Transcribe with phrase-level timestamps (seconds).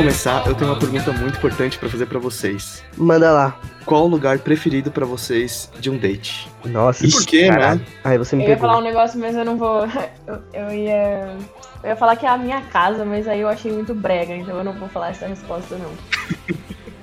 [0.00, 2.82] começar, eu tenho uma pergunta muito importante pra fazer pra vocês.
[2.96, 3.58] Manda lá.
[3.84, 6.48] Qual o lugar preferido pra vocês de um date?
[6.64, 7.80] Nossa, E por quê, caralho.
[7.80, 7.86] né?
[8.04, 8.68] Aí você me Eu ia pegou.
[8.68, 9.86] falar um negócio, mas eu não vou.
[10.26, 11.36] Eu, eu ia.
[11.82, 14.56] Eu ia falar que é a minha casa, mas aí eu achei muito brega, então
[14.58, 15.90] eu não vou falar essa resposta, não.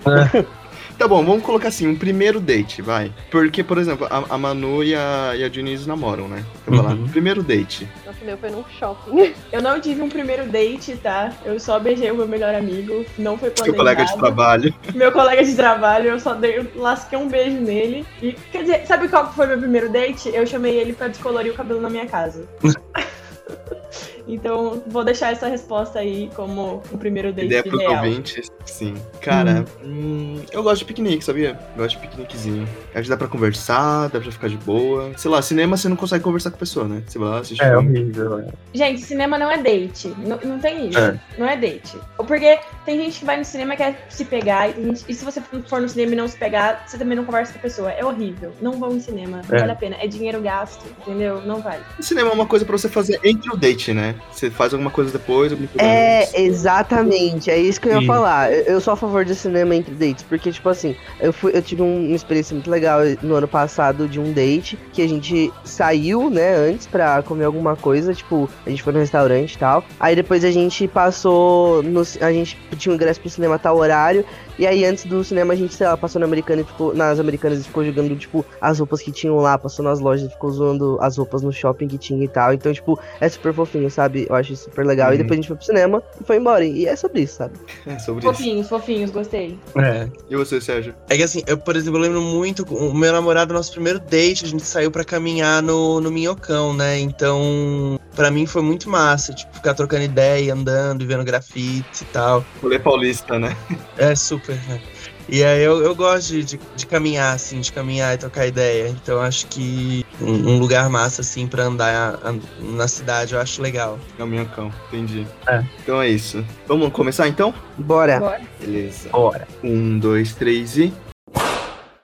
[0.97, 3.11] Tá bom, vamos colocar assim, um primeiro date, vai.
[3.29, 6.43] Porque, por exemplo, a, a Manu e a, e a Diniz namoram, né?
[6.65, 6.91] Eu vou lá.
[6.93, 7.07] Uhum.
[7.07, 7.87] Primeiro date.
[8.03, 9.33] Nossa, meu foi num shopping.
[9.51, 11.31] Eu não tive um primeiro date, tá?
[11.45, 13.77] Eu só beijei o meu melhor amigo, não foi Seu planejado.
[13.77, 14.75] colega de trabalho.
[14.95, 18.05] Meu colega de trabalho, eu só dei, eu lasquei um beijo nele.
[18.21, 20.29] E, quer dizer, sabe qual foi meu primeiro date?
[20.33, 22.47] Eu chamei ele pra descolorir o cabelo na minha casa.
[24.27, 28.03] então, vou deixar essa resposta aí como o primeiro date Ideia ideal.
[28.03, 28.93] ouvintes, sim.
[29.21, 31.59] Cara, hum, eu gosto de piquenique, sabia?
[31.75, 32.67] Eu gosto de piqueniquezinho.
[32.93, 35.11] Acho que dá pra conversar, dá pra ficar de boa.
[35.17, 37.01] Sei lá, cinema você não consegue conversar com a pessoa, né?
[37.07, 37.99] Você vai lá, assiste É filme.
[37.99, 38.39] horrível.
[38.39, 38.47] é.
[38.73, 40.13] Gente, cinema não é date.
[40.19, 40.99] Não, não tem isso.
[40.99, 41.19] É.
[41.37, 41.97] Não é date.
[42.17, 44.69] Porque tem gente que vai no cinema e quer se pegar.
[44.69, 47.15] E, tem gente- e se você for no cinema e não se pegar, você também
[47.17, 47.91] não conversa com a pessoa.
[47.91, 48.51] É horrível.
[48.61, 49.41] Não vão em cinema.
[49.47, 49.59] Não É.
[49.59, 49.95] vale a pena.
[49.99, 51.41] É dinheiro gasto, entendeu?
[51.41, 51.81] Não vale.
[51.99, 54.15] O cinema é uma coisa pra você fazer entre o date, né?
[54.31, 56.33] Você faz alguma coisa depois, alguma coisa antes.
[56.33, 57.49] É, exatamente.
[57.49, 58.05] É isso que eu ia Sim.
[58.07, 58.49] falar.
[58.67, 61.81] Eu, sou a favor de cinema entre dates, porque, tipo assim, eu, fui, eu tive
[61.81, 66.29] um- uma experiência muito legal no ano passado de um date que a gente saiu,
[66.29, 69.83] né, antes pra comer alguma coisa, tipo, a gente foi no restaurante e tal.
[69.99, 71.81] Aí depois a gente passou.
[71.83, 74.23] No, a gente tinha um ingresso pro cinema a tal horário.
[74.59, 76.93] E aí antes do cinema a gente, sei lá, passou na americana e ficou.
[76.95, 80.31] Nas americanas e ficou jogando, tipo, as roupas que tinham lá, passou nas lojas e
[80.31, 82.53] ficou zoando as roupas no shopping que tinha e tal.
[82.53, 84.25] Então, tipo, é super fofinho, sabe?
[84.29, 85.09] Eu acho isso super legal.
[85.09, 85.17] E Uhum.
[85.19, 86.65] depois a gente foi pro cinema e foi embora.
[86.65, 87.53] E é sobre isso, sabe?
[87.85, 88.37] É sobre isso.
[88.47, 89.59] Fofinhos, fofinhos, gostei.
[89.75, 90.09] É.
[90.29, 90.95] E você, Sérgio?
[91.09, 94.45] É que assim, eu, por exemplo, eu lembro muito, o meu namorado, nosso primeiro date,
[94.45, 96.97] a gente saiu pra caminhar no, no Minhocão, né?
[96.97, 102.05] Então, pra mim foi muito massa, tipo, ficar trocando ideia, andando, e vendo grafite e
[102.05, 102.45] tal.
[102.61, 103.55] Rolê paulista, né?
[103.97, 104.81] É super, né?
[105.29, 108.87] E aí eu, eu gosto de, de, de caminhar, assim, de caminhar e trocar ideia.
[108.89, 113.61] Então acho que um, um lugar massa, assim, pra andar an- na cidade, eu acho
[113.61, 113.99] legal.
[114.17, 115.27] O minhocão, entendi.
[115.47, 115.63] É.
[115.83, 116.45] Então é isso.
[116.67, 117.53] Vamos começar então?
[117.77, 118.19] Bora.
[118.19, 118.41] Bora.
[118.59, 119.09] Beleza.
[119.09, 119.47] Bora.
[119.63, 120.93] Um, dois, três e.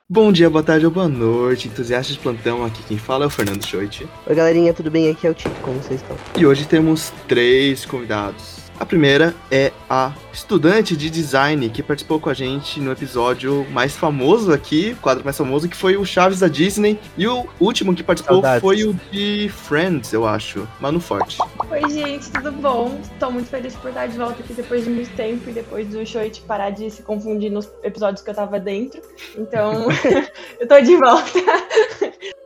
[0.09, 2.63] Bom dia, boa tarde ou boa noite, entusiastas de plantão.
[2.65, 4.05] Aqui quem fala é o Fernando Schoit.
[4.27, 5.09] Oi, galerinha, tudo bem?
[5.09, 6.15] Aqui é o Tito, como vocês estão?
[6.37, 8.57] E hoje temos três convidados.
[8.79, 13.95] A primeira é a estudante de design que participou com a gente no episódio mais
[13.95, 16.99] famoso aqui, o quadro mais famoso, que foi o Chaves da Disney.
[17.17, 18.61] E o último que participou Saudades.
[18.61, 20.67] foi o de Friends, eu acho.
[20.79, 21.37] Manu Forte.
[21.69, 22.99] Oi, gente, tudo bom?
[23.01, 26.05] Estou muito feliz por estar de volta aqui depois de muito tempo e depois do
[26.05, 29.01] show de parar de se confundir nos episódios que eu tava dentro.
[29.37, 29.87] Então,
[30.59, 31.39] eu tô de volta,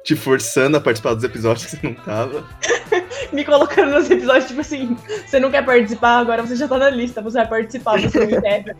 [0.04, 2.46] Te forçando a participar dos episódios que você não tava.
[3.31, 6.90] me colocando nos episódios, tipo assim, você não quer participar, agora você já tá na
[6.90, 8.75] lista, você vai participar, não quer.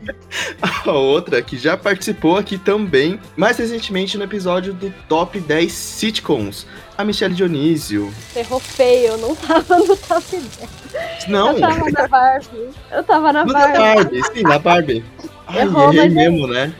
[0.86, 6.66] A outra que já participou aqui também, mais recentemente no episódio do Top 10 Sitcoms,
[6.98, 8.12] a Michelle Dionísio.
[8.36, 11.28] Errou feio, eu não tava no top 10.
[11.28, 12.70] Não, Eu tava na Barbie.
[12.92, 13.78] Eu tava na da Barbie.
[13.78, 15.06] Barbie, sim, na Barbie.
[15.48, 16.74] Ai, Errou, errei mas é- mesmo, né?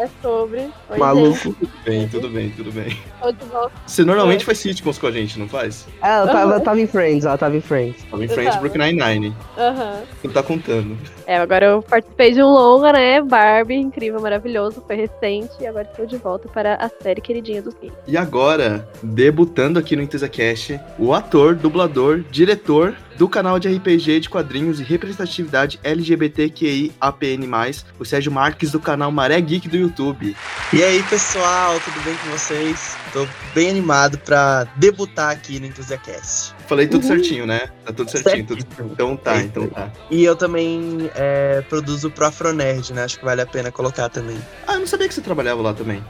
[0.00, 0.60] É sobre.
[0.88, 1.52] Oi, Maluco.
[1.52, 2.96] Tudo bem, tudo bem, tudo bem.
[3.20, 3.72] tô de volta.
[3.86, 4.44] Você normalmente É.
[4.46, 5.86] faz sitcoms com a gente, não faz?
[6.00, 6.60] Ah, ela tava, Aham.
[6.60, 8.02] tava em Friends, ela tava em Friends.
[8.10, 8.66] Tava em frente tava.
[8.70, 9.36] pro Nine-Nine.
[9.58, 10.00] Aham.
[10.24, 10.96] Não tá contando.
[11.26, 13.20] É, agora eu participei de um longa, né?
[13.20, 15.50] Barbie, incrível, maravilhoso, foi recente.
[15.60, 17.92] E agora estou de volta para a série queridinha dos gays.
[18.08, 24.30] E agora, debutando aqui no EntesaCast, o ator, dublador, diretor do canal de RPG de
[24.30, 27.50] quadrinhos e representatividade LGBTQIAPN+,
[27.98, 30.34] o Sérgio Marques do canal Maré Geek do YouTube.
[30.72, 32.96] E aí, pessoal, tudo bem com vocês?
[33.12, 36.54] Tô bem animado pra debutar aqui no Enthusiacast.
[36.66, 37.08] Falei tudo Uhum.
[37.08, 37.68] certinho, né?
[37.84, 38.46] Tá tudo certinho.
[38.46, 38.64] tudo-.
[38.90, 39.90] Então tá, então tá.
[40.10, 43.04] E eu também é, produzo pro Afronerd, né?
[43.04, 44.38] Acho que vale a pena colocar também.
[44.66, 46.02] Ah, eu não sabia que você trabalhava lá também.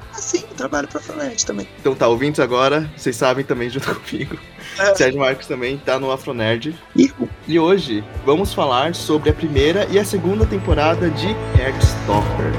[0.61, 1.67] Trabalho pro Afronerd também.
[1.81, 4.39] Então tá, ouvintes agora, vocês sabem também junto comigo.
[4.79, 4.95] É.
[4.95, 6.79] Sérgio Marques também tá no Afronerd.
[6.95, 7.31] Ihu.
[7.49, 11.29] E hoje vamos falar sobre a primeira e a segunda temporada de
[11.59, 12.53] Heartstopper.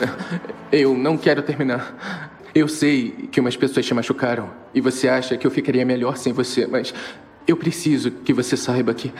[0.72, 2.32] Eu não quero terminar.
[2.54, 6.32] Eu sei que umas pessoas te machucaram e você acha que eu ficaria melhor sem
[6.32, 6.94] você, mas
[7.46, 9.12] eu preciso que você saiba que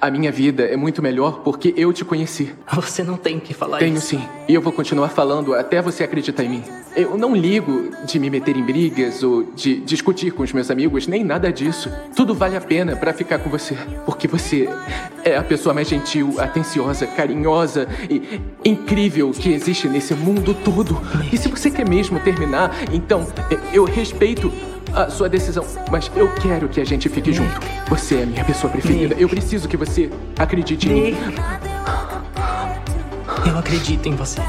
[0.00, 2.52] a minha vida é muito melhor porque eu te conheci.
[2.74, 4.08] Você não tem que falar Tenho isso.
[4.08, 6.64] sim, e eu vou continuar falando até você acreditar em mim.
[6.96, 11.06] Eu não ligo de me meter em brigas ou de discutir com os meus amigos,
[11.06, 11.90] nem nada disso.
[12.14, 13.76] Tudo vale a pena pra ficar com você,
[14.06, 14.68] porque você
[15.24, 21.00] é a pessoa mais gentil, atenciosa, carinhosa e incrível que existe nesse mundo todo.
[21.32, 23.26] E se você quer mesmo terminar, então
[23.72, 24.52] eu respeito
[24.92, 27.60] a sua decisão, mas eu quero que a gente fique junto.
[27.88, 29.14] Você é a minha pessoa preferida.
[29.18, 31.16] Eu preciso que você acredite em mim.
[33.46, 34.40] Eu acredito em você.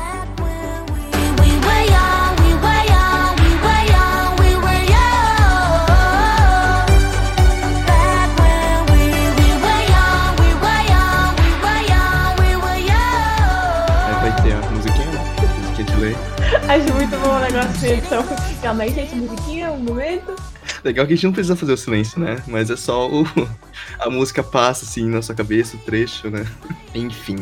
[16.69, 18.23] Acho muito bom o negócio de edição.
[18.61, 20.35] Calma aí, gente, musiquinha, um momento.
[20.83, 22.41] Legal que a gente não precisa fazer o silêncio, né?
[22.47, 23.25] Mas é só o.
[23.99, 26.45] A música passa assim na sua cabeça, o trecho, né?
[26.93, 27.37] Enfim.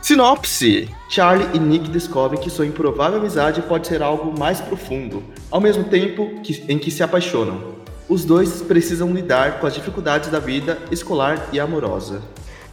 [0.00, 5.60] Sinopse: Charlie e Nick descobrem que sua improvável amizade pode ser algo mais profundo, ao
[5.60, 7.74] mesmo tempo que- em que se apaixonam.
[8.08, 12.20] Os dois precisam lidar com as dificuldades da vida escolar e amorosa.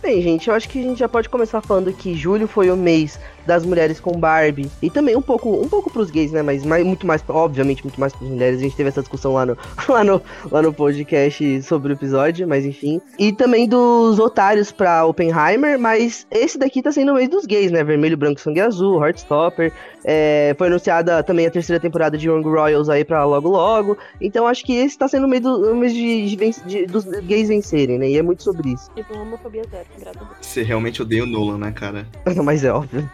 [0.01, 2.75] Bem, gente, eu acho que a gente já pode começar falando que julho foi o
[2.75, 4.69] mês das mulheres com Barbie.
[4.81, 6.41] E também um pouco, um pouco pros gays, né?
[6.41, 8.59] Mas mais, muito mais, obviamente, muito mais pras mulheres.
[8.59, 9.57] A gente teve essa discussão lá no,
[9.89, 10.21] lá no,
[10.51, 13.01] lá no podcast sobre o episódio, mas enfim.
[13.17, 17.71] E também dos otários pra Oppenheimer, mas esse daqui tá sendo o mês dos gays,
[17.71, 17.83] né?
[17.83, 19.71] Vermelho, branco, sangue azul, Heartstopper.
[20.03, 23.97] É, foi anunciada também a terceira temporada de Young Royals aí pra logo logo.
[24.19, 26.85] Então acho que esse tá sendo o mês, do, o mês de, de ven- de-
[26.87, 28.09] dos gays vencerem, né?
[28.09, 28.89] E é muito sobre isso.
[28.95, 30.37] E com homofobia zero, graças a Deus.
[30.41, 32.07] Você realmente odeia o Nolan, né, cara?
[32.43, 33.07] mas é óbvio.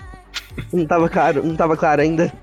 [0.73, 2.33] Não tava claro, não tava claro ainda,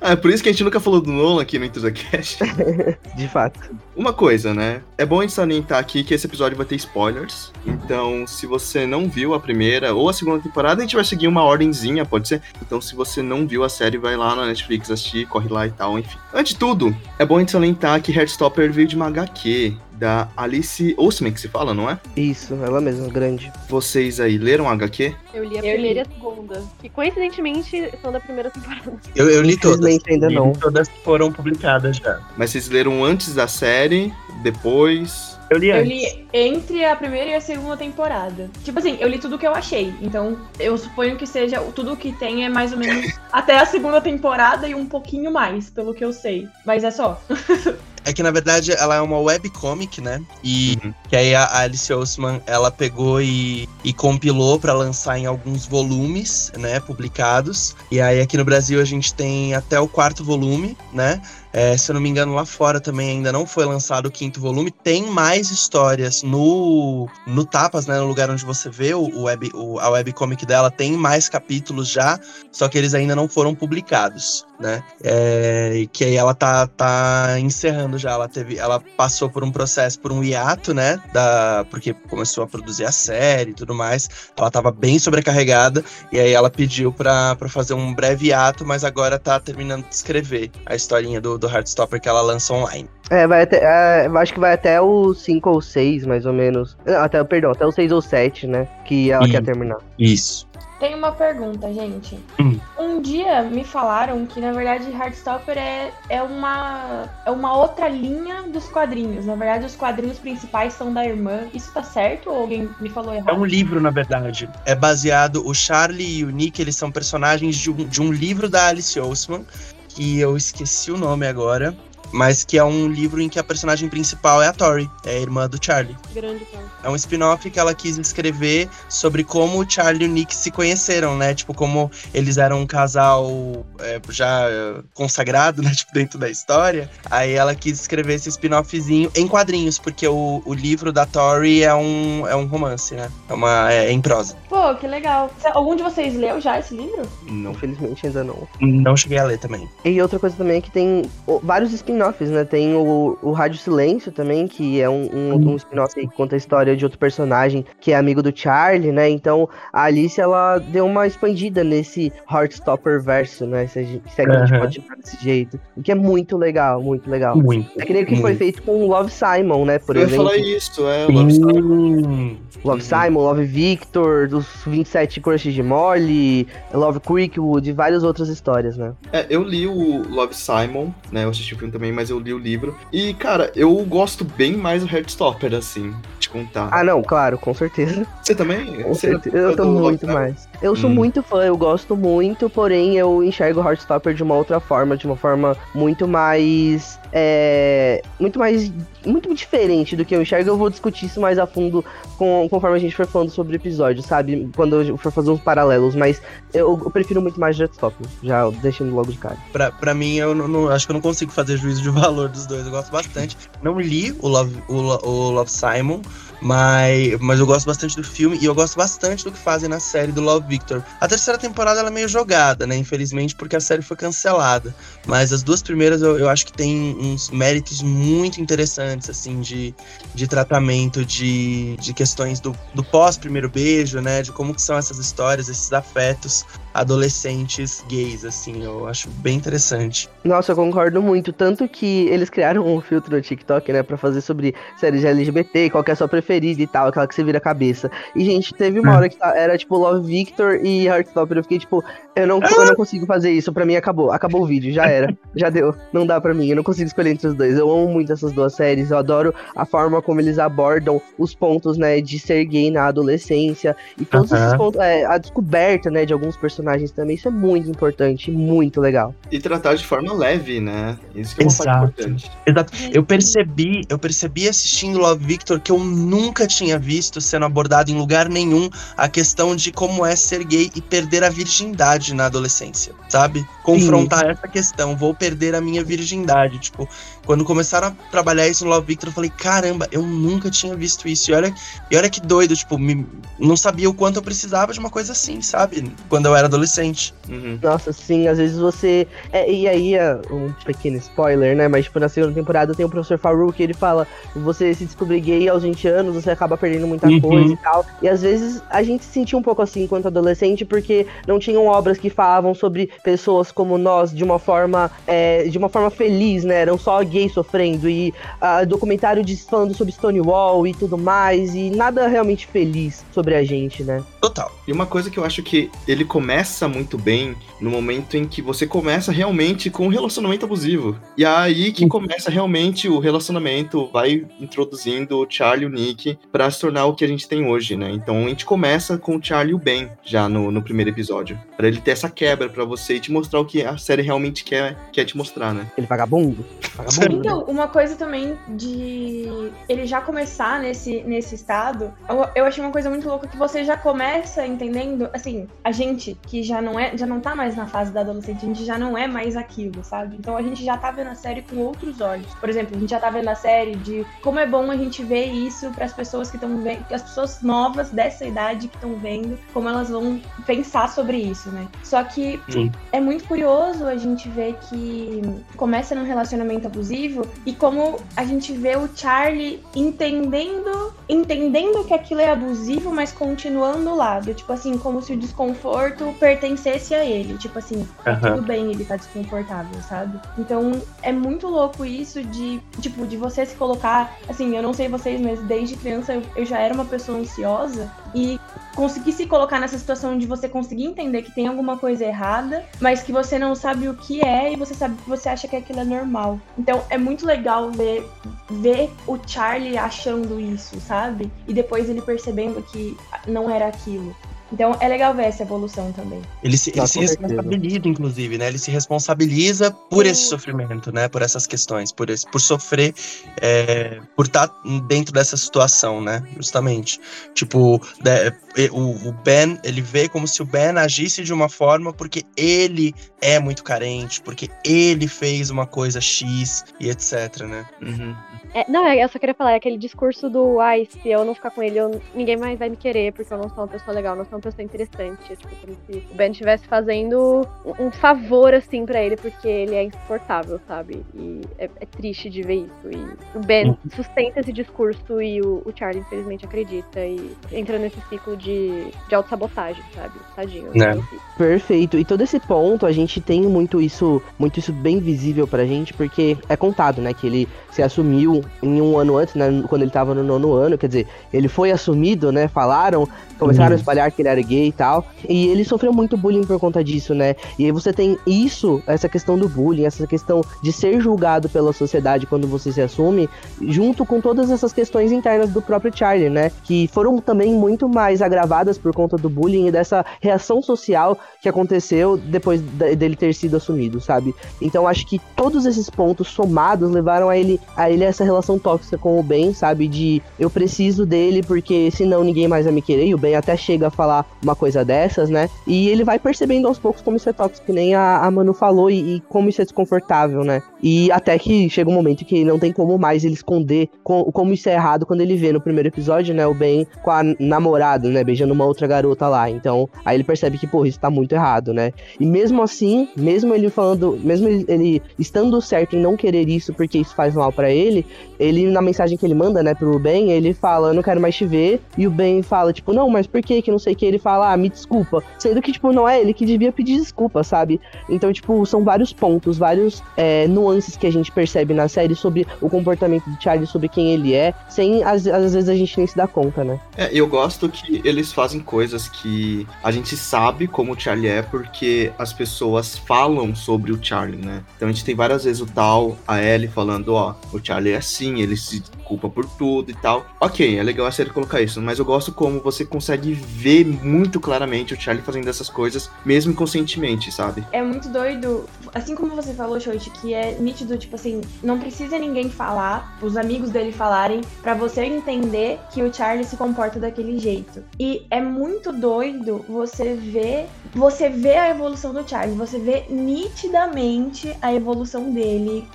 [0.00, 2.38] Ah, é por isso que a gente nunca falou do Nolan aqui no IntoTheCast.
[3.16, 3.60] de fato.
[3.96, 4.80] Uma coisa, né?
[4.96, 7.52] É bom a gente salientar aqui que esse episódio vai ter spoilers.
[7.66, 11.28] Então, se você não viu a primeira ou a segunda temporada, a gente vai seguir
[11.28, 12.42] uma ordemzinha, pode ser.
[12.60, 15.70] Então, se você não viu a série, vai lá na Netflix assistir, corre lá e
[15.70, 16.16] tal, enfim.
[16.32, 20.28] Antes de tudo, é bom a gente salientar que Heartstopper veio de uma HQ da
[20.36, 21.96] Alice Oseman, que se fala, não é?
[22.16, 23.52] Isso, ela mesma, grande.
[23.68, 25.14] Vocês aí leram a HQ?
[25.32, 26.00] Eu li a Eu primeira e li.
[26.00, 26.62] a segunda.
[26.80, 28.92] Que coincidentemente são da primeira temporada.
[29.14, 30.00] Eu, eu li todas.
[30.08, 30.52] Ainda não.
[30.54, 32.18] Todas foram publicadas já.
[32.36, 34.12] Mas vocês leram antes da série,
[34.42, 35.31] depois.
[35.52, 38.50] Eu li Eu li entre a primeira e a segunda temporada.
[38.64, 39.92] Tipo assim, eu li tudo que eu achei.
[40.00, 44.00] Então, eu suponho que seja tudo que tem é mais ou menos até a segunda
[44.00, 46.48] temporada e um pouquinho mais, pelo que eu sei.
[46.64, 47.20] Mas é só.
[48.04, 50.20] É que, na verdade, ela é uma webcomic, né?
[50.42, 50.92] E Uhum.
[51.08, 56.50] que aí a Alice Oseman, ela pegou e, e compilou pra lançar em alguns volumes,
[56.58, 56.80] né?
[56.80, 57.76] Publicados.
[57.90, 61.20] E aí, aqui no Brasil, a gente tem até o quarto volume, né?
[61.54, 64.40] É, se eu não me engano, lá fora também ainda não foi lançado o quinto
[64.40, 64.70] volume.
[64.70, 67.98] Tem mais histórias no, no Tapas, né?
[67.98, 70.70] No lugar onde você vê o, o web, o- a webcomic dela.
[70.70, 72.18] Tem mais capítulos já,
[72.50, 74.82] só que eles ainda não foram publicados, né?
[75.02, 78.12] É, e que aí ela tá, tá encerrando já.
[78.12, 81.02] Ela teve, ela passou por um processo, por um hiato, né?
[81.12, 84.08] Da, porque começou a produzir a série e tudo mais.
[84.38, 88.84] Ela tava bem sobrecarregada e aí ela pediu pra, pra fazer um breve hiato, mas
[88.84, 92.88] agora tá terminando de escrever a historinha do, do Heartstopper que ela lança online.
[93.10, 93.58] É, vai até.
[93.62, 96.78] é, eu acho que vai até o 5 ou 6, mais ou menos.
[96.86, 98.66] Não, até, perdão, até o 6 ou 7, né?
[98.86, 99.32] Que ela Sim.
[99.32, 99.78] quer terminar.
[99.98, 100.48] Isso.
[100.82, 102.18] Tem uma pergunta, gente.
[102.40, 102.58] Hum.
[102.76, 108.42] Um dia me falaram que, na verdade, Heartstopper é, é, uma, é uma outra linha
[108.52, 109.24] dos quadrinhos.
[109.26, 111.42] Na verdade, os quadrinhos principais são da irmã.
[111.54, 113.38] Isso tá certo ou alguém me falou É errado?
[113.38, 114.50] um livro, na verdade.
[114.66, 115.46] É baseado.
[115.46, 118.98] O Charlie e o Nick, eles são personagens de um, de um livro da Alice
[118.98, 119.46] Oseman,
[119.88, 121.76] que eu esqueci o nome agora.
[122.10, 125.20] Mas que é um livro em que a personagem principal é a Tori, é a
[125.20, 125.96] irmã do Charlie.
[126.14, 126.64] Grande cara.
[126.82, 130.50] É um spin-off que ela quis escrever sobre como o Charlie e o Nick se
[130.50, 131.34] conheceram, né?
[131.34, 135.70] Tipo, como eles eram um casal é, já é, consagrado, né?
[135.82, 136.90] Tipo, dentro da história.
[137.10, 141.74] Aí ela quis escrever esse spin-offzinho em quadrinhos, porque o, o livro da Tori é
[141.74, 143.10] um, é um romance, né?
[143.28, 144.36] É, uma, é em prosa.
[144.48, 145.30] Pô, que legal.
[145.52, 147.02] Algum de vocês leu já esse livro?
[147.28, 147.52] Não.
[147.52, 148.48] Infelizmente ainda não.
[148.60, 149.68] Não cheguei a ler também.
[149.84, 151.02] E outra coisa também é que tem
[151.42, 152.44] vários spin-offs, né?
[152.44, 156.38] Tem o, o Rádio Silêncio também, que é um, um, um spin-off que conta a
[156.38, 159.08] história de outro personagem que é amigo do Charlie, né?
[159.08, 163.66] Então a Alice, ela deu uma expandida nesse Heartstopper verso, né?
[163.66, 164.60] Se a gente, se que a gente Aham.
[164.60, 165.60] pode chamar desse jeito.
[165.76, 167.36] O que é muito legal, muito legal.
[167.36, 167.70] Muito.
[167.80, 169.78] É que nem o que foi feito com o Love Simon, né?
[169.78, 170.24] Por eu ia exemplo.
[170.24, 171.06] falar isso, é.
[171.06, 172.38] o Love Story.
[172.64, 178.76] Love Simon, Love Victor, dos 27 Crushes de Molly, Love Creekwood e várias outras histórias,
[178.76, 178.92] né?
[179.12, 181.24] É, eu li o Love Simon, né?
[181.24, 182.76] Eu assisti o filme também, mas eu li o livro.
[182.92, 185.94] E, cara, eu gosto bem mais do Heartstopper, assim.
[186.32, 186.68] Contar.
[186.72, 188.06] Ah, não, claro, com certeza.
[188.22, 188.82] Você também?
[188.82, 189.36] Com Você é certeza.
[189.36, 190.14] Eu tô muito Lockdown?
[190.14, 190.48] mais.
[190.62, 190.94] Eu sou Hum.
[190.94, 195.06] muito fã, eu gosto muito, porém eu enxergo o Heartstopper de uma outra forma, de
[195.06, 196.98] uma forma muito mais.
[197.12, 198.72] É, muito mais.
[199.04, 200.48] Muito diferente do que eu enxergo.
[200.48, 201.84] Eu vou discutir isso mais a fundo
[202.16, 204.48] com, conforme a gente for falando sobre o episódio, sabe?
[204.54, 206.22] Quando eu for fazer uns paralelos, mas
[206.54, 209.36] eu, eu prefiro muito mais Heartstopper, já deixando logo de cara.
[209.52, 212.28] Pra, pra mim, eu não, não- acho que eu não consigo fazer juízo de valor
[212.28, 212.64] dos dois.
[212.64, 213.36] Eu gosto bastante.
[213.62, 216.00] Não li o Love, o, o Love Simon,
[216.42, 219.78] mas, mas eu gosto bastante do filme e eu gosto bastante do que fazem na
[219.78, 220.84] série do Love Victor.
[221.00, 222.76] A terceira temporada ela é meio jogada, né?
[222.76, 224.74] Infelizmente, porque a série foi cancelada.
[225.06, 229.72] Mas as duas primeiras eu, eu acho que tem uns méritos muito interessantes, assim, de,
[230.14, 234.20] de tratamento de, de questões do, do pós-primeiro beijo, né?
[234.22, 238.62] De como que são essas histórias, esses afetos adolescentes gays, assim.
[238.62, 240.08] Eu acho bem interessante.
[240.24, 241.32] Nossa, eu concordo muito.
[241.32, 245.82] Tanto que eles criaram um filtro no TikTok, né, pra fazer sobre séries LGBT, qual
[245.82, 247.90] que é a sua preferida e tal, aquela que você vira a cabeça.
[248.14, 248.96] E, gente, teve uma Hum.
[248.96, 251.38] hora que tá- era tipo Love Victor e Heartstopper.
[251.38, 251.82] Eu fiquei tipo,
[252.14, 253.52] eu não, eu não consigo fazer isso.
[253.52, 254.12] Pra mim acabou.
[254.12, 255.12] Acabou o vídeo, já era.
[255.34, 255.74] já deu.
[255.92, 256.48] Não dá pra mim.
[256.48, 257.56] Eu não consigo escolher entre os dois.
[257.58, 258.90] Eu amo muito essas duas séries.
[258.90, 263.74] Eu adoro a forma como eles abordam os pontos, né, de ser gay na adolescência.
[263.98, 264.58] E todos esses Aham.
[264.58, 264.80] pontos.
[264.80, 266.61] é, a descoberta, né, de alguns personagens
[266.94, 267.16] também.
[267.16, 268.30] Isso é muito importante.
[268.30, 269.14] e Muito legal.
[269.30, 270.98] E tratar de forma leve, né?
[271.14, 271.64] Isso que é uma Exato.
[271.68, 272.30] parte importante.
[272.46, 272.72] Exato.
[272.92, 277.94] Eu percebi, eu percebi assistindo Love Victor que eu nunca tinha visto sendo abordado em
[277.94, 282.92] lugar nenhum a questão de como é ser gay e perder a virgindade na adolescência,
[283.08, 283.46] sabe?
[283.62, 286.88] Confrontar essa questão, vou perder a minha virgindade, tipo,
[287.24, 291.06] quando começaram a trabalhar isso no Love Victor, eu falei, caramba, eu nunca tinha visto
[291.08, 291.30] isso.
[291.30, 291.54] E olha,
[291.90, 293.06] e olha que doido, tipo, me-
[293.38, 295.92] não sabia o quanto eu precisava de uma coisa assim, sabe?
[296.08, 297.14] Quando eu era adolescente.
[297.28, 297.58] Uhum.
[297.62, 299.06] Nossa, sim, às vezes você.
[299.32, 301.68] é, e aí, é um pequeno spoiler, né?
[301.68, 305.48] Mas, tipo, na segunda temporada tem o professor Farouk, ele fala: você se descobrir gay
[305.48, 307.20] aos 20 anos, você acaba perdendo muita Uhum.
[307.20, 307.86] coisa e tal.
[308.00, 311.66] E às vezes a gente se sentia um pouco assim enquanto adolescente, porque não tinham
[311.66, 314.90] obras que falavam sobre pessoas como nós de uma forma.
[315.06, 316.56] é, de uma forma feliz, né?
[316.62, 317.88] Eram só gays sofrendo.
[317.88, 321.54] E ah, documentário de, falando sobre Stonewall e tudo mais.
[321.54, 324.02] E nada realmente feliz sobre a gente, né?
[324.20, 324.50] Total.
[324.66, 328.40] E uma coisa que eu acho que ele começa muito bem no momento em que
[328.40, 330.96] você começa realmente com um relacionamento abusivo.
[331.16, 336.18] E é aí que começa realmente o relacionamento, vai introduzindo o Charlie e o Nick
[336.30, 337.90] pra se tornar o que a gente tem hoje, né?
[337.90, 341.38] Então a gente começa com o Charlie e o Ben já no, no primeiro episódio.
[341.56, 344.44] Pra ele ter essa quebra pra você e te mostrar o que a série realmente
[344.44, 345.66] quer, quer te mostrar, né?
[345.72, 346.44] Aquele vagabundo.
[346.74, 347.16] Vagabundo.
[347.16, 347.22] né?
[347.22, 349.28] Então, uma coisa também de
[349.68, 353.64] ele já começar nesse, nesse estado, eu, eu achei uma coisa muito louca que você
[353.64, 357.66] já começa entendendo, assim, a gente que já não é, já não tá mais na
[357.66, 360.16] fase da adolescente, a gente já não é mais aquilo, sabe?
[360.18, 362.32] Então a gente já tá vendo a série com outros olhos.
[362.34, 365.02] Por exemplo, a gente já tá vendo a série de como é bom a gente
[365.02, 368.94] ver isso para as pessoas que estão vendo, as pessoas novas dessa idade que estão
[368.96, 371.66] vendo, como elas vão pensar sobre isso, né?
[371.82, 372.70] Só que Sim.
[372.92, 375.22] é muito curioso a gente ver que
[375.56, 382.20] começa num relacionamento abusivo e como a gente vê o Charlie entendendo entendendo que aquilo
[382.20, 384.34] é abusivo, mas continuando o lado.
[384.42, 387.38] Tipo assim, como se o desconforto pertencesse a ele.
[387.38, 388.34] Tipo assim, Aham.
[388.34, 390.18] tudo bem ele tá desconfortável, sabe?
[390.36, 394.18] Então é muito louco isso de, tipo, de você se colocar.
[394.28, 397.88] Assim, eu não sei vocês, mas desde criança eu, eu já era uma pessoa ansiosa
[398.12, 398.40] e
[398.74, 403.00] conseguir se colocar nessa situação de você conseguir entender que tem alguma coisa errada, mas
[403.00, 405.84] que você não sabe o que é e você sabe você acha que aquilo é
[405.84, 406.40] normal.
[406.58, 408.04] Então é muito legal ver
[408.50, 411.30] ver o Charlie achando isso, sabe?
[411.46, 412.96] E depois ele percebendo que
[413.28, 414.12] não era aquilo.
[414.52, 416.20] Então é legal ver essa evolução também.
[416.42, 418.48] Ele se, ele Ah, se responsabiliza, inclusive, né?
[418.48, 420.28] Ele se responsabiliza por esse Sim.
[420.28, 421.08] sofrimento, né?
[421.08, 422.94] Por essas questões, por, esse, por sofrer,
[423.40, 424.50] é, por estar
[424.86, 426.22] dentro dessa situação, né?
[426.36, 427.00] Justamente.
[427.34, 428.30] Tipo, né,
[428.72, 432.94] o, o Ben, ele vê como se o Ben agisse de uma forma porque ele
[433.20, 437.64] é muito carente, porque ele fez uma coisa X e etc, né?
[437.80, 438.14] Uhum.
[438.54, 441.34] É, não, é, eu só queria falar, é aquele discurso do ai, se eu não
[441.34, 443.94] ficar com ele, eu- ninguém mais vai me querer, porque eu não sou uma pessoa
[443.94, 445.36] legal, não sou uma pessoa interessante.
[445.36, 447.46] Tipo como se o Ben estivesse fazendo
[447.78, 451.04] um, favor, assim, pra ele, porque ele é insuportável, sabe?
[451.14, 452.90] E é, é triste de ver isso.
[452.90, 453.76] E o Ben Uhum.
[453.94, 459.14] sustenta esse discurso e o, o Charlie, infelizmente, acredita e entra nesse ciclo de, de
[459.14, 460.14] autossabotagem, sabe?
[460.34, 460.70] Tadinho.
[460.74, 461.00] Né.
[461.36, 461.96] Perfeito.
[461.98, 465.94] E todo esse ponto, a gente tem muito isso, muito isso bem visível pra gente,
[465.94, 469.90] porque é contado, né, que ele se assumiu em um ano antes, né, quando ele
[469.90, 473.08] tava no nono ano, quer dizer, ele foi assumido, né, falaram,
[473.38, 473.76] começaram a Uhum.
[473.76, 475.04] espalhar que ele era gay e tal.
[475.28, 477.34] E ele sofreu muito bullying por conta disso, né?
[477.58, 481.72] E aí você tem isso, essa questão do bullying, essa questão de ser julgado pela
[481.72, 483.28] sociedade quando você se assume,
[483.60, 486.50] junto com todas essas questões internas do próprio Charlie, né?
[486.64, 491.48] Que foram também muito mais agravadas por conta do bullying e dessa reação social que
[491.48, 494.34] aconteceu depois dele ter sido assumido, sabe?
[494.60, 498.98] Então acho que todos esses pontos somados levaram a ele a ele essa relação tóxica
[498.98, 499.88] com o Ben, sabe?
[499.88, 503.06] De eu preciso dele porque senão ninguém mais vai me querer.
[503.06, 504.11] E o Ben até chega a falar
[504.42, 505.48] uma coisa dessas, né?
[505.66, 508.52] E ele vai percebendo aos poucos como isso é tóxico, que nem a, a Manu
[508.52, 510.62] falou, e, e como isso é desconfortável, né?
[510.82, 514.52] E até que chega um momento que não tem como mais ele esconder co- como
[514.52, 516.46] isso é errado quando ele vê no primeiro episódio, né?
[516.46, 518.24] O Ben com a namorada, né?
[518.24, 519.48] Beijando uma outra garota lá.
[519.48, 521.92] Então, aí ele percebe que, pô, isso tá muito errado, né?
[522.18, 526.72] E mesmo assim, mesmo ele falando, mesmo ele, ele estando certo em não querer isso
[526.74, 528.04] porque isso faz mal pra ele,
[528.38, 531.34] ele, na mensagem que ele manda, né, pro Ben, ele fala, eu não quero mais
[531.36, 531.80] te ver.
[531.96, 534.06] E o Ben fala, tipo, não, mas por que que não sei o que?
[534.06, 535.22] Ele fala, ah, me desculpa.
[535.38, 537.80] Sendo que, tipo, não é ele que devia pedir desculpa, sabe?
[538.08, 542.44] Então, tipo, são vários pontos, vários é, nuances que a gente percebe na série sobre
[542.60, 546.06] o comportamento do Charlie, sobre quem ele é, sem, às, às vezes, a gente nem
[546.06, 546.80] se dá conta, né?
[546.96, 551.42] É, eu gosto que eles fazem coisas que a gente sabe como o Charlie é
[551.42, 554.62] porque as pessoas falam sobre o Charlie, né?
[554.76, 557.96] Então a gente tem várias vezes o tal, a Ellie falando, ó, o Charlie é
[557.96, 560.26] assim, ele se culpa por tudo e tal.
[560.40, 564.40] Ok, é legal a série colocar isso, mas eu gosto como você consegue ver muito
[564.40, 567.64] claramente o Charlie fazendo essas coisas, mesmo inconscientemente, sabe?
[567.72, 572.18] É muito doido, assim como você falou, Shoichi, que é nítido, tipo assim, não precisa
[572.18, 577.38] ninguém falar, os amigos dele falarem, pra você entender que o Charlie se comporta daquele
[577.38, 577.82] jeito.
[577.98, 584.56] E é muito doido você ver, você vê a evolução do Charlie, você vê nitidamente
[584.60, 585.86] a evolução dele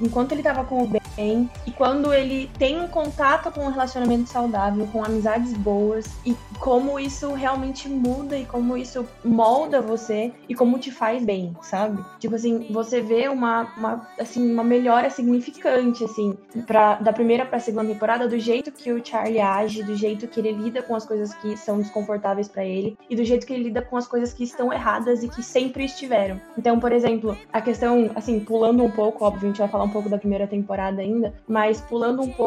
[0.00, 4.28] enquanto ele tava com o Ben e quando ele tem um contato com um relacionamento
[4.28, 10.54] saudável, com amizades boas e como isso realmente muda e como isso molda você e
[10.54, 12.04] como te faz bem, sabe?
[12.18, 17.58] Tipo assim, você vê uma, uma, assim, uma melhora significante, assim, pra, da primeira pra
[17.58, 21.04] segunda temporada, do jeito que o Charlie age, do jeito que ele lida com as
[21.04, 24.32] coisas que são desconfortáveis pra ele e do jeito que ele lida com as coisas
[24.32, 26.40] que estão erradas e que sempre estiveram.
[26.56, 29.90] Então, por exemplo, a questão, assim, pulando um pouco, óbvio, a gente vai falar um
[29.90, 32.43] pouco da primeira temporada ainda, mas pulando um pouco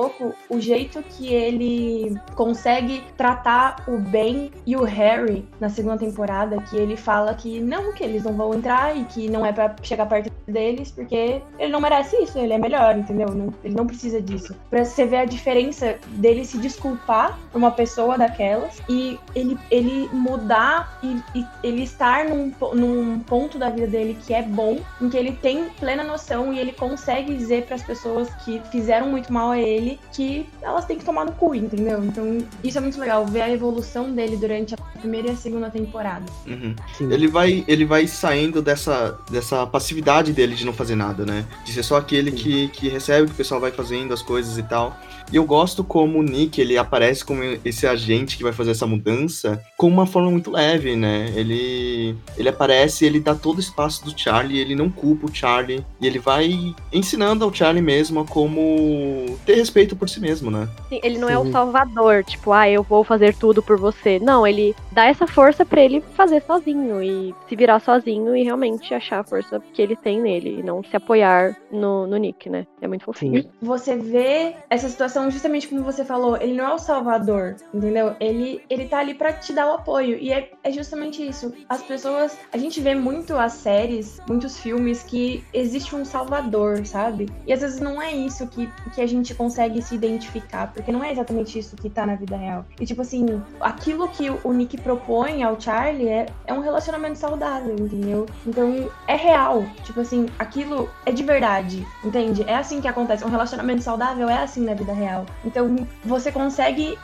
[0.50, 6.76] o jeito que ele consegue tratar o Ben e o Harry na segunda temporada, que
[6.78, 10.06] ele fala que não, que eles não vão entrar e que não é pra chegar
[10.06, 13.30] perto deles, porque ele não merece isso, ele é melhor, entendeu?
[13.30, 14.56] Não- ele não precisa disso.
[14.70, 20.10] Pra você ver a diferença dele se desculpar por uma pessoa daquelas e ele, ele
[20.14, 25.10] mudar e, e ele estar num, num ponto da vida dele que é bom, em
[25.10, 29.52] que ele tem plena noção e ele consegue dizer pras pessoas que fizeram muito mal
[29.52, 32.04] a ele que elas têm que tomar no cu, entendeu?
[32.04, 35.70] Então, isso é muito legal, ver a evolução dele durante a primeira e a segunda
[35.70, 36.26] temporada.
[36.46, 36.76] Uhum.
[36.98, 37.12] Sim.
[37.12, 41.46] Ele vai, ele vai saindo dessa, dessa passividade dele de não fazer nada, né?
[41.64, 44.64] De ser só aquele que, que recebe, que o pessoal vai fazendo as coisas e
[44.64, 44.98] tal.
[45.32, 48.88] E eu gosto como o Nick, ele aparece como esse agente que vai fazer essa
[48.88, 51.32] mudança com uma forma muito leve, né?
[51.36, 55.86] Ele, ele aparece, ele dá todo o espaço do Charlie, ele não culpa o Charlie.
[56.00, 60.68] E ele vai ensinando ao Charlie mesmo a como ter respeito por si mesmo, né?
[60.90, 61.52] Sim, ele não é o Sim.
[61.52, 64.20] salvador, tipo, ah, eu vou fazer tudo por você.
[64.20, 68.94] Não, ele dá essa força pra ele fazer sozinho e se virar sozinho e realmente
[68.94, 72.66] achar a força que ele tem nele e não se apoiar no, no Nick, né?
[72.82, 73.44] É muito fofinho.
[73.44, 73.50] Sim.
[73.62, 78.16] você vê essa situação justamente como você falou, ele não é o salvador, entendeu?
[78.20, 80.18] Ele, ele tá ali pra te dar o apoio.
[80.18, 81.54] E é, é justamente isso.
[81.68, 82.38] As pessoas.
[82.52, 87.28] A gente vê muito as séries, muitos filmes que existe um salvador, sabe?
[87.46, 91.04] E às vezes não é isso que, que a gente consegue se identificar, porque não
[91.04, 92.66] é exatamente isso que tá na vida real.
[92.80, 97.76] E tipo assim, aquilo que o Nick propõe ao Charlie é, é um relacionamento saudável,
[97.78, 98.26] entendeu?
[98.46, 99.66] Então é real.
[99.84, 102.44] Tipo assim, aquilo é de verdade, entende?
[102.48, 103.26] É assim que acontece.
[103.26, 105.26] Um relacionamento saudável é assim na vida real.
[105.44, 106.98] Então você consegue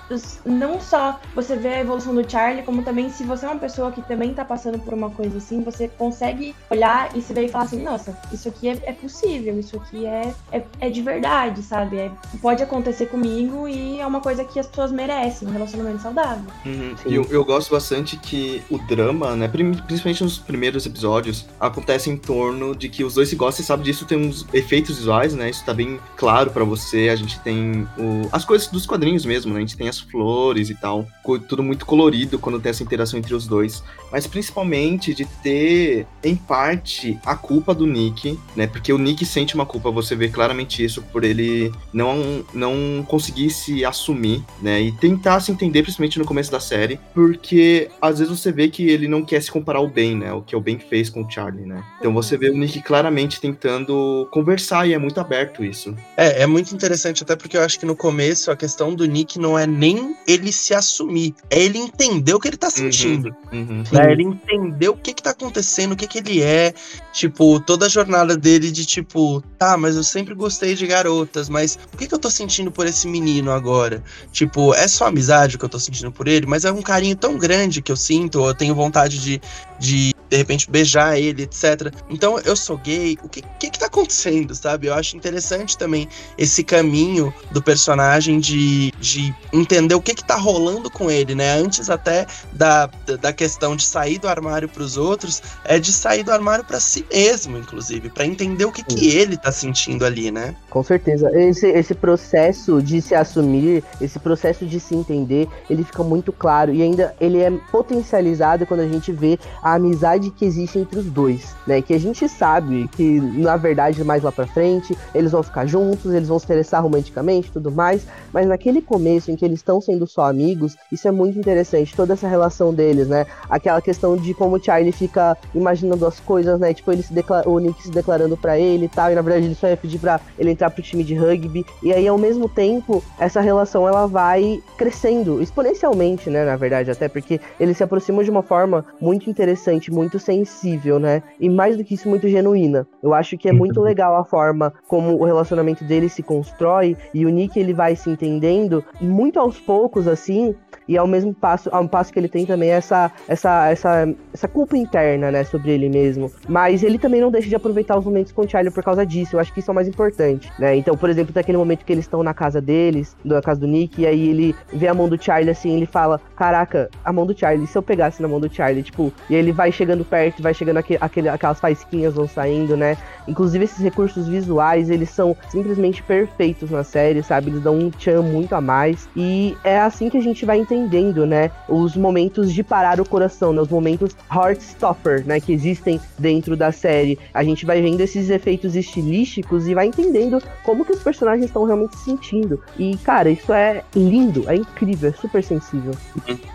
[0.45, 3.91] não só você ver a evolução do Charlie, como também se você é uma pessoa
[3.91, 7.49] que também tá passando por uma coisa assim, você consegue olhar e se ver e
[7.49, 11.63] falar assim, nossa, isso aqui é, é possível, isso aqui é, é, é de verdade,
[11.63, 11.97] sabe?
[11.97, 16.43] É- pode acontecer comigo e é uma coisa que as pessoas merecem, um relacionamento saudável.
[16.65, 16.93] Uhum.
[17.05, 22.17] E eu, eu gosto bastante que o drama, né, principalmente nos primeiros episódios, acontece em
[22.17, 25.49] torno de que os dois se gostam, você sabe disso, tem uns efeitos visuais, né?
[25.49, 27.09] Isso tá bem claro pra você.
[27.09, 29.57] A gente tem o- as coisas dos quadrinhos mesmo, né?
[29.57, 31.07] A gente tem as flores e tal.
[31.47, 33.83] Tudo muito colorido quando tem essa interação entre os dois.
[34.11, 38.67] Mas principalmente de ter, em parte, a culpa do Nick, né?
[38.67, 43.49] Porque o Nick sente uma culpa, você vê claramente isso, por ele não, não conseguir
[43.49, 44.81] se assumir, né?
[44.81, 48.89] E tentar se entender, principalmente no começo da série, porque às vezes você vê que
[48.89, 50.33] ele não quer se comparar ao Ben, né?
[50.33, 51.83] O que o Ben fez com o Charlie, né?
[51.99, 55.95] Então você vê o Nick claramente tentando conversar e é muito aberto isso.
[56.17, 59.39] É, é muito interessante, até porque eu acho que no começo a questão do Nick
[59.39, 63.35] não é nem ele se assumir, é ele entender o que ele tá sentindo.
[63.51, 63.83] Uhum.
[63.91, 64.11] né?
[64.11, 66.73] Ele entender o que que tá acontecendo, o que que ele é,
[67.11, 71.77] tipo, toda a jornada dele de tipo, tá, mas eu sempre gostei de garotas, mas
[71.93, 74.03] o que que eu tô sentindo por esse menino agora?
[74.31, 77.37] Tipo, é só amizade que eu tô sentindo por ele, mas é um carinho tão
[77.37, 79.41] grande que eu sinto, eu tenho vontade de,
[79.83, 81.93] de de repente beijar ele, etc.
[82.09, 84.87] Então eu sou gay, o que, que que tá acontecendo, sabe?
[84.87, 86.07] Eu acho interessante também
[86.39, 91.51] esse caminho do personagem de, de entender o que que tá rolando com ele, né?
[91.53, 92.89] Antes até da,
[93.21, 97.05] da- questão de sair do armário pros outros, é de sair do armário pra si
[97.11, 100.55] mesmo, inclusive, pra entender o que que ele tá sentindo ali, né?
[100.69, 101.29] Com certeza.
[101.39, 106.73] Esse, esse processo de se assumir, esse processo de se entender, ele fica muito claro.
[106.73, 111.05] E ainda ele é potencializado quando a gente vê a amizade que existe entre os
[111.05, 111.81] dois, né?
[111.81, 116.13] Que a gente sabe que, na verdade, mais lá pra frente, eles vão ficar juntos,
[116.13, 118.05] eles vão se interessar romanticamente tudo mais.
[118.31, 121.95] Mas naquele começo em que eles estão sendo só amigos, isso é muito interessante.
[121.95, 123.25] Toda essa relação deles, né?
[123.49, 126.73] Aquela questão de como o Charlie fica imaginando as coisas, né?
[126.73, 129.47] Tipo, ele se declara, o Nick se declarando pra ele e tal, e na verdade
[129.47, 131.65] ele só ia pedir pra ele entrar pro time de rugby.
[131.81, 136.45] E aí, ao mesmo tempo, essa relação ela vai crescendo exponencialmente, né?
[136.45, 141.21] Na verdade, até porque eles se aproximam de uma forma muito interessante, muito sensível, né?
[141.39, 142.87] E mais do que isso, muito genuína.
[143.01, 147.25] Eu acho que é muito legal a forma como o relacionamento deles se constrói e
[147.25, 150.55] o Nick ele vai se entendendo muito aos poucos, assim,
[150.87, 154.77] e ao mesmo passo, ao passo que ele tem também essa, essa, essa, essa culpa
[154.77, 156.31] interna, né, sobre ele mesmo.
[156.47, 159.35] Mas ele também não deixa de aproveitar os momentos com o Charlie por causa disso.
[159.35, 160.75] Eu acho que isso é o mais importante, né?
[160.75, 163.67] Então, por exemplo, tem aquele momento que eles estão na casa deles, na casa do
[163.67, 167.25] Nick, e aí ele vê a mão do Charlie assim, ele fala: Caraca, a mão
[167.25, 170.41] do Charlie, se eu pegasse na mão do Charlie, tipo, e ele vai chegando perto,
[170.41, 172.97] vai chegando aquele, aquele, aquelas faísquinhas vão saindo, né?
[173.27, 177.49] Inclusive, esses recursos visuais, eles são simplesmente perfeitos na série, sabe?
[177.51, 179.07] Eles dão um tchan muito a mais.
[179.15, 181.51] E é assim que a gente vai entendendo, né?
[181.69, 183.61] Os momentos de parar o coração, né?
[183.61, 185.39] Os momentos heartstopper, né?
[185.39, 187.17] Que existem dentro da série.
[187.33, 191.63] A gente vai vendo esses efeitos estilísticos e vai entendendo como que os personagens estão
[191.63, 192.61] realmente se sentindo.
[192.77, 195.93] E, cara, isso é lindo, é incrível, é super sensível.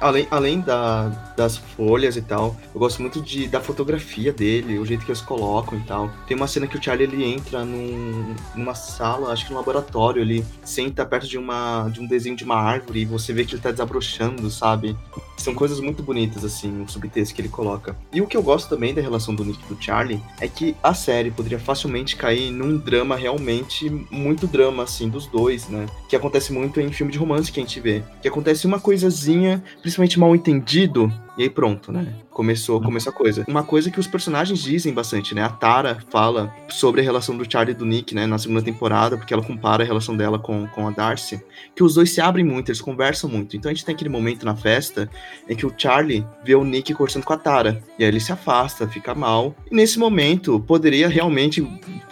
[0.01, 4.87] Além, além da, das folhas e tal, eu gosto muito de, da fotografia dele, o
[4.87, 6.09] jeito que eles colocam e tal.
[6.29, 10.23] Tem uma cena que o Charlie ele entra num, numa sala, acho que num laboratório,
[10.23, 13.57] ele senta perto de, uma, de um desenho de uma árvore e você vê que
[13.57, 14.97] ele tá desabrochando, sabe?
[15.37, 17.97] São coisas muito bonitas, assim, o subtexto que ele coloca.
[18.13, 20.77] E o que eu gosto também da relação do Nick e do Charlie é que
[20.81, 25.87] a série poderia facilmente cair num drama realmente muito drama, assim, dos dois, né?
[26.09, 28.05] Que acontece muito em filme de romance que a gente vê.
[28.23, 32.15] Que acontece uma coisazinha, principalmente mal entendido, e aí pronto, né?
[32.31, 33.45] Começou, começou a coisa.
[33.49, 35.43] Uma coisa que os personagens dizem bastante, né?
[35.43, 38.27] A Tara fala sobre a relação do Charlie e do Nick, né?
[38.27, 41.43] Na segunda temporada, porque ela compara a relação dela com, com a Darcy.
[41.75, 43.57] Que os dois se abrem muito, eles conversam muito.
[43.57, 45.09] Então a gente tem aquele momento na festa
[45.49, 47.83] em que o Charlie vê o Nick conversando com a Tara.
[47.99, 49.55] E aí ele se afasta, fica mal.
[49.71, 51.63] E nesse momento, poderia realmente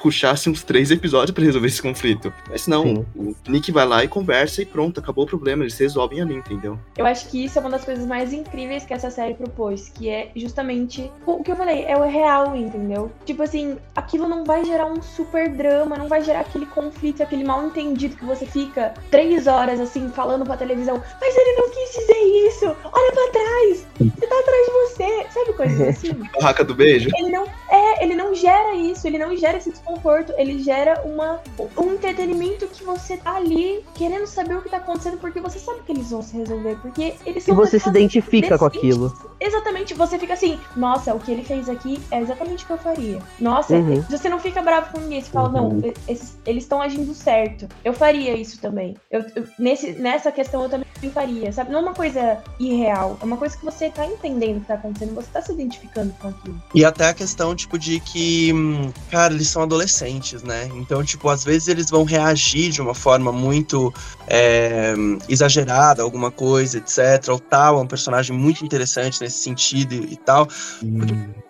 [0.00, 2.32] puxar-se uns três episódios pra resolver esse conflito.
[2.48, 3.06] Mas não, Sim.
[3.16, 5.64] o Nick vai lá e conversa e pronto, acabou o problema.
[5.64, 6.78] Eles resolvem ali, entendeu?
[6.96, 10.08] Eu acho que isso é uma das coisas mais incríveis que essa série propôs, que
[10.08, 13.10] é justamente o que eu falei, é o real, entendeu?
[13.24, 17.44] Tipo assim, aquilo não vai gerar um super drama, não vai gerar aquele conflito, aquele
[17.44, 21.94] mal entendido que você fica três horas assim falando pra televisão, mas ele não quis
[21.94, 26.12] dizer isso, olha pra trás, ele tá atrás de você, sabe coisas assim?
[26.38, 27.08] Barraca do beijo.
[27.18, 31.40] ele não é, ele não gera isso, ele não gera esse desconforto, ele gera uma
[31.76, 35.80] um entretenimento que você tá ali querendo saber o que tá acontecendo porque você sabe
[35.84, 39.12] que eles vão se resolver, porque eles E são você se identifica com aquilo.
[39.38, 42.78] Exatamente, você fica assim, nossa, o que ele fez aqui é exatamente o que eu
[42.78, 43.18] faria.
[43.38, 44.00] Nossa, Uhum.
[44.08, 47.68] você não fica bravo com ninguém, você fala, não, esses- eles estão agindo certo.
[47.84, 48.96] Eu faria isso também.
[49.10, 51.70] Eu, eu- nesse, nessa questão eu também faria, sabe?
[51.70, 54.74] Não é uma coisa irreal, é uma coisa que você tá entendendo o que tá
[54.74, 56.62] acontecendo, você tá se identificando com aquilo.
[56.74, 60.68] E até a questão, tipo, de que, hum, cara, eles são adolescentes, né?
[60.74, 63.92] Então, tipo, às vezes eles vão reagir de uma forma muito
[64.26, 64.94] é,
[65.28, 67.28] exagerada, alguma coisa, etc.
[67.30, 70.48] O tal é um personagem muito interessante nesse sentido e, e tal.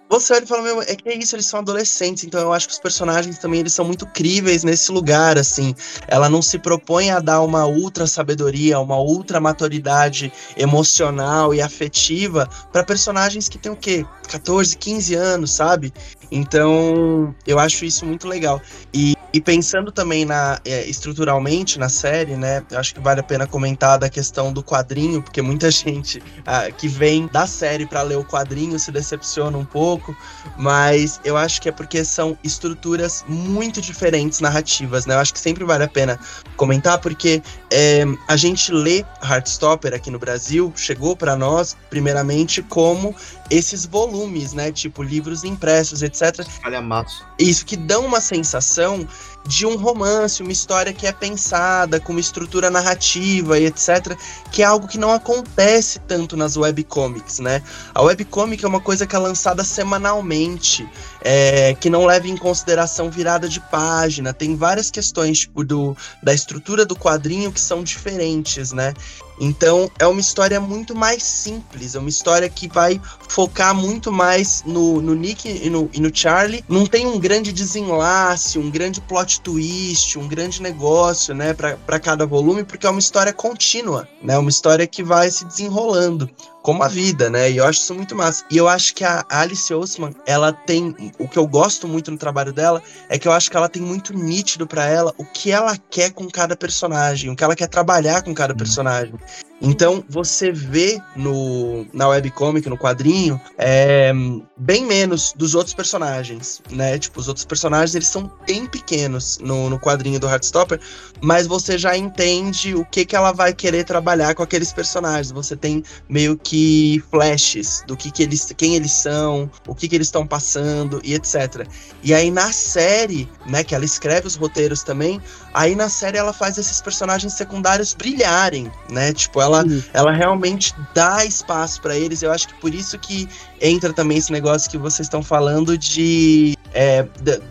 [0.08, 2.68] Você olha e fala, meu, é que é isso, eles são adolescentes, então eu acho
[2.68, 5.74] que os personagens também, eles são muito críveis nesse lugar, assim.
[6.06, 12.48] Ela não se propõe a dar uma ultra sabedoria, uma ultra maturidade emocional e afetiva
[12.72, 14.06] para personagens que têm o quê?
[14.28, 15.92] 14, 15 anos, sabe?
[16.30, 18.60] Então, eu acho isso muito legal.
[18.94, 22.62] E, e pensando também na é, estruturalmente na série, né?
[22.70, 26.70] Eu acho que vale a pena comentar da questão do quadrinho, porque muita gente ah,
[26.70, 30.16] que vem da série para ler o quadrinho se decepciona um pouco,
[30.56, 35.14] mas eu acho que é porque são estruturas muito diferentes narrativas, né?
[35.14, 36.18] Eu acho que sempre vale a pena
[36.56, 43.14] comentar, porque é, a gente lê Heartstopper aqui no Brasil, chegou para nós, primeiramente, como
[43.50, 44.72] esses volumes, né?
[44.72, 46.44] Tipo, livros impressos, etc.
[46.62, 47.24] Calhamaço.
[47.38, 49.06] Isso que dão uma sensação
[49.46, 54.16] de um romance, uma história que é pensada, com uma estrutura narrativa e etc,
[54.50, 57.62] que é algo que não acontece tanto nas webcomics, né?
[57.94, 60.88] A webcomic é uma coisa que é lançada semanalmente,
[61.28, 66.32] é, que não leva em consideração virada de página, tem várias questões tipo, do, da
[66.32, 68.94] estrutura do quadrinho que são diferentes, né?
[69.40, 74.62] Então é uma história muito mais simples, é uma história que vai focar muito mais
[74.64, 76.64] no, no Nick e no, e no Charlie.
[76.68, 82.24] Não tem um grande desenlace, um grande plot twist, um grande negócio, né, para cada
[82.24, 84.38] volume, porque é uma história contínua, né?
[84.38, 86.30] Uma história que vai se desenrolando
[86.66, 87.48] como a vida, né?
[87.48, 88.44] E eu acho isso muito massa.
[88.50, 91.12] E eu acho que a Alice Oseman, ela tem.
[91.16, 93.80] O que eu gosto muito no trabalho dela é que eu acho que ela tem
[93.80, 97.68] muito nítido para ela o que ela quer com cada personagem, o que ela quer
[97.68, 99.14] trabalhar com cada personagem.
[99.62, 104.12] Então, você vê no, na webcomic, no quadrinho, é,
[104.56, 106.98] bem menos dos outros personagens, né?
[106.98, 110.80] Tipo, os outros personagens, eles são bem pequenos no, no quadrinho do Heartstopper,
[111.20, 115.30] mas você já entende o que, que ela vai querer trabalhar com aqueles personagens.
[115.30, 119.94] Você tem meio que flashes do que, que eles, quem eles são, o que, que
[119.94, 121.66] eles estão passando e etc.
[122.02, 125.20] E aí na série, né, que ela escreve os roteiros também,
[125.52, 129.12] aí na série ela faz esses personagens secundários brilharem, né?
[129.12, 132.22] Tipo, ela, ela realmente dá espaço para eles.
[132.22, 133.28] Eu acho que por isso que
[133.60, 136.55] entra também esse negócio que vocês estão falando de.
[136.78, 137.08] É,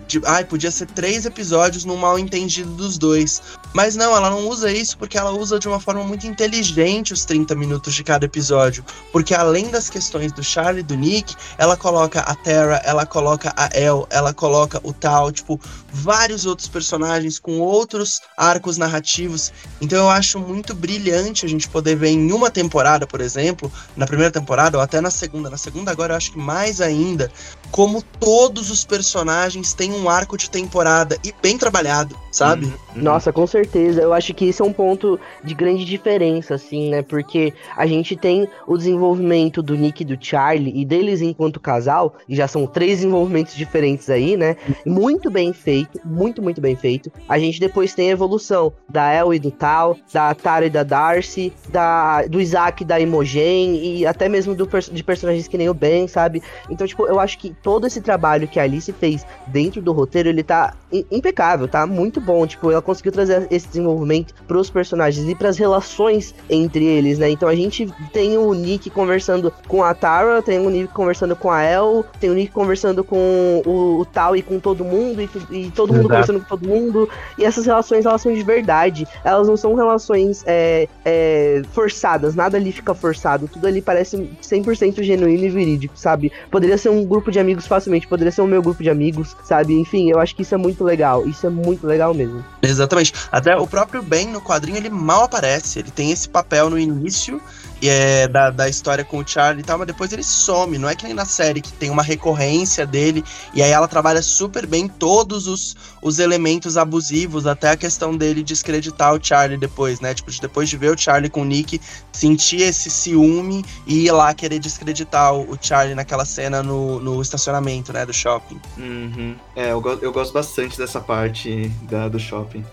[0.08, 3.42] de, ai, podia ser três episódios no mal entendido dos dois.
[3.74, 7.26] Mas não, ela não usa isso porque ela usa de uma forma muito inteligente os
[7.26, 8.86] 30 minutos de cada episódio.
[9.12, 13.52] Porque além das questões do Charlie e do Nick, ela coloca a Terra, ela coloca
[13.58, 15.60] a El, ela coloca o Tal, tipo,
[15.92, 19.52] vários outros personagens com outros arcos narrativos.
[19.82, 24.06] Então eu acho muito brilhante a gente poder ver em uma temporada, por exemplo, na
[24.06, 25.50] primeira temporada ou até na segunda.
[25.50, 27.32] Na segunda agora eu acho que mais ainda,
[27.72, 32.74] como todos os personagens têm um arco de temporada e bem trabalhado, sabe?
[32.94, 34.02] Nossa, com certeza.
[34.02, 37.02] Eu acho que isso é um ponto de grande diferença, assim, né?
[37.02, 42.16] Porque a gente tem o desenvolvimento do Nick e do Charlie e deles enquanto casal,
[42.28, 44.58] e já são três desenvolvimentos diferentes aí, né?
[44.86, 47.10] Muito bem feito, muito, muito bem feito.
[47.28, 50.84] A gente depois tem a evolução da El e do Tal, da Tara e da
[50.84, 55.70] Darcy, da, do Isaac e da Imogen, e até mesmo do, de personagens que nem
[55.70, 56.44] o Ben, sabe?
[56.70, 60.28] Então, tipo, eu acho que todo esse trabalho que a Alice fez dentro do roteiro,
[60.28, 60.74] ele tá
[61.12, 62.46] impecável, tá muito bom.
[62.46, 67.30] Tipo, ela conseguiu trazer esse desenvolvimento pros personagens e pras relações entre eles, né?
[67.30, 71.52] Então a gente tem o Nick conversando com a Tara, tem o Nick conversando com
[71.52, 75.30] a El, tem o Nick conversando com o, o Tal e com todo mundo, e,
[75.52, 76.10] e todo mundo Exato.
[76.10, 77.10] conversando com todo mundo.
[77.38, 79.08] E essas relações, elas são de verdade.
[79.24, 83.48] Elas não são relações é, é, forçadas, nada ali fica forçado.
[83.48, 86.32] Tudo ali parece 100% genuíno e verídico, sabe?
[86.50, 89.74] Poderia ser um grupo de amigos facilmente, poderia ser o meu grupo de amigos, sabe?
[89.80, 91.28] Enfim, eu acho que isso é muito legal.
[91.28, 92.44] Isso é muito legal mesmo.
[92.62, 93.14] Exatamente.
[93.32, 95.80] Até o próprio Ben no quadrinho ele mal aparece.
[95.80, 97.42] Ele tem esse papel no início
[97.84, 100.78] é, da, da história com o Charlie e tal, mas depois ele some.
[100.78, 104.22] Não é que nem na série que tem uma recorrência dele e aí ela trabalha
[104.22, 110.00] super bem todos os, os elementos abusivos, até a questão dele descreditar o Charlie depois,
[110.00, 110.14] né?
[110.14, 111.80] Tipo, de- depois de ver o Charlie com o Nick,
[112.12, 117.22] sentir esse ciúme e ir lá querer descreditar o, o Charlie naquela cena no, no
[117.22, 118.06] estacionamento, né?
[118.06, 118.60] Do shopping.
[118.78, 119.36] Uhum.
[119.56, 122.64] É, eu, go- eu gosto bastante dessa parte da, do shopping.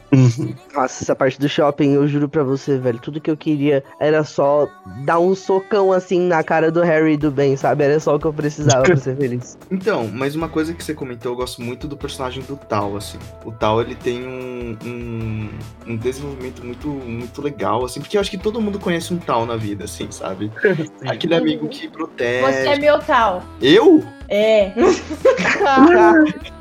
[0.74, 2.98] Nossa, essa parte do shopping, eu juro pra você, velho.
[2.98, 4.68] Tudo que eu queria era só
[5.04, 7.84] dar um socão assim na cara do Harry e do Ben, sabe?
[7.84, 9.58] Era só o que eu precisava pra ser feliz.
[9.72, 13.18] Então, mas uma coisa que você comentou, eu gosto muito do personagem do Tal, assim.
[13.44, 15.48] O Tal, ele tem um, um,
[15.86, 19.46] um desenvolvimento muito, muito legal, assim, porque eu acho que todo mundo conhece um Tal
[19.46, 20.52] na vida, assim, sabe?
[21.06, 22.42] Aquele amigo que protege.
[22.42, 23.42] Você é meu tal.
[23.60, 24.04] Eu?
[24.32, 24.72] É.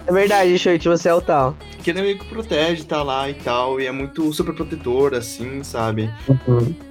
[0.08, 1.56] É verdade, Shirt, você é o tal.
[1.82, 5.64] Que ele meio que protege, tá lá e tal, e é muito super protetor, assim,
[5.64, 6.12] sabe?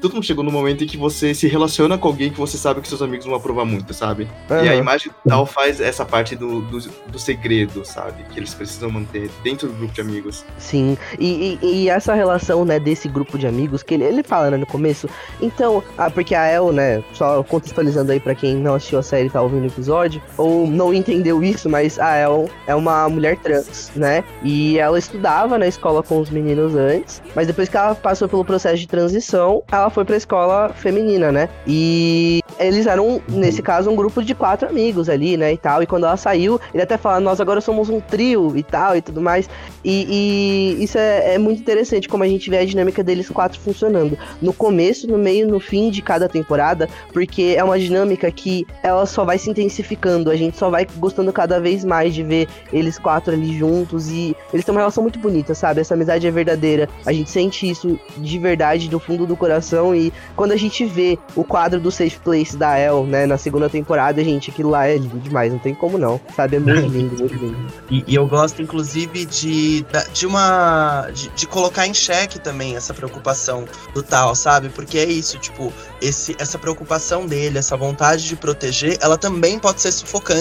[0.01, 2.81] Todo mundo chegou no momento em que você se relaciona com alguém que você sabe
[2.81, 4.27] que seus amigos vão aprovar muito, sabe?
[4.49, 4.75] E a Aham.
[4.75, 8.25] imagem do tal faz essa parte do, do, do segredo, sabe?
[8.33, 10.45] Que eles precisam manter dentro do grupo de amigos.
[10.59, 14.51] Sim, e, e, e essa relação, né, desse grupo de amigos, que ele, ele fala,
[14.51, 15.09] né, no começo.
[15.41, 19.29] Então, ah, porque a El, né, só contextualizando aí pra quem não assistiu a série
[19.29, 23.37] e tá ouvindo o episódio, ou não entendeu isso, mas a El é uma mulher
[23.37, 24.25] trans, né?
[24.43, 28.45] E ela estudava na escola com os meninos antes, mas depois que ela passou pelo
[28.45, 31.49] processo de transição, ela foi pra escola feminina, né?
[31.67, 35.83] E eles eram, nesse caso, um grupo de quatro amigos ali, né, e tal.
[35.83, 39.01] E quando ela saiu, ele até fala, nós agora somos um trio e tal, e
[39.01, 39.49] tudo mais.
[39.85, 43.59] E, e isso é, é muito interessante, como a gente vê a dinâmica deles quatro
[43.59, 44.19] funcionando.
[44.41, 49.07] No começo, no meio, no fim de cada temporada, porque é uma dinâmica que ela
[49.07, 50.31] só vai se intensificando.
[50.31, 54.11] A gente só vai gostando cada vez mais de ver eles quatro ali juntos.
[54.11, 55.81] E eles têm uma relação muito bonita, sabe?
[55.81, 56.89] Essa amizade é verdadeira.
[57.07, 59.95] A gente sente isso de verdade, do fundo do coração.
[59.95, 63.69] E quando a gente vê o quadro do Safe Place da El, né, na segunda
[63.69, 66.57] temporada, gente, aquilo lá é lindo demais, não tem como não, sabe?
[66.57, 67.67] É muito lindo, muito lindo.
[67.91, 71.09] E, e eu gosto, inclusive, de, de uma.
[71.13, 74.69] De, de colocar em xeque também essa preocupação do tal, sabe?
[74.69, 79.81] Porque é isso, tipo, esse, essa preocupação dele, essa vontade de proteger, ela também pode
[79.81, 80.40] ser sufocante.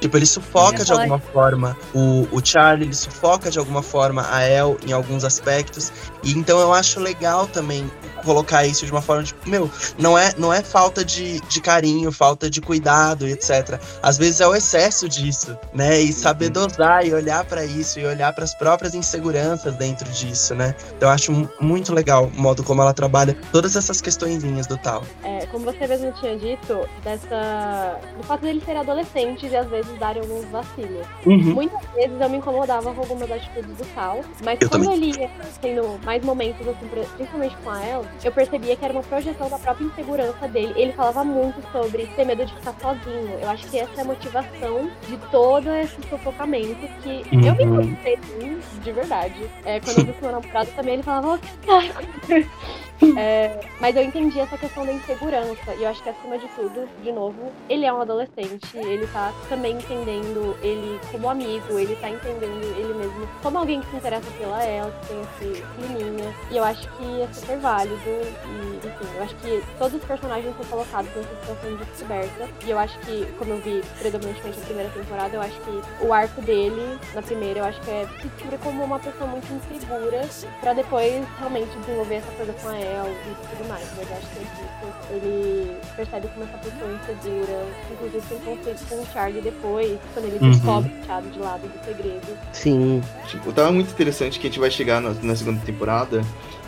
[0.00, 0.98] Tipo, ele sufoca de Ai.
[0.98, 5.92] alguma forma o, o Charlie, ele sufoca de alguma forma a El em alguns aspectos.
[6.22, 7.90] E então eu acho legal também
[8.24, 12.10] colocar isso de uma forma de, meu, não é, não é falta de, de carinho,
[12.10, 13.78] falta de cuidado, etc.
[14.02, 16.00] Às vezes é o excesso disso, né?
[16.00, 20.54] E saber dosar e olhar pra isso e olhar para as próprias inseguranças dentro disso,
[20.54, 20.74] né?
[20.96, 24.76] Então eu acho mu- muito legal o modo como ela trabalha todas essas questõezinhas do
[24.78, 25.02] tal.
[25.22, 27.98] É, como você mesmo tinha dito, dessa.
[28.16, 31.06] do fato deles serem adolescentes e às vezes darem alguns vacilos.
[31.24, 35.30] Muitas vezes eu me incomodava com algumas atitudes do Tal, mas Eu quando ele ia
[35.60, 39.48] tendo mais momentos, assim, pri- principalmente com a El, eu percebia que era uma projeção
[39.48, 40.72] da própria insegurança dele.
[40.76, 43.38] Ele falava muito sobre ter medo de ficar sozinho.
[43.40, 47.96] Eu acho que essa é a motivação de todo esse sufocamento que eu me Uhum.
[48.38, 49.50] sim, de verdade.
[49.64, 52.46] É, quando eu vi meu namorado também, ele falava, ó, que.
[53.16, 55.74] É, mas eu entendi essa questão da insegurança.
[55.74, 58.66] E eu acho que, acima de tudo, de novo, ele é um adolescente.
[58.74, 61.78] Ele tá também entendendo ele como amigo.
[61.78, 65.62] Ele tá entendendo ele mesmo como alguém que se interessa pela ela, que tem esse
[65.74, 66.34] climinha.
[66.50, 67.98] E eu acho que é super válido.
[68.06, 72.48] E, enfim, eu acho que todos os personagens são colocados nessa situação de descoberta.
[72.66, 76.12] E eu acho que, como eu vi predominantemente na primeira temporada, eu acho que o
[76.12, 80.28] arco dele, na primeira, eu acho que é se descobrir como uma pessoa muito insegura.
[80.60, 83.86] Pra depois realmente desenvolver essa coisa com a El e tudo mais.
[83.96, 85.04] Mas eu acho que é isso.
[85.10, 87.66] Ele percebe como essa pessoa insegura.
[87.92, 90.50] Inclusive tem conflito com o Charlie depois, quando ele Uhum.
[90.50, 92.38] descobre o Thiago de lado do segredo.
[92.52, 96.22] Sim, Tipo, tava muito interessante que a gente vai chegar na, na segunda temporada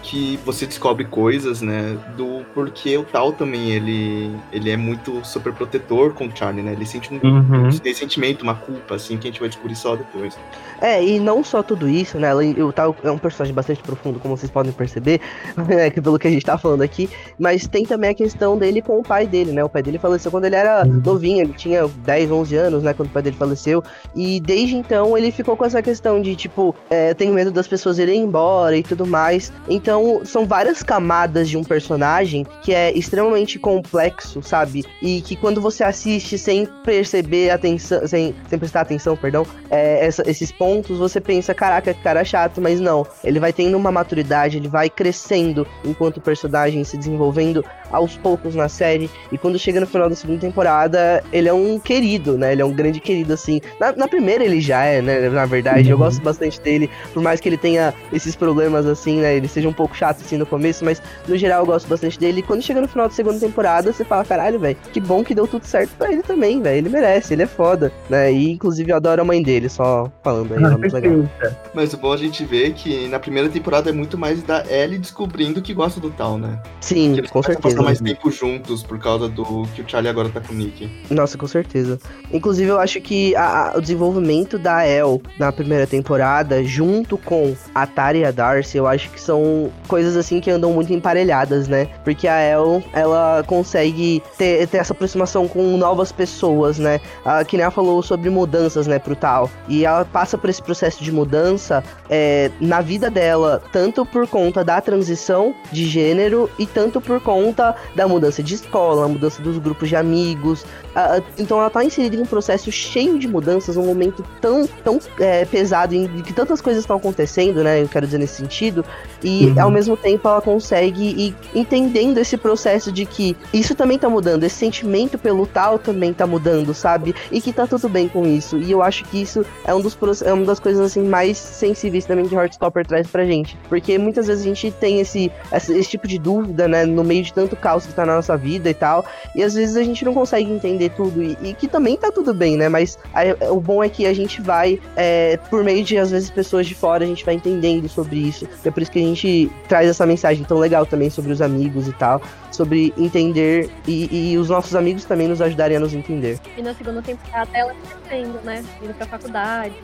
[0.07, 5.53] que você descobre coisas, né, do porquê o Tal também, ele, ele é muito super
[5.53, 7.69] protetor com o Charlie, né, ele sente um, Uhum.
[7.69, 10.39] um ressentimento, uma culpa, assim, que a gente vai descobrir só depois.
[10.81, 12.35] É, e não só tudo isso, né?
[12.35, 15.21] O Tal é um personagem bastante profundo, como vocês podem perceber,
[15.57, 17.09] né, que pelo que a gente tá falando aqui.
[17.39, 19.65] Mas tem também a questão dele com o pai dele, né?
[19.65, 22.93] O pai dele faleceu quando ele era novinho, ele tinha 10, 11 anos, né?
[22.93, 23.83] Quando o pai dele faleceu.
[24.15, 27.99] E desde então ele ficou com essa questão de, tipo, é, tenho medo das pessoas
[27.99, 29.51] irem embora e tudo mais.
[29.69, 34.85] Então são várias camadas de um personagem que é extremamente complexo, sabe?
[35.01, 40.29] E que quando você assiste sem perceber atenção, sem, sem prestar atenção, perdão, é, essa-
[40.29, 43.07] esses pontos, você pensa, caraca, que cara chato, mas não.
[43.25, 48.69] Ele vai tendo uma maturidade, ele vai crescendo enquanto personagem, se desenvolvendo aos poucos na
[48.69, 49.11] série.
[49.31, 52.53] E quando chega no final da segunda temporada, ele é um querido, né?
[52.53, 53.61] Ele é um grande querido, assim.
[53.81, 55.29] Na, na primeira ele já é, né?
[55.29, 56.91] Na verdade, eu gosto bastante dele.
[57.13, 59.37] Por mais que ele tenha esses problemas, assim, né?
[59.37, 62.41] Ele seja um pouco chato, assim, no começo, mas no geral eu gosto bastante dele.
[62.41, 65.35] E quando chega no final da segunda temporada, você fala, caralho, velho, que bom que
[65.35, 66.79] deu tudo certo pra ele também, velho.
[66.79, 68.33] Ele merece, ele é foda, né?
[68.33, 71.29] E inclusive eu adoro a mãe dele, só falando aí, ela é legal.
[71.75, 74.99] Mas o bom a gente ver que na primeira temporada é muito mais da Ellie
[74.99, 76.59] descobrindo que gosta do Tal, né?
[76.81, 77.76] Sim, com certeza.
[77.83, 80.89] Mais tempo juntos por causa do que o Charlie agora tá com o Nick.
[81.11, 81.99] Nossa, com certeza.
[82.33, 87.55] Inclusive, eu acho que a- a- o desenvolvimento da El na primeira temporada, junto com
[87.75, 91.67] a Tara e a Darcy, eu acho que são coisas assim que andam muito emparelhadas,
[91.69, 91.89] né?
[92.05, 97.01] Porque a El, ela consegue ter, ter essa aproximação com novas pessoas, né?
[97.25, 99.51] A ela falou sobre mudanças, né, pro tal.
[99.67, 104.63] E ela passa por esse processo de mudança é, na vida dela, tanto por conta
[104.63, 109.41] da transição de gênero e tanto por conta da, da mudança de escola, a mudança
[109.43, 110.65] dos grupos de amigos.
[110.95, 114.67] a- a- então ela tá inserida em um processo cheio de mudanças, um momento tão,
[114.85, 117.83] tão é, pesado, em que tantas coisas estão acontecendo, né?
[117.83, 118.85] Eu quero dizer nesse sentido.
[119.23, 119.63] E Uhum.
[119.63, 124.45] ao mesmo tempo ela consegue ir entendendo esse processo de que isso também tá mudando,
[124.45, 127.15] esse sentimento pelo tal também tá mudando, sabe?
[127.33, 128.57] E que tá tudo bem com isso.
[128.59, 132.05] E eu acho que isso é, um dos, é uma das coisas assim mais sensíveis
[132.05, 133.57] também que Heartstopper traz pra gente.
[133.69, 136.85] Porque muitas vezes a gente tem esse, esse, esse tipo de dúvida, né?
[136.85, 139.05] No meio de tanto caos que tá na nossa vida e tal.
[139.35, 141.23] E às vezes a gente não consegue entender tudo.
[141.23, 142.69] E, e que também tá tudo bem, né?
[142.69, 146.31] Mas a- o bom é que a gente vai, é, por meio de, às vezes,
[146.31, 148.47] pessoas de fora, a gente vai entendendo sobre isso.
[148.65, 151.89] É por isso que a gente traz essa mensagem tão legal também sobre os amigos
[151.89, 152.21] e tal.
[152.53, 156.39] Sobre entender e, e os nossos amigos também nos ajudarem a nos entender.
[156.57, 157.75] E na segunda temporada ela
[158.09, 158.65] crescendo, né?
[158.83, 159.75] Indo pra faculdade.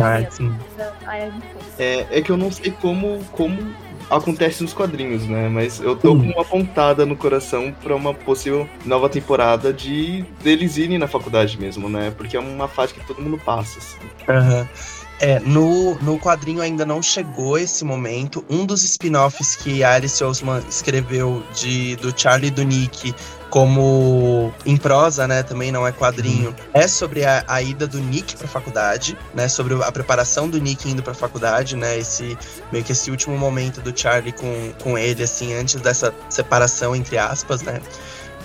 [0.00, 0.50] Ah, sim.
[1.06, 1.44] Aí a gente
[1.78, 3.58] É, é que eu não sei como, como
[4.16, 5.48] acontece nos quadrinhos, né?
[5.48, 10.76] Mas eu tô com uma pontada no coração pra uma possível nova temporada de deles
[10.76, 12.12] irem na faculdade mesmo, né?
[12.16, 13.78] Porque é uma fase que todo mundo passa.
[13.78, 13.98] assim.
[14.28, 14.68] Aham.
[15.20, 18.44] É, no, no quadrinho ainda não chegou esse momento.
[18.50, 23.14] Um dos spin-offs que Alice Ousman escreveu de, do Charlie e do Nick
[23.52, 28.34] como em prosa, né, também não é quadrinho, é sobre a, a ida do Nick
[28.34, 32.34] pra faculdade, né, sobre a preparação do Nick indo pra faculdade, né, esse
[32.72, 37.18] meio que esse último momento do Charlie com, com ele, assim, antes dessa separação, entre
[37.18, 37.82] aspas, né,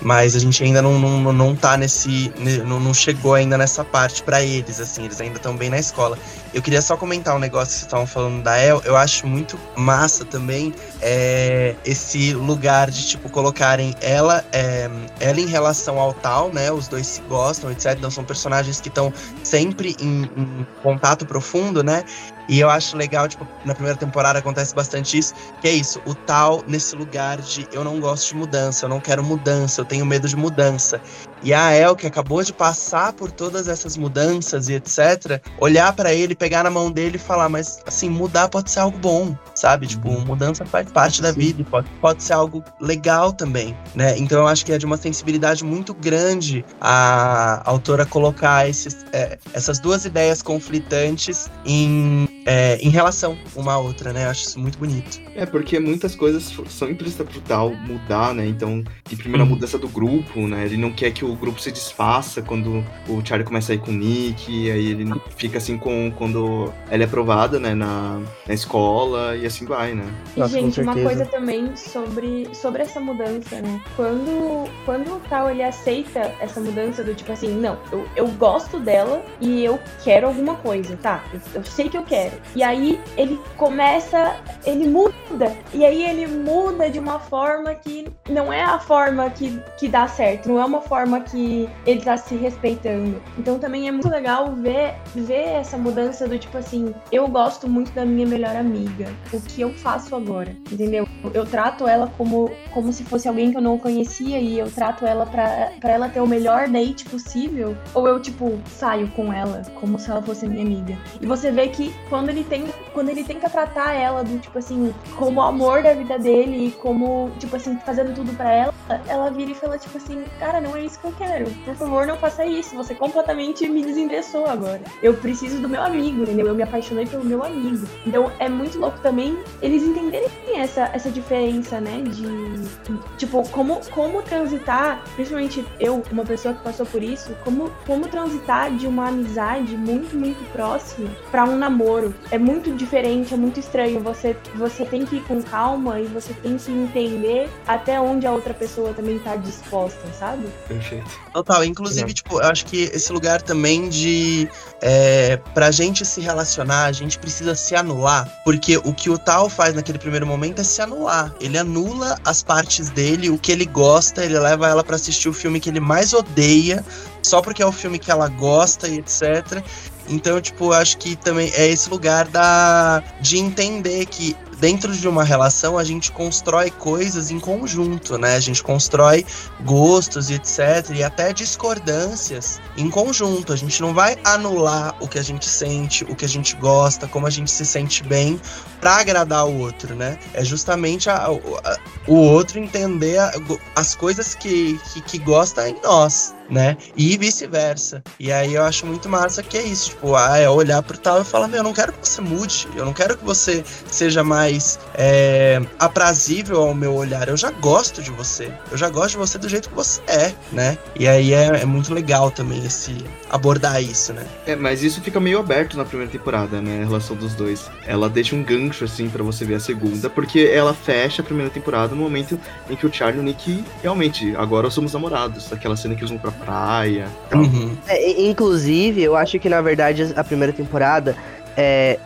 [0.00, 2.32] mas a gente ainda não, não, não tá nesse.
[2.38, 6.18] ne- Não, chegou ainda nessa parte pra eles, assim, eles ainda estão bem na escola.
[6.54, 9.58] Eu queria só comentar um negócio que vocês estavam falando da El, eu acho muito
[9.76, 10.72] massa também
[11.02, 14.88] é, esse lugar de, tipo, colocarem ela, é,
[15.20, 16.70] ela em relação ao tal, né?
[16.72, 17.94] Os dois se gostam, etc.
[17.98, 22.04] Então são personagens que estão sempre em, em contato profundo, né?
[22.48, 26.14] E eu acho legal, tipo, na primeira temporada acontece bastante isso, que é isso, o
[26.14, 30.06] tal nesse lugar de eu não gosto de mudança, eu não quero mudança, eu tenho
[30.06, 31.00] medo de mudança.
[31.42, 36.12] E a El, que acabou de passar por todas essas mudanças e etc., olhar pra
[36.12, 39.86] ele, pegar na mão dele e falar, mas assim, mudar pode ser algo bom, sabe?
[39.86, 44.18] Tipo, mudança faz parte da vida, pode, pode ser algo legal também, né?
[44.18, 49.38] Então eu acho que é de uma sensibilidade muito grande a autora colocar esses, é,
[49.52, 54.24] essas duas ideias conflitantes em, é, em relação uma à outra, né?
[54.24, 55.20] Eu acho isso muito bonito.
[55.34, 58.46] É, porque muitas coisas são implícitas pro Tal mudar, né?
[58.46, 59.52] Então, tem primeiro a Uhum.
[59.52, 60.64] mudança do grupo, né?
[60.64, 63.90] Ele não quer que o grupo se desfaça quando o Charlie começa a ir com
[63.90, 69.36] o Nick, aí ele fica assim com quando ela é aprovada, né, na, na escola,
[69.36, 70.04] e assim vai, né?
[70.34, 73.80] E, Nossa, gente, uma coisa também sobre, sobre essa mudança, né?
[73.94, 78.80] Quando, quando o Tal ele aceita essa mudança do tipo assim, não, eu, eu gosto
[78.80, 81.22] dela e eu quero alguma coisa, tá?
[81.32, 82.37] Eu, eu sei que eu quero.
[82.54, 85.56] E aí ele começa, ele muda.
[85.72, 90.06] E aí ele muda de uma forma que não é a forma que, que dá
[90.06, 93.20] certo, não é uma forma que ele tá se respeitando.
[93.38, 97.92] Então também é muito legal ver, ver essa mudança do tipo assim, eu gosto muito
[97.92, 99.06] da minha melhor amiga.
[99.32, 100.50] O que eu faço agora?
[100.70, 101.06] Entendeu?
[101.32, 105.06] Eu trato ela como, como se fosse alguém que eu não conhecia e eu trato
[105.06, 107.76] ela pra, pra ela ter o melhor date possível.
[107.94, 110.96] Ou eu, tipo, saio com ela como se ela fosse minha amiga.
[111.20, 114.94] E você vê que quando ele tem, quando ele tenta tratar ela do tipo assim,
[115.16, 118.74] como o amor da vida dele como, tipo assim, fazendo tudo pra ela,
[119.06, 121.50] ela vira e fala, tipo assim, cara, não é isso que eu quero.
[121.64, 122.74] Por favor, não faça isso.
[122.76, 124.80] Você completamente me desinteressou agora.
[125.02, 126.46] Eu preciso do meu amigo, entendeu?
[126.46, 127.86] Eu me apaixonei pelo meu amigo.
[128.06, 132.02] Então é muito louco também eles entenderem essa, essa diferença, né?
[132.02, 138.08] De tipo, como, como transitar, principalmente eu, uma pessoa que passou por isso, como, como
[138.08, 142.14] transitar de uma amizade muito, muito próxima pra um namoro.
[142.30, 144.00] É muito diferente, é muito estranho.
[144.00, 148.32] Você, você tem que ir com calma e você tem que entender até onde a
[148.32, 150.46] outra pessoa também tá disposta, sabe?
[150.66, 151.08] Perfeito.
[151.32, 154.48] Total, inclusive, tipo, eu acho que esse lugar também de.
[154.80, 158.28] É, pra gente se relacionar, a gente precisa se anular.
[158.44, 161.34] Porque o que o Tal faz naquele primeiro momento é se anular.
[161.40, 165.32] Ele anula as partes dele, o que ele gosta, ele leva ela pra assistir o
[165.32, 166.84] filme que ele mais odeia,
[167.22, 169.62] só porque é o filme que ela gosta e etc.
[170.08, 175.22] Então, tipo, acho que também é esse lugar da de entender que dentro de uma
[175.22, 178.34] relação a gente constrói coisas em conjunto, né?
[178.34, 179.24] A gente constrói
[179.64, 180.90] gostos e etc.
[180.94, 183.52] E até discordâncias em conjunto.
[183.52, 187.06] A gente não vai anular o que a gente sente, o que a gente gosta,
[187.06, 188.40] como a gente se sente bem
[188.80, 190.18] pra agradar o outro, né?
[190.34, 193.32] É justamente a- a- o outro entender a-
[193.76, 196.34] as coisas que, que, que gosta em nós.
[196.48, 196.76] Né?
[196.96, 198.02] E vice-versa.
[198.18, 201.20] E aí eu acho muito massa que é isso, tipo, ah, é olhar pro tal
[201.20, 204.22] e falar, meu, eu não quero que você mude, eu não quero que você seja
[204.24, 209.16] mais é, aprazível ao meu olhar, eu já gosto de você, eu já gosto de
[209.18, 210.78] você do jeito que você é, né?
[210.98, 212.96] E aí é, é muito legal também esse
[213.30, 214.26] abordar isso, né?
[214.46, 216.82] É, mas isso fica meio aberto na primeira temporada, né?
[216.82, 217.70] A relação dos dois.
[217.86, 221.50] Ela deixa um gancho, assim, pra você ver a segunda, porque ela fecha a primeira
[221.50, 222.38] temporada no momento
[222.68, 225.52] em que o Charlie e o Nick realmente, agora somos namorados.
[225.52, 227.08] Aquela cena que eles vão pra praia.
[227.34, 227.76] Uhum.
[227.86, 231.16] É, inclusive, eu acho que na verdade a primeira temporada.
[231.60, 231.98] É,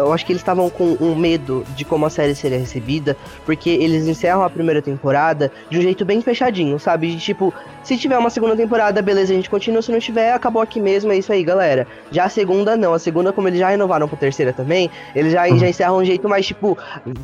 [0.00, 3.70] eu acho que eles estavam com um medo de como a série seria recebida, porque
[3.70, 7.14] eles encerram a primeira temporada de um jeito bem fechadinho, sabe?
[7.14, 10.60] De tipo, se tiver uma segunda temporada, beleza, a gente continua, se não tiver, acabou
[10.60, 11.86] aqui mesmo, é isso aí, galera.
[12.10, 12.92] Já a segunda, não.
[12.92, 16.28] A segunda, como eles já renovaram pra terceira também, eles já, já encerram um jeito
[16.28, 16.76] mais, tipo,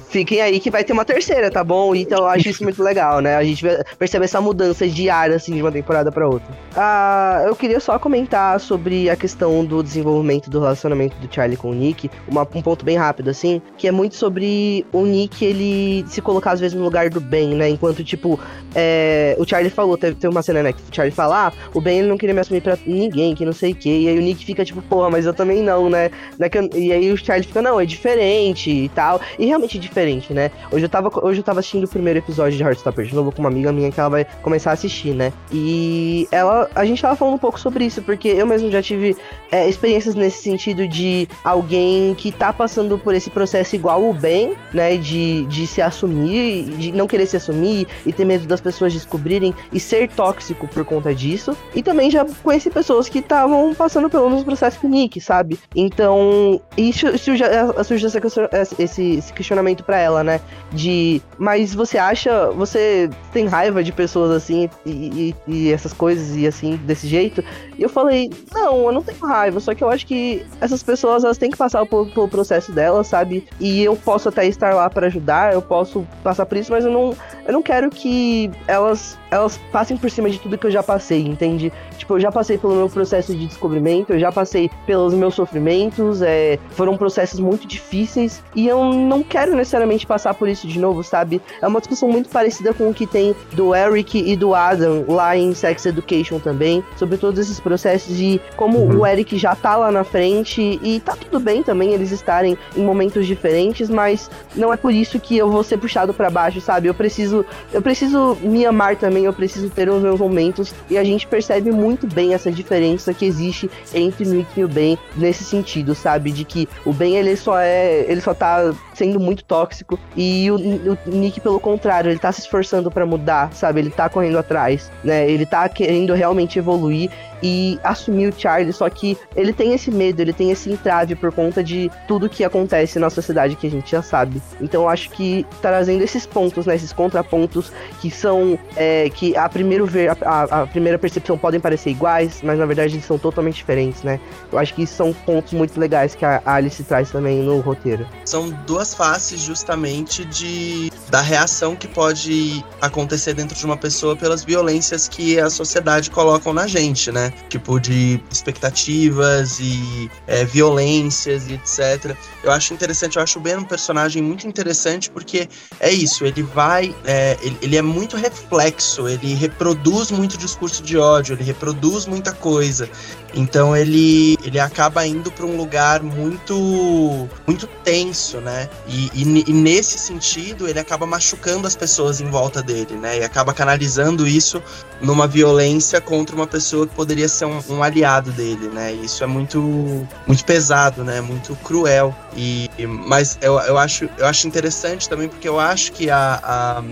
[0.08, 1.92] fiquem aí que vai ter uma terceira, tá bom?
[1.92, 3.34] Então eu acho isso muito legal, né?
[3.34, 3.64] A gente
[3.98, 6.46] percebe essa mudança ar, assim, de uma temporada pra outra.
[6.76, 11.70] Ah, eu queria só comentar sobre a questão do desenvolvimento do relacionamento do Charlie com
[11.70, 16.04] o Nick, uma- um ponto bem rápido, assim, que é muito sobre o Nick, ele
[16.06, 17.70] se colocar às vezes no lugar do Ben, né?
[17.70, 18.38] Enquanto, tipo,
[18.74, 21.80] é, o Charlie falou, teve, teve uma cena, né, que o Charlie fala, ah, o
[21.80, 24.18] Ben ele não queria me assumir pra ninguém, que não sei o que, e aí
[24.18, 26.10] o Nick fica tipo, porra, mas eu também não, né?
[26.38, 29.80] É eu- e aí o Charlie fica, não, é diferente e tal, e realmente é
[29.80, 30.50] diferente, né?
[30.70, 33.40] Hoje eu tava, hoje eu tava assistindo o primeiro episódio de Heartstopper de novo com
[33.40, 35.32] uma amiga minha que ela vai começar a assistir, né?
[35.50, 39.16] E ela, a gente tava falando um pouco sobre isso, porque eu mesmo já tive
[39.50, 44.54] é, experiências nesse sentido de alguém que tá passando por esse processo igual o Ben,
[44.72, 44.96] né?
[44.96, 49.54] De, de se assumir, de não querer se assumir e ter medo das pessoas descobrirem
[49.72, 51.56] e ser tóxico por conta disso.
[51.74, 55.58] E também já conheci pessoas que estavam passando pelo mesmo processo que o Nick, sabe?
[55.74, 58.48] Então, isso surge essa questão-
[58.78, 60.40] esse, esse questionamento pra ela, né?
[60.72, 66.36] De, mas você acha, você tem raiva de pessoas assim e, e- e essas coisas
[66.36, 67.42] e assim, desse jeito?
[67.78, 71.24] E eu falei, não, eu não tenho raiva, só que eu acho que essas pessoas,
[71.24, 73.46] elas têm que passar por- pelo processo delas, sabe?
[73.60, 76.90] E eu posso até estar lá pra ajudar, eu posso passar por isso, mas eu
[76.90, 77.14] não,
[77.46, 81.20] eu não quero que elas, elas passem por cima de tudo que eu já passei,
[81.20, 81.70] entende?
[81.98, 86.22] Tipo, eu já passei pelo meu processo de descobrimento, eu já passei pelos meus sofrimentos,
[86.22, 91.02] é, foram processos muito difíceis e eu não quero necessariamente passar por isso de novo,
[91.04, 91.42] sabe?
[91.60, 95.36] É uma discussão muito parecida com o que tem do Eric e do Adam lá
[95.36, 99.00] em Sex Education também, sobre todos esses processos e como Uhum.
[99.00, 102.82] o Eric já tá lá na frente e tá tudo bem também eles estarem em
[102.82, 106.88] momentos diferentes, mas não é por isso que eu vou ser puxado pra baixo, sabe?
[106.88, 111.04] Eu preciso, eu preciso me amar também, eu preciso ter os meus momentos e a
[111.04, 115.44] gente percebe muito bem essa diferença que existe entre o Nick e o Ben nesse
[115.44, 116.30] sentido, sabe?
[116.30, 120.54] De que o Ben ele só é, ele só tá sendo muito tóxico e o,
[120.92, 123.80] o Nick pelo contrário, ele tá se esforçando pra mudar, sabe?
[123.80, 125.28] Ele tá correndo atrás, né?
[125.28, 127.10] Ele tá querendo realmente evoluir
[127.42, 131.30] e assumir o Charlie, só que ele tem esse medo, ele tem esse entrave por
[131.30, 134.40] conta de tudo que acontece na sociedade que a gente já sabe.
[134.60, 137.70] Então eu acho que trazendo esses pontos, né, esses contrapontos
[138.00, 142.40] que são é, que a primeiro ver a, a- a primeira percepção podem parecer iguais,
[142.42, 144.18] mas na verdade eles são totalmente diferentes, né?
[144.50, 148.06] Eu acho que são pontos muito legais que a Alice traz também no roteiro.
[148.24, 154.42] São duas faces justamente de da reação que pode acontecer dentro de uma pessoa pelas
[154.42, 157.32] violências que a sociedade colocam na gente, né?
[157.48, 162.16] Tipo de expectativas e é, violências e etc.
[162.42, 166.42] Eu acho interessante, eu acho o Ben um personagem muito interessante porque é isso, ele
[166.42, 172.06] vai, é, ele, ele é muito reflexo, ele reproduz muito discurso de ódio, ele reproduz
[172.06, 172.88] muita coisa.
[173.34, 178.68] Então ele, ele acaba indo para um lugar muito muito tenso, né?
[178.86, 183.18] E, e e nesse sentido ele acaba machucando as pessoas em volta dele, né?
[183.18, 184.62] E acaba canalizando isso
[185.00, 188.94] numa violência contra uma pessoa que poderia ser um, um aliado dele, né?
[188.94, 191.20] E isso é muito muito pesado, né?
[191.20, 192.14] Muito cruel.
[192.36, 196.82] E mas eu, eu acho eu acho interessante também porque eu acho que a, a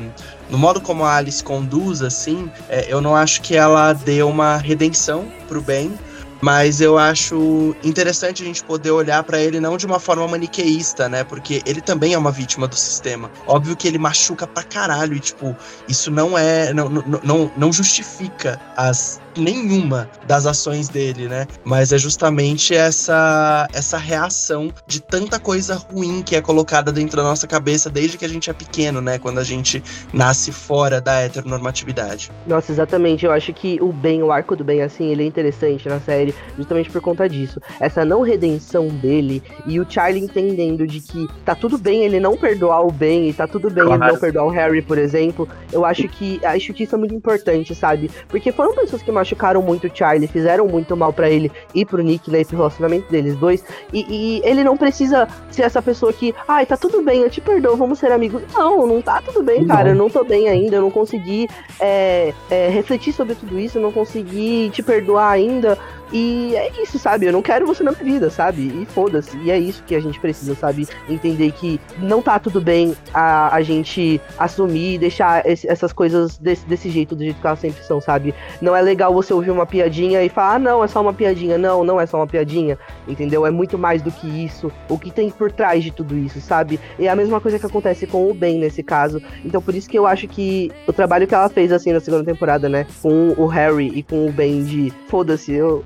[0.51, 4.59] no modo como a Alice conduz, assim, é, eu não acho que ela dê uma
[4.59, 5.99] redenção pro bem,
[6.43, 11.09] mas eu acho interessante a gente poder olhar pra ele não de uma forma maniqueísta,
[11.09, 11.23] né?
[11.23, 13.31] Porque ele também é uma vítima do sistema.
[13.47, 15.57] Óbvio que ele machuca pra caralho e, tipo,
[15.89, 16.75] isso não é.
[16.75, 21.47] Não, não, não, não justifica as nenhuma das ações dele, né?
[21.65, 27.23] Mas é justamente essa essa reação de tanta coisa ruim que é colocada dentro da
[27.23, 29.19] nossa cabeça desde que a gente é pequeno, né?
[29.19, 32.31] Quando a gente nasce fora da heteronormatividade.
[32.47, 33.25] Nossa, exatamente.
[33.25, 36.35] Eu acho que o Ben, o arco do Ben, assim, ele é interessante na série,
[36.57, 37.61] justamente por conta disso.
[37.81, 42.37] Essa não redenção dele e o Charlie entendendo de que tá tudo bem ele não
[42.37, 44.13] perdoar o Ben e tá tudo bem ele Claro.
[44.15, 45.49] não perdoar o Harry, por exemplo.
[45.73, 48.11] Eu acho que acho que isso é muito importante, sabe?
[48.29, 52.03] Porque foram pessoas que machucaram muito o Charlie, fizeram muito mal pra ele e pro
[52.03, 52.41] Nick, né?
[52.41, 53.65] E pro relacionamento deles dois.
[53.93, 57.41] E, e ele não precisa ser essa pessoa que, ai, tá tudo bem, eu te
[57.41, 58.43] perdoo, vamos ser amigos.
[58.53, 59.91] Não, não tá tudo bem, cara.
[59.91, 61.49] Eu não tô bem ainda, eu não consegui
[61.81, 65.79] é, é, refletir sobre tudo isso, eu não consegui te perdoar ainda.
[66.13, 67.27] E é isso, sabe?
[67.27, 68.63] Eu não quero você na minha vida, sabe?
[68.83, 69.37] E foda-se.
[69.39, 70.87] E é isso que a gente precisa, sabe?
[71.09, 76.37] Entender que não tá tudo bem a, a gente assumir e deixar esse- essas coisas
[76.39, 78.35] desse, desse jeito, do jeito que elas sempre são, sabe?
[78.61, 81.57] Não é legal você ouvir uma piadinha e falar, ah, não, é só uma piadinha.
[81.57, 83.47] Não, não é só uma piadinha, entendeu?
[83.47, 84.71] É muito mais do que isso.
[84.91, 86.79] O que tem por trás de tudo isso, sabe?
[86.99, 89.23] E é a mesma coisa que acontece com o Ben nesse caso.
[89.45, 92.25] Então por isso que eu acho que o trabalho que ela fez, assim, na segunda
[92.25, 92.87] temporada, né?
[93.01, 95.83] Com o Harry e com o Ben de foda-se, eu,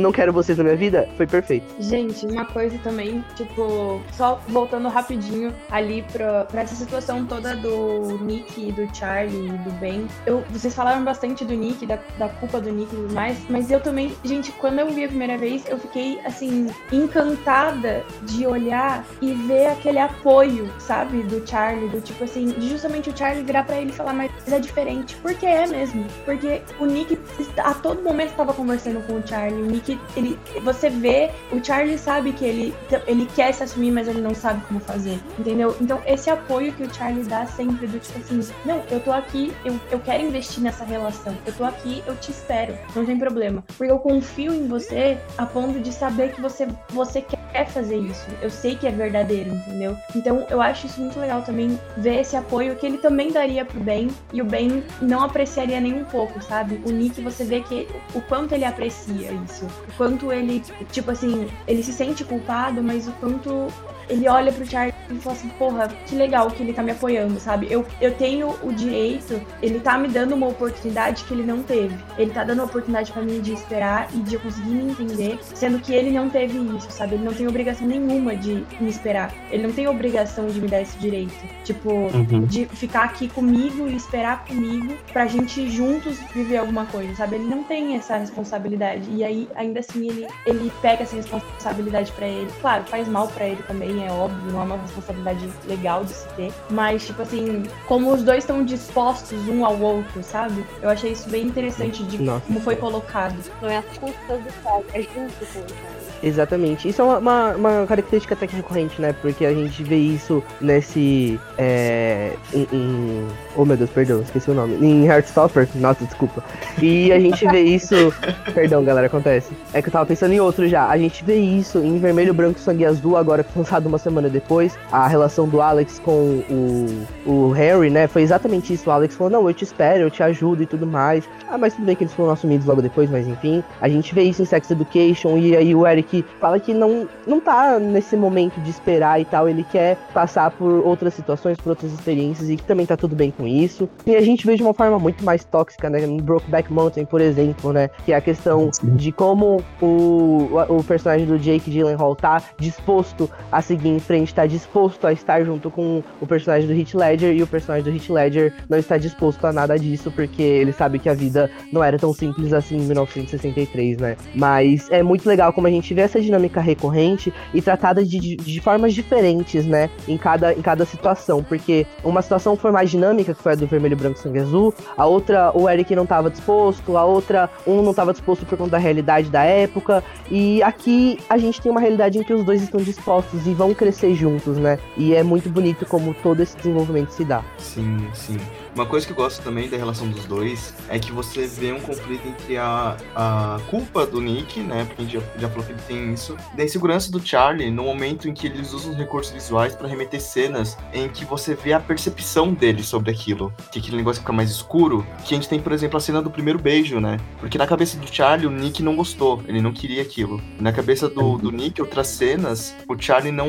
[0.00, 1.66] não quero vocês na minha vida, foi perfeito.
[1.78, 8.18] Gente, uma coisa também, tipo, só voltando rapidinho ali pra, pra essa situação toda do
[8.22, 10.06] Nick do Charlie do Ben.
[10.26, 13.70] Eu, vocês falaram bastante do Nick, da, da culpa do Nick e tudo mais, mas
[13.70, 19.04] eu também, gente, quando eu vi a primeira vez, eu fiquei, assim, encantada de olhar
[19.20, 23.64] e ver aquele apoio, sabe, do Charlie, do tipo assim, de justamente o Charlie virar
[23.64, 27.18] pra ele e falar, mas é diferente, porque é mesmo, porque o Nick
[27.58, 31.98] a todo momento estava conversando com o Charlie, o Nick, ele, você vê, o Charlie
[31.98, 32.74] sabe que ele,
[33.06, 35.76] ele quer se assumir, mas ele não sabe como fazer, entendeu?
[35.80, 39.52] Então, esse apoio que o Charlie dá sempre, do tipo assim, não, eu tô aqui,
[39.64, 43.62] eu, eu quero investir nessa relação, eu tô aqui, eu te espero, não tem problema,
[43.76, 48.26] porque eu confio em você a ponto de saber que você, você quer fazer isso,
[48.40, 49.96] eu sei que é verdadeiro, entendeu?
[50.14, 53.80] Então, eu acho isso muito legal também, ver esse apoio que ele também daria pro
[53.80, 56.80] Ben, e o Ben não apreciaria nem um pouco, sabe?
[56.84, 60.60] O Nick, você vê que o quanto ele aprecia isso, o quanto ele,
[60.90, 63.68] tipo assim, ele se sente culpado, mas o quanto
[64.12, 67.38] ele olha pro Charlie e fala assim, porra, que legal que ele tá me apoiando,
[67.40, 67.66] sabe?
[67.70, 71.94] Eu, eu tenho o direito, ele tá me dando uma oportunidade que ele não teve.
[72.18, 75.38] Ele tá dando uma oportunidade pra mim de esperar e de eu conseguir me entender,
[75.54, 77.14] sendo que ele não teve isso, sabe?
[77.14, 79.32] Ele não tem obrigação nenhuma de me esperar.
[79.50, 81.34] Ele não tem obrigação de me dar esse direito.
[81.64, 82.44] Tipo, Uhum.
[82.46, 87.36] de ficar aqui comigo e esperar comigo pra gente juntos viver alguma coisa, sabe?
[87.36, 89.08] Ele não tem essa responsabilidade.
[89.10, 92.50] E aí, ainda assim, ele, ele pega essa responsabilidade pra ele.
[92.60, 96.28] Claro, faz mal pra ele também, é óbvio, não é uma responsabilidade legal de se
[96.30, 96.52] ter.
[96.70, 100.64] Mas, tipo assim, como os dois estão dispostos um ao outro, sabe?
[100.80, 102.44] Eu achei isso bem interessante de Nossa.
[102.46, 103.36] como foi colocado.
[103.60, 106.01] Não é às custas do Charlie, é junto com o Charlie.
[106.22, 106.88] Exatamente.
[106.88, 109.14] Isso é uma, uma, uma característica até que recorrente, né?
[109.20, 111.38] Porque a gente vê isso nesse.
[111.58, 114.74] É, em, em- Oh meu Deus, perdão, esqueci o nome.
[114.80, 116.42] Em Heartstopper, nossa, desculpa.
[116.80, 117.94] E a gente vê isso.
[118.54, 119.52] perdão, galera, acontece.
[119.74, 120.88] É que eu tava pensando em outro já.
[120.88, 124.78] A gente vê isso em Vermelho, Branco Sangue Azul, agora lançado uma semana depois.
[124.90, 128.06] A relação do Alex com o, o Harry, né?
[128.06, 128.88] Foi exatamente isso.
[128.88, 131.28] O Alex falou: Não, eu te espero, eu te ajudo e tudo mais.
[131.50, 133.62] Ah, mas tudo bem que eles foram assumidos logo depois, mas enfim.
[133.80, 137.40] A gente vê isso em Sex Education e aí o Eric fala que não, não
[137.40, 139.48] tá nesse momento de esperar e tal.
[139.48, 143.30] Ele quer passar por outras situações, por outras experiências e que também tá tudo bem
[143.30, 143.88] com isso.
[144.04, 146.04] E a gente vê de uma forma muito mais tóxica, né?
[146.04, 147.88] Em Brokeback Mountain, por exemplo, né?
[148.04, 153.62] Que é a questão de como o, o personagem do Jake Gyllenhaal tá disposto a
[153.62, 157.42] seguir em frente, tá disposto a estar junto com o personagem do Heath Ledger e
[157.42, 161.08] o personagem do Heath Ledger não está disposto a nada disso porque ele sabe que
[161.08, 164.16] a vida não era tão simples assim em 1963, né?
[164.34, 168.60] Mas é muito legal como a gente vê essa dinâmica recorrente e tratada de, de,
[168.60, 169.90] formas diferentes, né?
[170.06, 173.66] Em cada, em cada situação, porque uma situação foi mais dinâmica, que foi a do
[173.66, 177.90] vermelho, branco, sangue azul, a outra o Eric não estava disposto, a outra um não
[177.90, 182.18] estava disposto por conta da realidade da época, e aqui a gente tem uma realidade
[182.18, 184.78] em que os dois estão dispostos e vão crescer juntos, né?
[184.96, 187.42] E é muito bonito como todo esse desenvolvimento se dá.
[187.58, 188.38] Sim, sim.
[188.74, 191.80] Uma coisa que eu gosto também da relação dos dois é que você vê um
[191.80, 194.84] conflito entre a, a culpa do Nick, né?
[194.86, 197.82] Porque a gente já, já falou que ele tem isso, da insegurança do Charlie no
[197.84, 201.74] momento em que eles usam os recursos visuais para remeter cenas em que você vê
[201.74, 203.52] a percepção dele sobre aquilo.
[203.70, 205.06] Que aquele negócio fica mais escuro.
[205.24, 207.18] Que a gente tem, por exemplo, a cena do primeiro beijo, né?
[207.40, 210.40] Porque na cabeça do Charlie, o Nick não gostou, ele não queria aquilo.
[210.58, 213.48] Na cabeça do, do Nick, outras cenas, o Charlie não,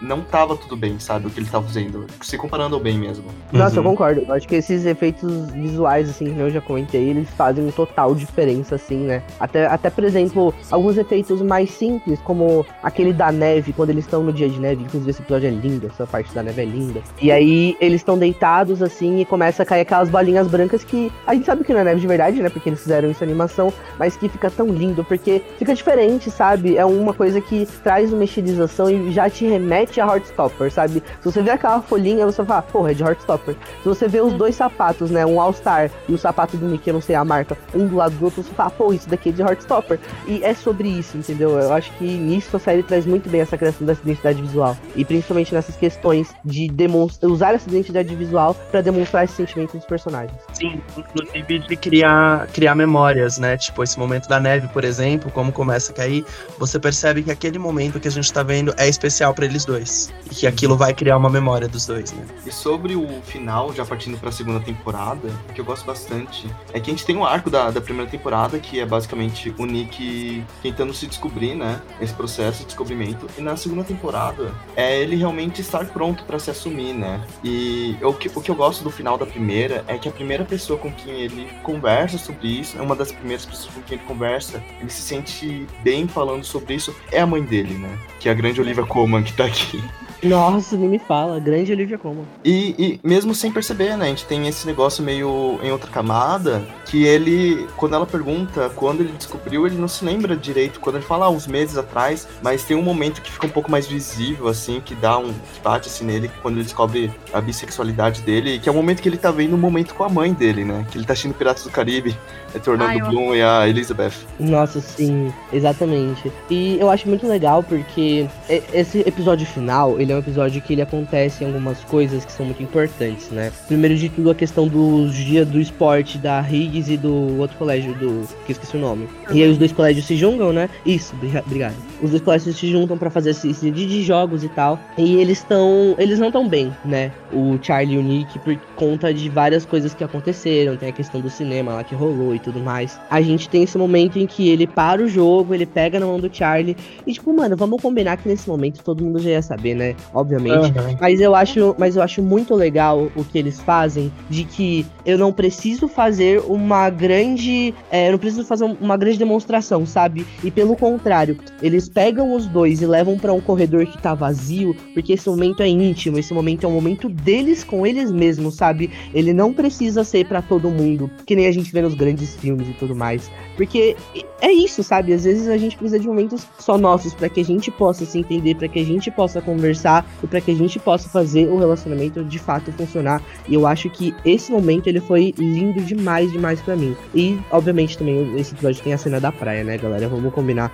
[0.00, 1.28] não tava tudo bem, sabe?
[1.28, 2.06] O que ele tava fazendo.
[2.22, 3.26] Se comparando ao bem mesmo.
[3.52, 3.90] Nossa, eu Uhum.
[3.90, 4.31] concordo.
[4.32, 8.76] Eu acho que esses efeitos visuais, assim, que eu já comentei, eles fazem total diferença,
[8.76, 9.22] assim, né?
[9.38, 14.22] Até, até por exemplo, alguns efeitos mais simples, como aquele da neve, quando eles estão
[14.22, 17.02] no dia de neve, inclusive esse episódio é lindo, essa parte da neve é linda.
[17.20, 21.34] E aí eles estão deitados assim e começa a cair aquelas bolinhas brancas que a
[21.34, 22.48] gente sabe que não é neve de verdade, né?
[22.48, 26.78] Porque eles fizeram isso em animação, mas que fica tão lindo, porque fica diferente, sabe?
[26.78, 31.02] É uma coisa que traz uma estilização e já te remete a Heartstopper, sabe?
[31.20, 33.54] Se você vê aquela folhinha, você fala, porra, é de Heartstopper.
[33.82, 35.24] Se você vê os dois sapatos, né?
[35.26, 38.14] Um All-Star e o sapato do Mickey, eu não sei a marca, um do lado
[38.16, 39.98] do outro, você fala, pô, isso daqui é de Heartstopper.
[40.26, 41.50] E é sobre isso, entendeu?
[41.58, 44.76] Eu acho que nisso a série traz muito bem essa criação dessa identidade visual.
[44.94, 49.86] E principalmente nessas questões de demonstrar, usar essa identidade visual pra demonstrar esse sentimento dos
[49.86, 50.38] personagens.
[50.52, 53.56] Sim, inclusive de criar, criar memórias, né?
[53.56, 56.24] Tipo, esse momento da neve, por exemplo, como começa a cair,
[56.58, 60.12] você percebe que aquele momento que a gente tá vendo é especial pra eles dois.
[60.30, 62.24] E que aquilo vai criar uma memória dos dois, né?
[62.46, 66.90] E sobre o final, já partindo pra segunda temporada, que eu gosto bastante, é que
[66.90, 70.92] a gente tem um arco da, da primeira temporada, que é basicamente o Nick tentando
[70.92, 71.80] se descobrir, né?
[72.00, 73.26] Esse processo de descobrimento.
[73.38, 77.20] E na segunda temporada, é ele realmente estar pronto pra se assumir, né?
[77.42, 80.44] E o que, o que eu gosto do final da primeira é que a primeira
[80.44, 84.06] pessoa com quem ele conversa sobre isso, é uma das primeiras pessoas com quem ele
[84.06, 87.98] conversa, ele se sente bem falando sobre isso, é a mãe dele, né?
[88.20, 89.82] Que é a grande Olivia Colman que tá aqui.
[90.22, 92.24] Nossa, nem me fala, grande Olivia Colman.
[92.44, 94.06] E, e mesmo sem perceber, né?
[94.06, 99.00] A gente tem esse negócio meio em outra camada, que ele, quando ela pergunta quando
[99.00, 100.78] ele descobriu, ele não se lembra direito.
[100.78, 103.70] Quando ele fala ah, uns meses atrás, mas tem um momento que fica um pouco
[103.70, 105.32] mais visível, assim, que dá um.
[105.32, 109.08] que bate assim nele, quando ele descobre a bissexualidade dele, que é o momento que
[109.08, 110.86] ele tá vendo um momento com a mãe dele, né?
[110.90, 112.16] Que ele tá assistindo Piratas do Caribe,
[112.52, 114.12] retornando eu o Bloom e a Elizabeth.
[114.38, 116.30] Nossa, sim, exatamente.
[116.50, 118.28] E eu acho muito legal porque
[118.72, 122.46] esse episódio final, ele é um episódio que ele acontece em algumas coisas que são
[122.46, 123.50] muito importantes, né?
[123.66, 127.94] Primeiro de tudo, a questão dos dias do esporte da Higgs e do outro colégio,
[127.94, 128.28] do.
[128.46, 129.08] que esqueci o nome.
[129.32, 130.68] E aí os dois colégios se juntam, né?
[130.86, 131.74] Isso, bri- obrigado.
[132.02, 134.78] Os dois colégios se juntam pra fazer dia de jogos e tal.
[134.98, 135.94] E eles estão.
[135.98, 137.12] Eles não estão bem, né?
[137.32, 140.76] O Charlie e o Nick, por conta de várias coisas que aconteceram.
[140.76, 142.98] Tem a questão do cinema lá que rolou e tudo mais.
[143.08, 146.18] A gente tem esse momento em que ele para o jogo, ele pega na mão
[146.18, 146.76] do Charlie.
[147.06, 149.94] E tipo, mano, vamos combinar que nesse momento todo mundo já ia saber, né?
[150.12, 150.72] Obviamente.
[151.00, 155.16] Mas eu acho, mas eu acho muito legal o que eles fazem de que eu
[155.16, 160.26] não preciso fazer uma grande, é, eu não preciso fazer um- uma grande demonstração, sabe?
[160.42, 164.74] E pelo contrário, eles pegam os dois e levam pra um corredor que tá vazio,
[164.94, 168.90] porque esse momento é íntimo, esse momento é um momento deles com eles mesmos, sabe?
[169.14, 172.68] Ele não precisa ser pra todo mundo, que nem a gente vê nos grandes filmes
[172.68, 173.30] e tudo mais.
[173.56, 173.96] Porque
[174.40, 175.12] é isso, sabe?
[175.12, 178.18] Às vezes a gente precisa de momentos só nossos pra que a gente possa se
[178.18, 181.58] entender, pra que a gente possa conversar e pra que a gente possa fazer o
[181.58, 183.22] relacionamento de fato funcionar.
[183.48, 186.96] E eu acho que esse momento ele foi lindo demais, demais pra mim.
[187.14, 190.08] E obviamente também esse episódio tem a cena da praia, né, galera?
[190.08, 190.72] Vamos combinar.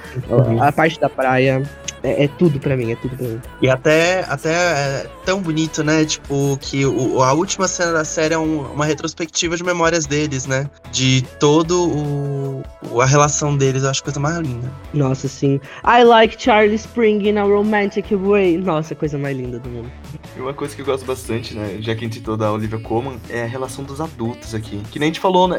[0.60, 1.62] A parte da praia
[2.02, 3.40] é, é tudo pra mim, é tudo pra mim.
[3.60, 6.04] E até, até é tão bonito, né?
[6.04, 10.46] Tipo, que o, a última cena da série é um- uma retrospectiva de memórias deles,
[10.46, 10.68] né?
[10.92, 14.70] De todo o, o- a relação deles, eu acho a coisa mais linda.
[14.94, 15.60] Nossa, sim.
[15.84, 18.56] I like Charlie Spring in a romantic way.
[18.58, 19.90] Nossa, coisa mais linda do mundo.
[20.36, 22.78] E uma coisa que eu gosto bastante, né, já que a gente citou da Olivia
[22.78, 24.80] Colman, é a relação dos adultos aqui.
[24.90, 25.58] Que nem a gente falou, né?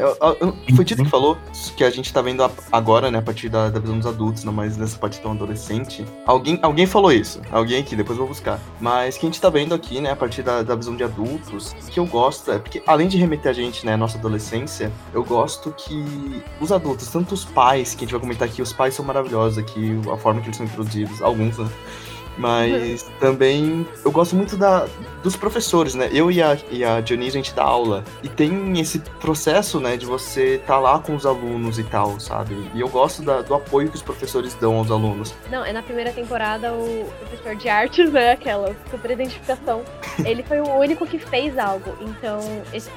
[0.74, 1.36] Foi Tito que falou
[1.76, 4.52] que a gente tá vendo agora, né, a partir da, da visão dos adultos, não
[4.52, 6.04] mais nessa parte tão adolescente.
[6.26, 8.60] Alguém, alguém falou isso, alguém aqui, depois vou buscar.
[8.80, 11.74] Mas que a gente tá vendo aqui, né, a partir da, da visão de adultos,
[11.88, 15.24] que eu gosto, é porque além de remeter a gente, né, à nossa adolescência, eu
[15.24, 18.94] gosto que os adultos, tanto os pais, que a gente vai comentar aqui, os pais
[18.94, 21.68] são maravilhosos aqui, a forma que eles são introduzidos, alguns, né?
[22.40, 24.86] Mas também eu gosto muito da,
[25.22, 26.08] dos professores, né?
[26.12, 28.02] Eu e a, e a Dionísio, a gente dá aula.
[28.22, 32.56] E tem esse processo, né, de você estar lá com os alunos e tal, sabe?
[32.74, 35.34] E eu gosto da- do apoio que os professores dão aos alunos.
[35.50, 38.32] Não, é na primeira temporada o professor de artes, né?
[38.32, 39.82] Aquela super identificação.
[40.24, 41.94] Ele foi o único que fez algo.
[42.00, 42.40] Então,
[42.72, 42.90] esse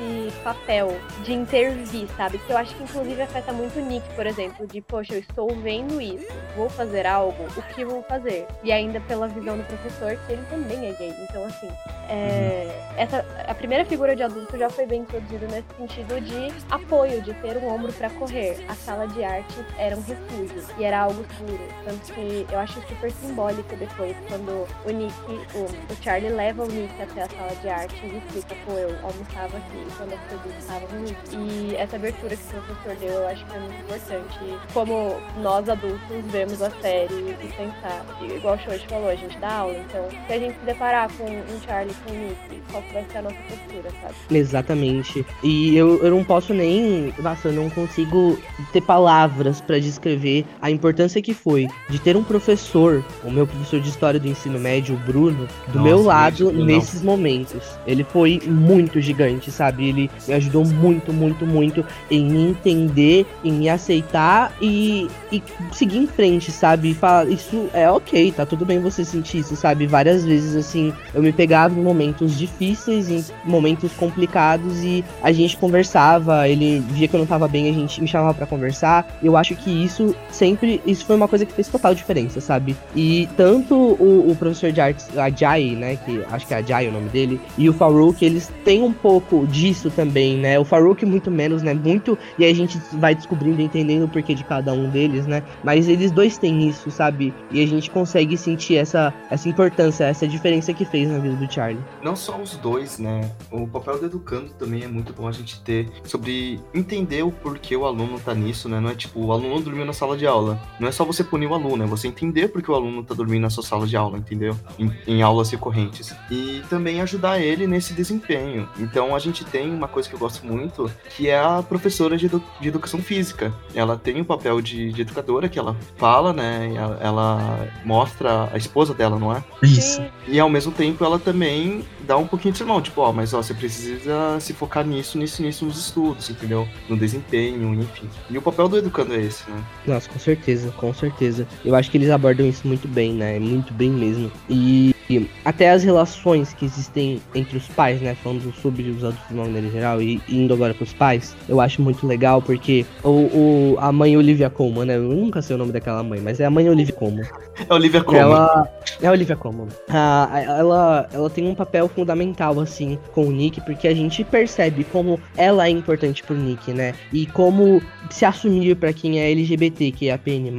[0.43, 2.37] papel de intervir, sabe?
[2.39, 5.53] Que eu acho que inclusive afeta muito o Nick, por exemplo, de poxa, eu estou
[5.61, 8.45] vendo isso, vou fazer algo, o que vou fazer?
[8.63, 11.13] E ainda pela visão do professor, que ele também é gay.
[11.29, 11.69] Então, assim,
[12.09, 17.21] é, essa, a primeira figura de adulto já foi bem introduzida nesse sentido de apoio,
[17.21, 18.63] de ter um ombro pra correr.
[18.67, 21.67] A sala de arte era um refúgio e era algo seguro.
[21.85, 25.13] Tanto que eu acho super simbólico depois, quando o Nick,
[25.55, 28.89] o, o Charlie leva o Nick até a sala de arte e explica, pô, eu
[29.03, 31.13] almoçava aqui quando as coisas estavam ruins.
[31.31, 34.59] E essa abertura que o professor deu, eu acho que é muito importante.
[34.73, 39.53] Como nós adultos vemos a série e pensar, igual o Shoji falou, a gente dá
[39.53, 39.75] aula.
[39.77, 43.05] Então, se a gente se deparar com um Charlie, com um Nick, qual que vai
[43.11, 44.13] ser a nossa postura, sabe?
[44.31, 45.25] Exatamente.
[45.43, 47.13] E eu, eu não posso nem.
[47.19, 48.37] Nossa, eu não consigo
[48.71, 53.79] ter palavras pra descrever a importância que foi de ter um professor, o meu professor
[53.79, 56.65] de história do ensino médio, o Bruno, do Nossa, meu lado gente, não.
[56.65, 57.61] nesses momentos.
[57.85, 59.89] Ele foi muito gigante, sabe?
[59.89, 65.97] Ele me ajudou muito, muito, muito em me entender, em me aceitar e, e seguir
[65.97, 66.91] em frente, sabe?
[66.91, 69.87] E falar, isso é ok, tá tudo bem você sentir isso, sabe?
[69.87, 75.57] Várias vezes, assim, eu me pegava em momentos difíceis, em momentos complicados e a gente
[75.57, 79.07] conversava, ele via que eu não tava bem, a gente me chamava pra conversar.
[79.21, 82.75] Eu acho que isso sempre, isso foi uma coisa que fez total diferença, sabe?
[82.95, 86.61] E tanto o, o professor de artes, a Jai, né, que acho que é a
[86.61, 90.59] Jai o nome dele, e o Farouk, eles têm um pouco disso também, né?
[90.59, 91.73] O Farouk muito menos, né?
[91.73, 95.25] Muito, e aí a gente vai descobrindo e entendendo o porquê de cada um deles,
[95.25, 95.43] né?
[95.63, 97.33] Mas eles dois têm isso, sabe?
[97.51, 98.92] E a gente consegue sentir essa,
[99.29, 101.83] essa importância, essa diferença que fez na vida do Charlie.
[102.01, 103.29] Não só os dois, né?
[103.51, 107.75] O papel do educando também é muito bom a gente ter sobre entender o porquê
[107.75, 108.79] o aluno tá nisso, né?
[108.79, 110.59] Não é tipo, o aluno dormiu na sala de aula.
[110.79, 113.41] Não é só você punir o aluno, é você entender porque o aluno tá dormindo
[113.43, 114.55] na sua sala de aula, entendeu?
[114.77, 116.13] Em, em aulas recorrentes.
[116.29, 118.67] E também ajudar ele nesse desempenho.
[118.77, 122.25] Então a gente tem uma coisa que eu gosto muito, que é a professora de,
[122.25, 123.53] edu- de educação física.
[123.73, 126.73] Ela tem o papel de, de educadora, que ela fala, né?
[126.75, 129.43] Ela, ela mostra a esposa dela, não é?
[129.61, 130.01] Isso.
[130.27, 133.43] E ao mesmo tempo ela também dá um pouquinho de sermão, tipo, ó, mas ó,
[133.43, 136.67] você precisa se focar nisso, nisso, nisso nos estudos, entendeu?
[136.89, 138.09] No desempenho, enfim.
[138.29, 139.63] E o papel do educando é esse, né?
[139.85, 141.47] Nossa, com certeza, com certeza.
[141.63, 143.37] Eu acho que eles abordam isso muito bem, né?
[143.37, 144.31] Muito bem mesmo.
[144.49, 148.15] E e até as relações que existem entre os pais, né?
[148.23, 151.81] Falando sobre os adultos de uma maneira geral e indo agora pros pais, eu acho
[151.81, 154.95] muito legal porque o, o- a mãe Olivia Colman, né?
[154.97, 157.25] Eu nunca sei o nome daquela mãe, mas é a mãe Olivia Colman.
[157.69, 158.21] É Olivia Colman.
[158.21, 158.69] Ela.
[159.01, 159.67] É Olivia Colman.
[159.89, 164.83] Ah, ela, ela tem um papel fundamental, assim, com o Nick, porque a gente percebe
[164.85, 166.93] como ela é importante pro Nick, né?
[167.11, 170.51] E como se assumir pra quem é LGBT, que é a PN,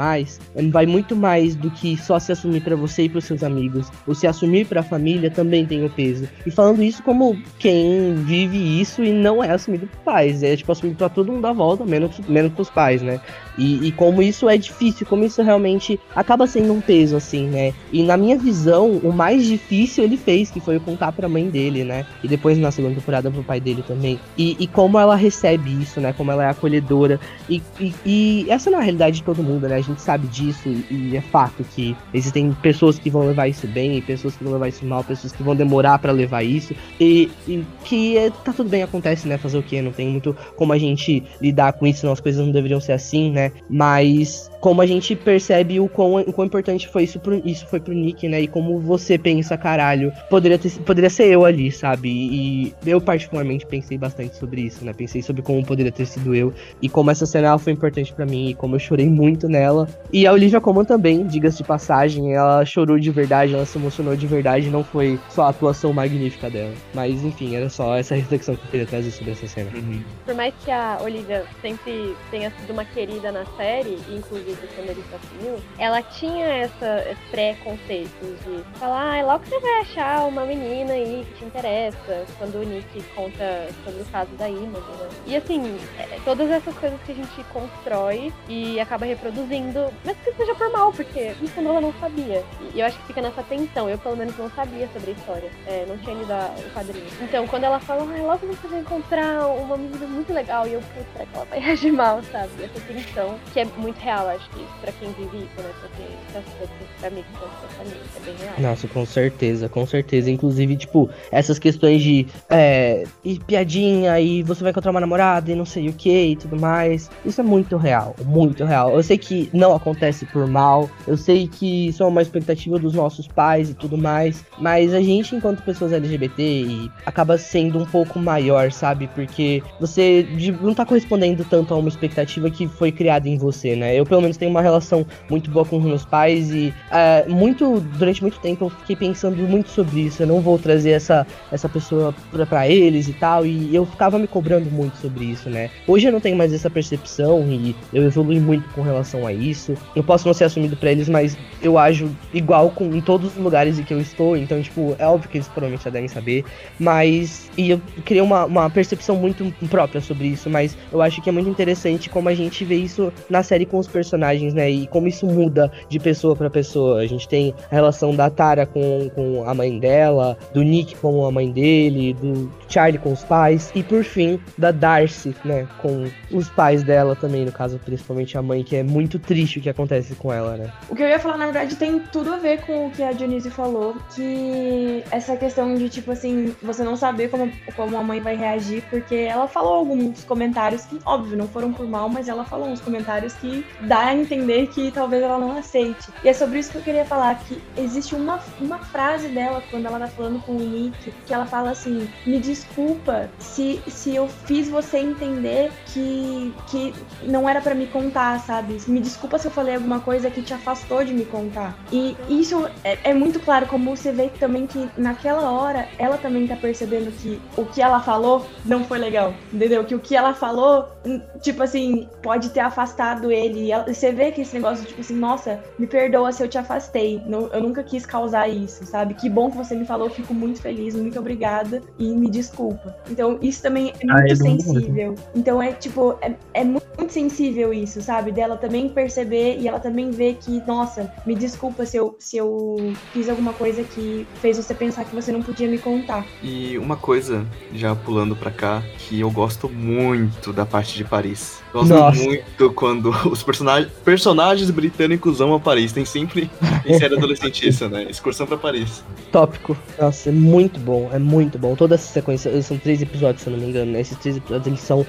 [0.71, 3.89] vai muito mais do que só se assumir pra você e pros seus amigos.
[4.07, 6.29] O se assumir pra família também tem o peso.
[6.45, 10.43] E falando isso como quem vive isso e não é assumido por pais.
[10.43, 13.21] É tipo assumido pra todo mundo à volta, menos, menos pros pais, né?
[13.57, 17.73] E, e como isso é difícil, como isso realmente acaba sendo um peso, assim, né?
[17.93, 21.85] E na minha visão, o mais difícil ele fez, que foi contar pra mãe dele,
[21.85, 22.05] né?
[22.23, 24.19] E depois na segunda temporada pro pai dele também.
[24.37, 26.13] E, e como ela recebe isso, né?
[26.13, 27.21] Como ela é acolhedora.
[27.49, 27.63] E,
[28.05, 29.77] e, essa não é a realidade de todo mundo, né?
[29.77, 33.67] A gente sabe disso e, e é fato que existem pessoas que vão levar isso
[33.67, 36.75] bem, e pessoas que vão levar isso mal, pessoas que vão demorar pra levar isso.
[36.99, 39.37] E, e que é, tá tudo bem, acontece, né?
[39.37, 39.83] Fazer o quê?
[39.83, 42.93] Não tem muito como a gente lidar com isso, não, as coisas não deveriam ser
[42.93, 43.53] assim, né?
[43.69, 47.79] Mas como a gente percebe o quão, o quão importante foi isso, pro, isso foi
[47.79, 48.41] pro Nick, né?
[48.41, 52.09] E como você pensa, caralho, poderia, ter, poderia ser eu ali, sabe?
[52.09, 54.95] E eu particularmente pensei bastante sobre isso, né?
[54.95, 56.51] Pensei sobre como poderia ter sido eu
[56.81, 59.87] e como essa cena foi importante pra mim e como eu chorei muito nela.
[60.11, 64.17] E a Olivia Colman também, diga-se de passagem, ela chorou de verdade, ela se emocionou
[64.17, 66.73] de verdade, não foi só a atuação magnífica dela.
[66.95, 69.69] Mas enfim, era só essa reflexão que eu queria trazer sobre essa cena.
[69.75, 70.03] Uhum.
[70.25, 75.05] Por mais que a Olivia sempre tenha sido uma querida na série, inclusive quando ele
[75.15, 80.93] assumiu, ela tinha essa esse preconceito de falar, ah, logo você vai achar uma menina
[80.93, 85.09] aí que te interessa, quando o Nick conta sobre o caso da Imogen, né?
[85.27, 90.33] E assim, é, todas essas coisas que a gente constrói e acaba reproduzindo, mas que
[90.35, 92.45] seja por mal, porque fundo ela não sabia.
[92.75, 95.51] E eu acho que fica nessa tensão, eu pelo menos não sabia sobre a história,
[95.67, 97.07] é, não tinha lido o quadrinho.
[97.23, 100.81] Então, quando ela fala, ah, logo você vai encontrar uma menina muito legal, e eu,
[100.81, 102.51] que ela vai reagir mal, sabe?
[102.63, 105.71] Essa tensão, que é muito real, acho que pra quem vive isso, né?
[105.81, 106.67] Pra quem pra,
[107.01, 108.55] pra mim, sou família, é bem real.
[108.59, 110.31] Nossa, com certeza, com certeza.
[110.31, 115.55] Inclusive, tipo, essas questões de é, e piadinha e você vai encontrar uma namorada e
[115.55, 117.11] não sei o que e tudo mais.
[117.25, 118.95] Isso é muito real, muito real.
[118.95, 122.95] Eu sei que não acontece por mal, eu sei que isso é uma expectativa dos
[122.95, 128.19] nossos pais e tudo mais, mas a gente, enquanto pessoas LGBT, acaba sendo um pouco
[128.19, 129.09] maior, sabe?
[129.15, 130.27] Porque você
[130.61, 133.99] não tá correspondendo tanto a uma expectativa que foi criada em você, né?
[133.99, 137.81] Eu, pelo menos, tenho uma relação muito boa com os meus pais e é, muito
[137.99, 140.23] durante muito tempo eu fiquei pensando muito sobre isso.
[140.23, 142.15] Eu não vou trazer essa, essa pessoa
[142.49, 143.47] pra eles e tal.
[143.47, 145.71] E eu ficava me cobrando muito sobre isso, né?
[145.87, 149.75] Hoje eu não tenho mais essa percepção e eu evolui muito com relação a isso.
[149.95, 153.43] Eu posso não ser assumido pra eles, mas eu ajo igual com, em todos os
[153.43, 156.45] lugares que eu estou, então, tipo, é óbvio que eles provavelmente já devem saber,
[156.79, 157.51] mas.
[157.57, 161.33] E eu criei uma, uma percepção muito própria sobre isso, mas eu acho que é
[161.33, 164.14] muito interessante como a gente vê isso na série com os personagens,
[164.55, 164.71] né?
[164.71, 167.01] E como isso muda de pessoa pra pessoa.
[167.01, 171.27] A gente tem a relação da Tara com, com a mãe dela, do Nick com
[171.27, 175.67] a mãe dele, do Charlie com os pais, e por fim, da Darcy, né?
[175.79, 179.63] Com os pais dela também, no caso, principalmente a mãe, que é muito triste o
[179.63, 180.73] que acontece com ela, né?
[180.89, 183.13] O que eu ia falar, na verdade, tem tudo a ver com o que a
[183.13, 188.21] Dionísio falou, que essa questão de, tipo assim, você não saber como, como a mãe
[188.21, 192.45] vai reagir, porque ela falou alguns comentários que, óbvio, não foram por mal, mas ela
[192.45, 196.09] falou uns comentários que dá a entender que talvez ela não aceite.
[196.25, 199.87] E é sobre isso que eu queria falar, que existe uma, uma frase dela, quando
[199.87, 204.27] ela tá falando com o Nick, que ela fala assim, me desculpa se, se eu
[204.29, 208.79] fiz você entender que, que não era pra me contar, sabe?
[208.89, 211.79] Me desculpa se eu falei alguma coisa que te afastou de me contar.
[211.93, 216.47] E isso é, é muito claro, como você vê também que naquela hora ela também
[216.47, 219.85] tá percebendo que o que ela falou não foi legal, entendeu?
[219.85, 223.71] Que o que ela falou, hum, tipo assim, pode ter afastado ele.
[223.71, 227.23] Ela- você vê que esse negócio, tipo assim, nossa, me perdoa se eu te afastei.
[227.27, 229.15] Não- eu nunca quis causar isso, sabe?
[229.15, 232.97] Que bom que você me falou, fico muito feliz, muito obrigada e me desculpa.
[233.11, 235.15] Então, isso também é Ah, muito é bom sensível.
[235.35, 238.31] Então, é tipo, é, é muito sensível isso, sabe?
[238.31, 242.93] Dela também perceber e ela também ver que, nossa, me desculpa se eu, se eu
[243.13, 246.25] fiz alguma coisa que fez você pensar que você não podia me contar.
[246.43, 247.45] E uma coisa,
[247.75, 251.63] já pulando pra cá, que eu gosto muito da parte de Paris.
[251.73, 252.23] Gosto Nossa.
[252.23, 255.93] muito quando os personagens, personagens britânicos amam Paris.
[255.93, 256.51] Tem sempre
[256.87, 258.05] em série adolescente isso, né?
[258.09, 259.03] Excursão pra Paris.
[259.33, 259.77] Tópico.
[259.99, 261.75] Nossa, é muito bom, é muito bom.
[261.75, 264.01] Toda essa sequência, são três episódios, se eu não me engano, né?
[264.01, 265.05] Esses três episódios, eles são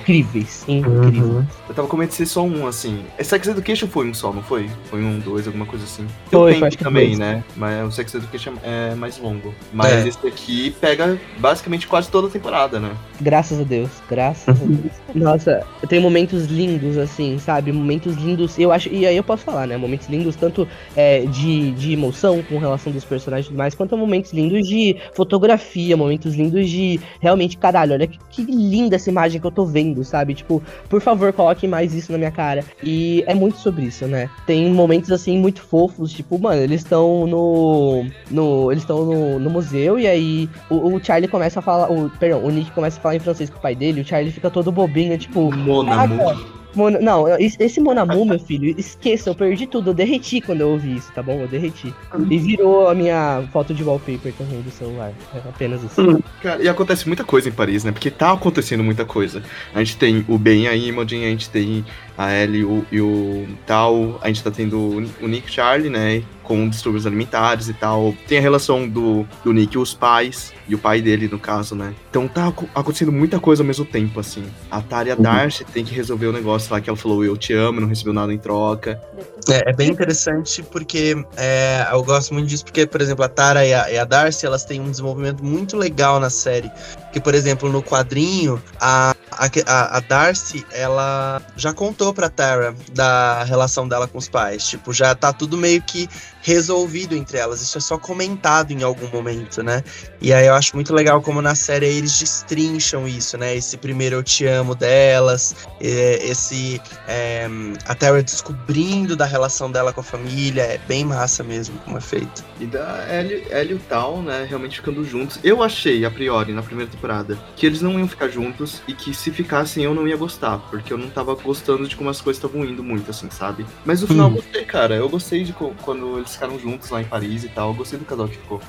[0.00, 1.18] incríveis, incríveis.
[1.24, 1.44] Uhum.
[1.68, 3.02] Eu tava comentando ser só um, assim.
[3.18, 4.68] É Sex Education foi um só, não foi?
[4.90, 6.06] Foi um, dois, alguma coisa assim.
[6.30, 7.18] Tem Foi, foi, acho que também, dois.
[7.18, 7.44] né?
[7.56, 9.54] Mas o Sex Education é mais longo.
[9.72, 10.08] Mas É.
[10.08, 12.90] esse aqui pega basicamente quase toda a temporada, né?
[13.20, 14.92] Graças a Deus, graças a Deus.
[15.14, 17.72] Nossa, tem momentos lindos, assim, sabe?
[17.72, 19.76] Momentos lindos, eu acho, e aí eu posso falar, né?
[19.76, 23.96] Momentos lindos tanto é, de, de emoção com relação dos personagens e tudo mais, quanto
[23.96, 29.40] momentos lindos de fotografia, momentos lindos de realmente, caralho, olha que, que linda essa imagem
[29.40, 30.34] que eu tô vendo, sabe?
[30.34, 32.64] Tipo, por favor, coloque mais isso na minha cara.
[32.82, 34.28] E é muito sobre isso, né?
[34.46, 38.06] Tem momentos assim muito fofos, tipo, mano, eles estão no.
[38.30, 41.90] no eles estão no, no museu e aí o, o Charlie começa a falar.
[41.90, 44.32] O, perdão, o Nick começa a falar em francês com o pai dele, o Charlie
[44.32, 45.54] fica todo bobinho, tipo.
[45.54, 46.18] Monamu.
[46.18, 50.70] "Caraca, Mona, não, esse Monamu, meu filho, esqueça, eu perdi tudo, eu derreti quando eu
[50.70, 51.40] ouvi isso, tá bom?
[51.40, 51.94] Eu derreti.
[52.30, 55.12] E virou a minha foto de wallpaper também do celular.
[55.34, 56.22] É apenas isso.
[56.42, 57.92] Cara, e acontece muita coisa em Paris, né?
[57.92, 59.42] Porque tá acontecendo muita coisa.
[59.74, 61.84] A gente tem o Ben e a Imogen, a gente tem
[62.16, 65.90] a Ellie e o, e o Tal, a gente tá tendo o- o Nick Charlie,
[65.90, 66.22] né?
[66.42, 68.14] Com distúrbios alimentares e tal.
[68.28, 71.74] Tem a relação do, do Nick e os pais, e o pai dele, no caso,
[71.74, 71.94] né?
[72.10, 74.44] Então tá aco- acontecendo muita coisa ao mesmo tempo, assim.
[74.70, 77.34] A Tara e a Darcy tem que resolver o negócio lá que ela falou, eu
[77.36, 79.00] te amo, não recebeu nada em troca.
[79.48, 83.64] É, é bem interessante porque é, eu gosto muito disso, porque, por exemplo, a Tara
[83.66, 86.70] e a, e a Darcy, elas têm um desenvolvimento muito legal na série.
[87.14, 93.44] Que, por exemplo, no quadrinho, a, a, a- Darcy, ela já contou pra Tara da
[93.44, 94.66] relação dela com os pais.
[94.66, 96.08] Tipo, já tá tudo meio que
[96.44, 97.62] resolvido entre elas.
[97.62, 99.82] Isso é só comentado em algum momento, né?
[100.20, 103.56] E aí eu acho muito legal como na série eles destrincham isso, né?
[103.56, 107.48] Esse primeiro eu te amo delas, esse é,
[107.86, 112.44] a descobrindo da relação dela com a família, é bem massa mesmo como é feito.
[112.60, 115.38] E da Ellie, Ellie e o Tal, né, realmente ficando juntos.
[115.42, 119.14] Eu achei, a priori, na primeira temporada, que eles não iam ficar juntos e que
[119.14, 122.42] se ficassem eu não ia gostar, porque eu não tava gostando de como as coisas
[122.42, 123.64] estavam indo muito, assim, sabe?
[123.84, 124.94] Mas no final eu gostei, cara.
[124.94, 127.70] Eu gostei de quando eles ficaram juntos lá em Paris e tal.
[127.70, 128.60] Eu gostei do casal que ficou.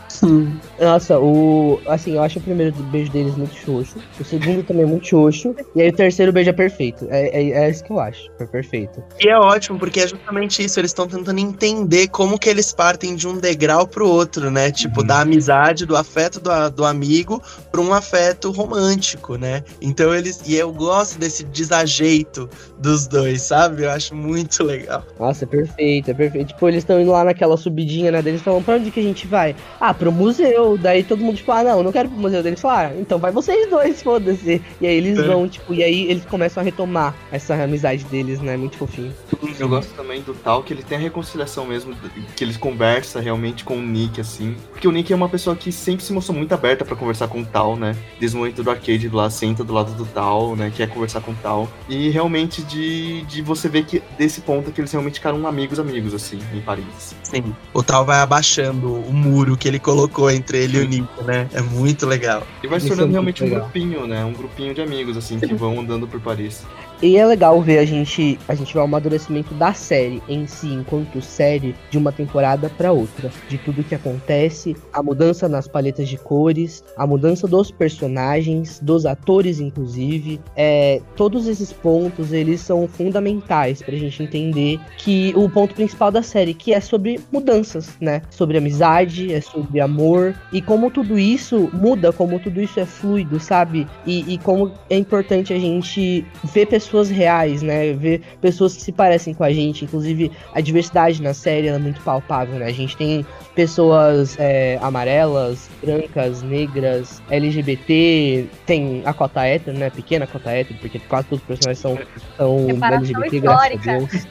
[0.80, 1.80] Nossa, o.
[1.88, 3.97] Assim, eu acho o primeiro beijo deles muito xoxo.
[4.20, 5.55] O segundo também muito xoxo.
[5.76, 7.07] E aí o terceiro beijo é perfeito.
[7.09, 8.30] É, é, é isso que eu acho.
[8.38, 9.03] Foi perfeito.
[9.20, 13.16] E é ótimo, porque é justamente isso, eles estão tentando entender como que eles partem
[13.16, 14.72] de um degrau pro outro, né?
[14.72, 17.41] Tipo, da amizade, do afeto do, do amigo
[17.72, 19.63] pra um afeto romântico, né?
[19.82, 20.41] Então eles.
[20.45, 22.49] E eu gosto desse desajeito
[22.80, 23.84] dos dois, sabe?
[23.84, 25.03] Eu acho muito legal.
[25.19, 26.47] Nossa, é perfeito, é perfeito.
[26.49, 28.19] Tipo, eles estão indo lá naquela subidinha, né?
[28.19, 29.55] Eles falam, pra onde que a gente vai?
[29.80, 30.78] Ah, pro museu.
[30.78, 32.41] Daí todo mundo, tipo, ah, não, eu não quero pro museu.
[32.43, 34.61] Daí Eles falam, ah, então vai vocês dois, foda-se.
[34.82, 35.23] E aí eles É.
[35.23, 38.57] vão, tipo, e aí eles começam a retomar essa amizade deles, né?
[38.57, 39.13] Muito fofinho.
[39.59, 41.95] Eu gosto também do Tal, que ele tem a reconciliação mesmo,
[42.36, 44.55] que eles conversam realmente com o Nick, assim.
[44.71, 47.41] Porque o Nick é uma pessoa que sempre se mostrou muito aberta pra conversar com
[47.41, 47.95] o Tal, né?
[48.19, 50.71] Desde o momento do arcade lá, senta do lado do Tal, né?
[50.76, 51.69] Quer conversar com o Tal.
[51.88, 56.13] E realmente de, de você ver que desse ponto que eles realmente ficaram amigos, amigos,
[56.13, 57.16] assim, em Paris.
[57.24, 57.55] Sim.
[57.74, 61.47] o Tal vai abaixando o muro que ele colocou entre ele e o Nick, né?
[61.53, 62.45] É muito legal.
[62.63, 64.26] E vai se é tornando muito realmente um grupinho, né?
[64.26, 66.66] Um grupinho de amigos, assim, que vão andando por Paris.
[67.01, 70.67] E é legal ver a gente, a gente ver o amadurecimento da série em si,
[70.67, 73.29] enquanto série, de uma temporada pra outra.
[73.49, 79.05] De tudo que acontece, a mudança nas paletas de cores, a mudança dos personagens, dos
[79.05, 80.39] atores, inclusive.
[80.55, 86.23] É, todos esses pontos, eles são fundamentais pra gente entender que o ponto principal da
[86.23, 88.21] série, que é sobre mudanças, né?
[88.29, 93.37] Sobre amizade, é sobre amor, e como tudo isso muda, como tudo isso é fluido,
[93.39, 93.85] sabe?
[94.05, 97.93] E, e como é importante a gente ver pessoas reais, né?
[97.93, 99.86] Ver pessoas que se parecem com a gente.
[99.86, 102.65] Inclusive, a diversidade na série é muito palpável, né?
[102.65, 103.25] A gente tem
[103.55, 109.89] pessoas é, amarelas, brancas, negras, LGBT, tem a cota hétero, né?
[109.89, 111.97] Pequena cota hétero, porque quase todos os personagens são,
[112.38, 113.97] são LGBT, graças a histórica.
[113.97, 114.27] Deus.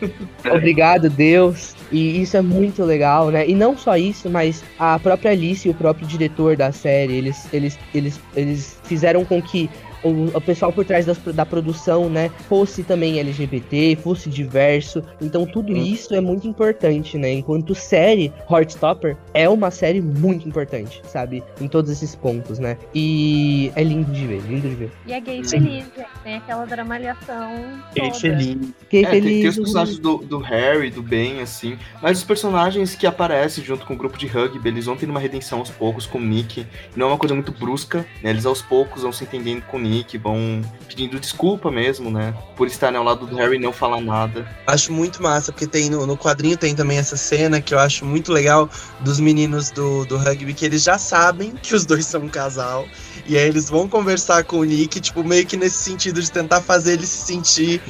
[0.55, 1.75] Obrigado, Deus.
[1.91, 3.49] E isso é muito legal, né?
[3.49, 7.49] E não só isso, mas a própria Alice e o próprio diretor da série, eles,
[7.53, 9.71] eles, eles, eles fizeram com que
[10.05, 15.03] o, o pessoal por trás das- da produção, né, fosse também LGBT, fosse diverso.
[15.21, 17.33] Então tudo isso é muito importante, né?
[17.33, 21.43] Enquanto série, Heartstopper é uma série muito importante, sabe?
[21.61, 22.77] Em todos esses pontos, né?
[22.95, 24.93] E é lindo de ver, lindo de ver.
[25.07, 25.61] E é gay Sim.
[25.61, 26.09] feliz, gente.
[26.23, 27.53] Tem aquela dramalhação
[27.93, 28.21] Fiquei toda.
[28.21, 28.59] feliz.
[28.81, 29.41] Fiquei É, tem, feliz.
[29.41, 31.77] tem os personagens do, do Harry, do Ben, assim.
[32.03, 35.21] Mas os personagens que aparecem junto com o grupo de rugby, eles vão tendo uma
[35.21, 36.67] redenção aos poucos com o Nick.
[36.97, 38.31] Não é uma coisa muito brusca, né?
[38.31, 42.35] Eles aos poucos vão se entendendo com o Nick, vão pedindo desculpa mesmo, né?
[42.57, 44.47] Por estar né, ao lado do Harry e não falar nada.
[44.67, 48.05] Acho muito massa, porque tem no, no quadrinho tem também essa cena que eu acho
[48.05, 48.69] muito legal
[49.01, 52.87] dos meninos do, do rugby, que eles já sabem que os dois são um casal.
[53.27, 56.61] E aí eles vão conversar com o Nick, tipo, meio que nesse sentido de tentar
[56.61, 57.81] fazer ele se sentir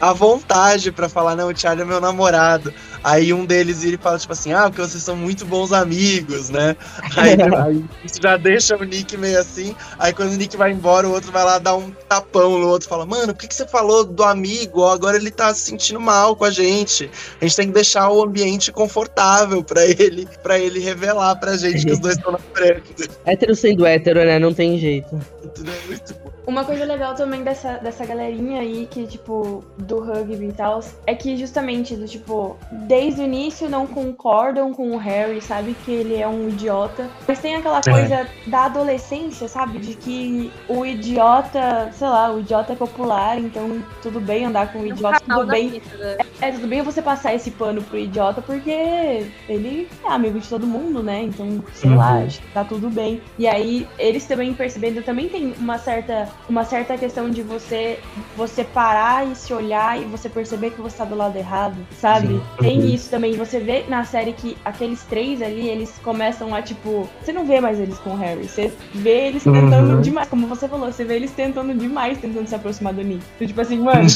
[0.00, 2.72] à vontade pra falar, não, o Charlie é meu namorado.
[3.02, 6.50] Aí um deles vira e fala, tipo assim, ah, porque vocês são muito bons amigos,
[6.50, 6.76] né?
[7.16, 9.74] Aí, aí isso já deixa o Nick meio assim.
[9.98, 12.88] Aí quando o Nick vai embora, o outro vai lá dar um tapão no outro,
[12.88, 14.84] fala, mano, por que, que você falou do amigo?
[14.84, 17.10] Agora ele tá se sentindo mal com a gente.
[17.40, 21.86] A gente tem que deixar o ambiente confortável pra ele, para ele revelar pra gente
[21.86, 22.82] que os dois estão namorando.
[23.24, 24.38] Hétero sendo hétero, né?
[24.38, 25.18] Não tem jeito.
[25.44, 26.25] É muito bom.
[26.46, 31.14] Uma coisa legal também dessa, dessa galerinha aí, que, tipo, do rugby e tal, é
[31.14, 35.74] que justamente, do tipo, desde o início não concordam com o Harry, sabe?
[35.84, 37.08] Que ele é um idiota.
[37.26, 39.78] Mas tem aquela coisa da adolescência, sabe?
[39.78, 44.80] De que o idiota, sei lá, o idiota é popular, então tudo bem andar com
[44.80, 46.18] o idiota, tudo bem vida.
[46.40, 50.66] é, tudo bem você passar esse pano pro idiota, porque ele é amigo de todo
[50.66, 51.22] mundo, né?
[51.22, 51.96] Então, sei Uhum.
[51.96, 53.20] lá, acho que tá tudo bem.
[53.38, 57.98] E aí, eles também percebendo, também tem uma certa, uma certa questão de você
[58.36, 62.28] você parar e se olhar e você perceber que você tá do lado errado, sabe?
[62.28, 62.42] Sim.
[62.60, 62.86] Tem Uhum.
[62.86, 63.32] isso também.
[63.36, 67.08] Você vê na série que aqueles três ali, eles começam a, tipo.
[67.22, 68.46] Você não vê mais eles com o Harry.
[68.48, 70.00] Você vê eles tentando Uhum.
[70.00, 70.28] demais.
[70.28, 73.22] Como você falou, você vê eles tentando demais, tentando se aproximar do Nick.
[73.36, 74.06] Então, tipo assim, mano.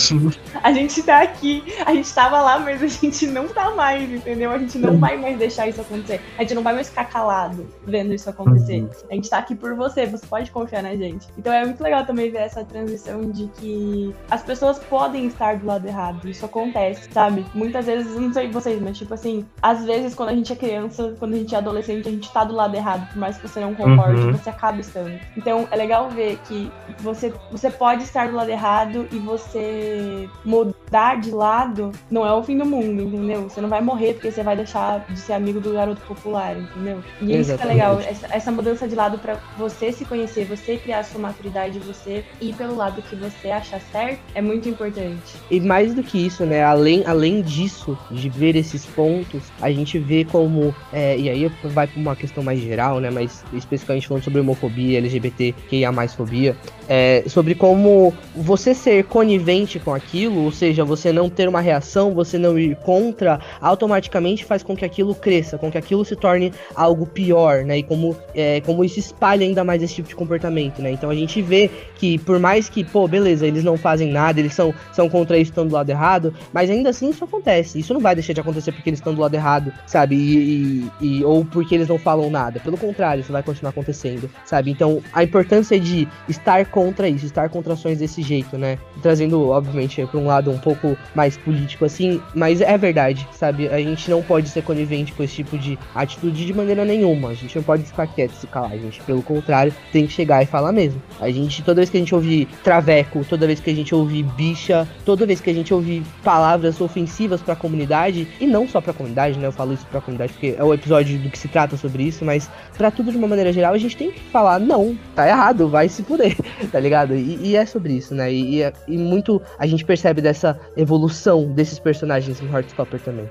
[0.63, 4.51] A gente tá aqui, a gente tava lá, mas a gente não tá mais, entendeu?
[4.53, 6.21] A gente não vai mais deixar isso acontecer.
[6.39, 8.87] A gente não vai mais ficar calado vendo isso acontecer.
[9.11, 11.27] A gente tá aqui por você, você pode confiar na gente.
[11.39, 15.67] Então é muito legal também ver essa transição de que as pessoas podem estar do
[15.67, 16.29] lado errado.
[16.29, 17.47] Isso acontece, sabe?
[17.55, 21.15] Muitas vezes, não sei vocês, mas tipo assim, às vezes quando a gente é criança,
[21.19, 23.61] quando a gente é adolescente, a gente tá do lado errado, por mais que você
[23.61, 24.33] não concorde, Uhum.
[24.33, 25.19] você acaba estando.
[25.37, 31.21] Então é legal ver que você, você pode estar do lado errado e você mudar
[31.21, 33.49] de lado não é o fim do mundo, entendeu?
[33.49, 37.03] Você não vai morrer porque você vai deixar de ser amigo do garoto popular, entendeu?
[37.21, 37.69] E isso que é Exatamente.
[37.77, 42.00] legal, essa, essa mudança de lado pra você se conhecer, você criar sua maturidade, você
[42.07, 45.37] ir pelo lado que você acha certo, é muito importante.
[45.51, 46.63] E mais do que isso, né?
[46.63, 50.75] Além, além disso, de ver esses pontos, a gente vê como.
[50.93, 53.11] é, e aí vai pra uma questão mais geral, né?
[53.11, 56.57] Mas especificamente falando sobre homofobia, LGBT, que a mais fobia.
[56.89, 62.13] É, sobre como você ser conivente com aquilo, ou seja, você não ter uma reação,
[62.13, 66.53] você não ir contra, automaticamente faz com que aquilo cresça, com que aquilo se torne
[66.75, 67.79] algo pior, né?
[67.79, 70.91] E como, é, como isso espalha ainda mais esse tipo de comportamento, né?
[70.91, 74.55] Então a gente vê que por mais que, pô, beleza, eles não fazem nada, eles
[74.55, 77.79] são, são contra isso, estão do lado errado, mas ainda assim isso acontece.
[77.79, 80.15] Isso não vai deixar de acontecer porque eles estão do lado errado, sabe?
[80.17, 82.61] E, e- e- ou porque eles não falam nada.
[82.61, 84.71] Pelo contrário, isso vai continuar acontecendo, sabe?
[84.71, 88.79] Então a importância de estar contra isso, estar contra ações desse jeito, né?
[89.03, 93.69] Trazendo, obviamente, para um lado um pouco mais político assim, mas é verdade, sabe?
[93.69, 97.31] A gente não pode ser conivente com esse tipo de atitude de maneira nenhuma.
[97.31, 98.73] A gente não pode ficar quieto e se calar.
[98.73, 101.01] A gente, pelo contrário, tem que chegar e falar mesmo.
[101.21, 104.25] A gente, toda vez que a gente ouvir traveco, toda vez que a gente ouvir
[104.25, 108.93] bicha, toda vez que a gente ouvir palavras ofensivas pra comunidade, e não só pra
[108.93, 109.47] comunidade, né?
[109.47, 112.25] Eu falo isso pra comunidade porque é o episódio do que se trata sobre isso,
[112.25, 115.69] mas pra tudo de uma maneira geral, a gente tem que falar, não, tá errado,
[115.69, 116.37] vai se fuder,
[116.73, 117.15] tá ligado?
[117.15, 118.33] E, e é sobre isso, né?
[118.33, 123.29] E, e é- e muito a gente percebe dessa evolução desses personagens em Heartstopper também.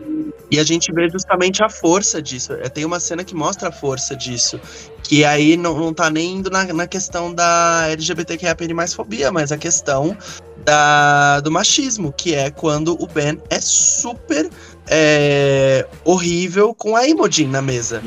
[0.51, 2.53] E a gente vê justamente a força disso.
[2.53, 4.59] É, Tem uma cena que mostra a força disso.
[5.03, 7.87] Que aí não, não tá nem indo na, na questão da
[8.29, 10.15] LGBTQIA mais fobia, mas a questão
[10.63, 14.49] da, do machismo, que é quando o Ben é super
[14.87, 18.03] é, horrível com a Imogen na mesa.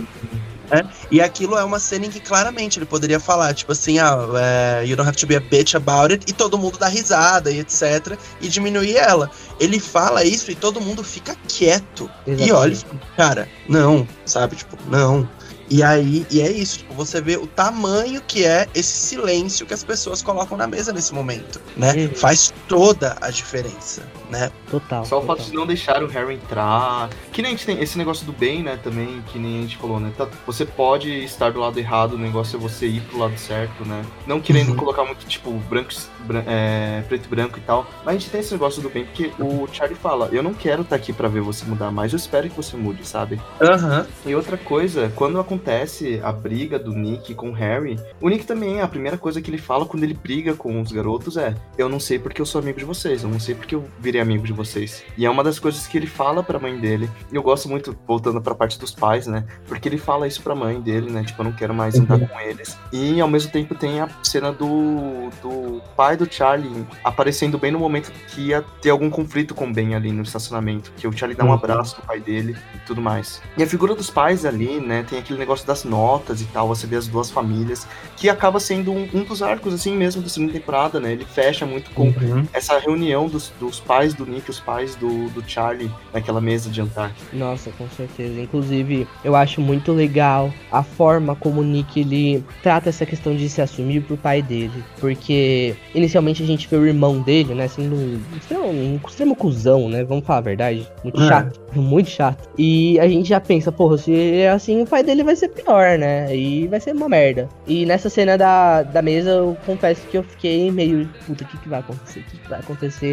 [0.71, 0.89] né?
[1.11, 4.87] E aquilo é uma cena em que claramente ele poderia falar, tipo assim, ah, é,
[4.87, 7.61] you don't have to be a bitch about it, e todo mundo dá risada e
[7.61, 9.31] etc, e diminuir ela.
[9.61, 12.11] Ele fala isso e todo mundo fica quieto.
[12.27, 12.77] E olha,
[13.17, 14.57] cara, não, sabe?
[14.57, 15.29] Tipo, não.
[15.69, 19.73] E aí, e é isso, tipo, você vê o tamanho que é esse silêncio que
[19.75, 21.93] as pessoas colocam na mesa nesse momento, né?
[21.95, 22.15] Uhum.
[22.15, 24.51] Faz toda a diferença, né?
[24.71, 25.05] Total.
[25.05, 27.09] Só o fato de não deixar o Harry entrar.
[27.33, 28.79] Que nem a gente tem esse negócio do bem, né?
[28.83, 30.13] Também, que nem a gente falou, né?
[30.17, 33.85] Tá- Você pode estar do lado errado, o negócio é você ir pro lado certo,
[33.87, 34.05] né?
[34.27, 34.77] Não querendo Uhum.
[34.77, 35.91] colocar muito, tipo, branco,
[36.21, 37.87] bran- é, preto e branco e tal.
[38.05, 40.83] Mas a gente tem esse negócio do bem, porque o Charlie fala: Eu não quero
[40.83, 43.41] estar aqui pra ver você mudar, mas eu espero que você mude, sabe?
[43.61, 44.07] Aham.
[44.27, 48.81] E outra coisa, quando acontece a briga do Nick com o Harry, o Nick também,
[48.81, 52.01] a primeira coisa que ele fala quando ele briga com os garotos é: Eu não
[52.01, 54.53] sei porque eu sou amigo de vocês, eu não sei porque eu virei amigo de
[54.53, 55.03] vocês.
[55.17, 57.09] E é uma das coisas que ele fala pra mãe dele.
[57.31, 59.45] E eu gosto muito, voltando pra parte dos pais, né?
[59.67, 61.23] Porque ele fala isso pra mãe dele, né?
[61.25, 62.79] Tipo, eu não quero mais andar com eles.
[62.93, 67.79] E ao mesmo tempo tem a cena do, do pai do Charlie aparecendo bem no
[67.79, 70.93] momento que ia ter algum conflito com o Ben ali no estacionamento.
[70.97, 71.55] Que o Charlie dá um Uhum.
[71.55, 73.43] abraço no pai dele e tudo mais.
[73.59, 75.05] E a figura dos pais ali, né?
[75.09, 77.87] Tem aquele negócio das notas e tal, você vê as duas famílias,
[78.17, 81.13] que acaba sendo um, um dos arcos, assim mesmo, da segunda temporada, né?
[81.13, 82.45] Ele fecha muito com Uhum.
[82.53, 86.77] essa reunião dos, dos pais do Nick, os pais do, do Charlie, naquela mesa de
[86.77, 87.13] jantar.
[87.33, 88.41] Nossa, com certeza.
[88.41, 93.49] Inclusive, eu acho muito legal a forma como o Nick ele trata essa questão de
[93.49, 94.83] se assumir pro pai dele.
[94.99, 99.89] Porque inicialmente a gente vê o irmão dele, né, sendo um extremo, um extremo cuzão,
[99.89, 100.03] né?
[100.05, 100.89] Vamos falar a verdade.
[101.05, 101.29] Muito É.
[101.29, 102.49] chato, muito chato.
[102.57, 105.99] E a gente já pensa, porra, se é assim, o pai dele vai ser pior,
[105.99, 106.35] né?
[106.35, 107.49] E vai ser uma merda.
[107.67, 111.59] E nessa cena da, da mesa, eu confesso que eu fiquei meio, puta, o que,
[111.59, 112.21] que vai acontecer?
[112.21, 113.13] O que, que vai acontecer?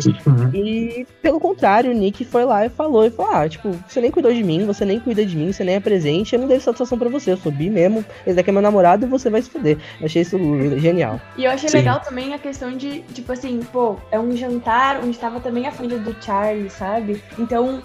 [0.54, 4.12] E pelo contrário, o Nick foi lá e falou, e falou, ah, tipo, você nem
[4.12, 6.60] cuidou de mim, você nem cuida de mim, você nem é presente, eu não dei
[6.60, 9.42] satisfação pra você, eu sou bi mesmo, esse daqui é meu namorado e você vai
[9.42, 9.78] se fuder.
[10.00, 10.38] Eu achei isso
[10.78, 11.20] genial.
[11.38, 11.78] E eu achei Sim.
[11.78, 15.72] legal também a questão de, tipo assim, pô, é um jantar onde tava também a
[15.72, 17.22] família do Charlie, sabe?
[17.38, 17.82] Então,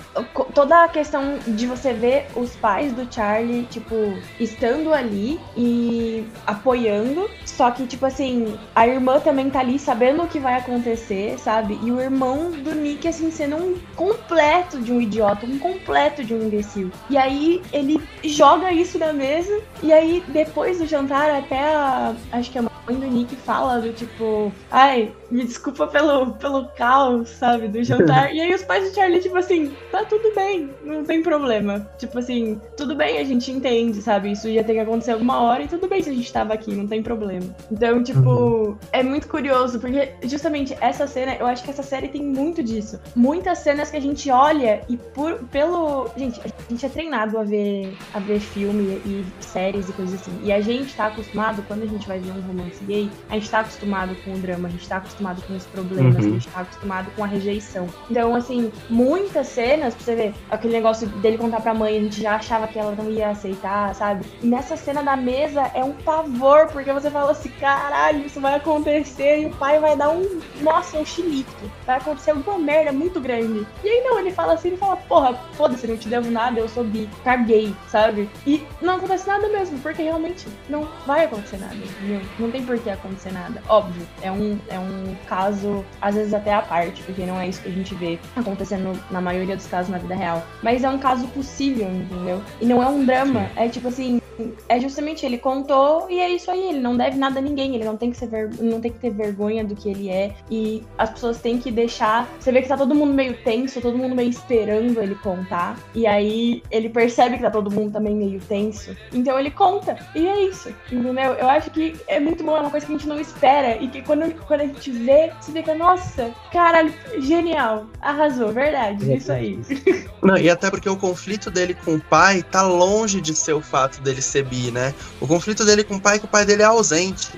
[0.55, 3.95] toda a questão de você ver os pais do Charlie, tipo,
[4.39, 10.29] estando ali e apoiando, só que, tipo assim, a irmã também tá ali sabendo o
[10.29, 11.79] que vai acontecer, sabe?
[11.83, 16.35] E o irmão do Nick, assim, sendo um completo de um idiota, um completo de
[16.35, 16.91] um imbecil.
[17.09, 22.15] E aí ele joga isso na mesa, e aí depois do jantar, até a.
[22.33, 27.29] Acho que a mãe do Nick fala do tipo, ai, me desculpa pelo, pelo caos,
[27.29, 28.31] sabe, do jantar.
[28.33, 31.91] e aí os pais do Charlie, tipo assim, tá tudo bem, não tem problema.
[31.99, 34.31] Tipo assim, tudo bem, a gente entende, sabe?
[34.31, 36.73] Isso ia ter que acontecer alguma hora e tudo bem se a gente tava aqui,
[36.73, 37.45] não tem problema.
[37.69, 42.23] Então, tipo, é muito curioso, porque justamente essa cena, eu acho que essa série tem
[42.23, 43.01] muito disso.
[43.17, 46.09] Muitas cenas que a gente olha e por, pelo.
[46.17, 50.39] Gente, a gente é treinado a ver, a ver filme e séries e coisas assim.
[50.45, 53.51] E a gente tá acostumado, quando a gente vai ver um romance gay, a gente
[53.51, 56.21] tá acostumado com o drama, a gente tá acostumado com os problemas, Uhum.
[56.21, 57.87] a gente tá acostumado com a rejeição.
[58.11, 62.21] Então, assim, muitas cenas, pra você ver, aquele negócio dele contar pra mãe, a gente
[62.21, 64.25] já achava que ela não ia aceitar, sabe?
[64.43, 68.55] E nessa cena da mesa é um pavor, porque você fala assim, caralho, isso vai
[68.55, 71.51] acontecer e o pai vai dar um, nossa, um chilique.
[71.87, 73.67] Vai acontecer alguma merda muito grande.
[73.83, 76.69] E aí não, ele fala assim, ele fala, porra, foda-se, não te devo nada, eu
[76.69, 78.29] sou bi, caguei, sabe?
[78.47, 82.21] E não acontece nada mesmo, porque realmente não vai acontecer nada, entendeu?
[82.39, 83.63] Não tem por que acontecer nada.
[83.69, 87.63] Óbvio, é um, é um caso, às vezes até à parte, porque não é isso
[87.63, 90.43] que a gente vê acontecendo na maioria dos casos na vida real.
[90.63, 92.43] Mas é um caso possível, entendeu?
[92.61, 94.21] E não é um drama, é tipo assim,
[94.69, 96.69] é justamente ele contou e é isso aí.
[96.71, 97.75] Ele não deve nada a ninguém.
[97.75, 100.35] Ele não tem que ser ver- não tem que ter vergonha do que ele é.
[100.51, 102.29] E as pessoas têm que deixar.
[102.39, 105.79] Você vê que tá todo mundo meio tenso, todo mundo meio esperando ele contar.
[105.95, 108.97] E aí ele percebe que tá todo mundo também meio tenso.
[109.13, 109.97] Então ele conta.
[110.15, 110.75] E é isso.
[110.91, 111.35] Entendeu?
[111.35, 113.77] Eu acho que é muito bom, é uma coisa que a gente não espera.
[113.77, 117.87] E que quando, quando a gente vê, você fica, nossa, caralho, genial.
[118.01, 119.15] Arrasou, verdade.
[119.15, 119.59] Isso aí.
[120.23, 123.61] Não, e até porque o conflito dele com o pai tá longe de ser o
[123.61, 124.95] fato dele ser bi, né?
[125.21, 127.29] O conflito dele com o pai é que o pai dele é ausente.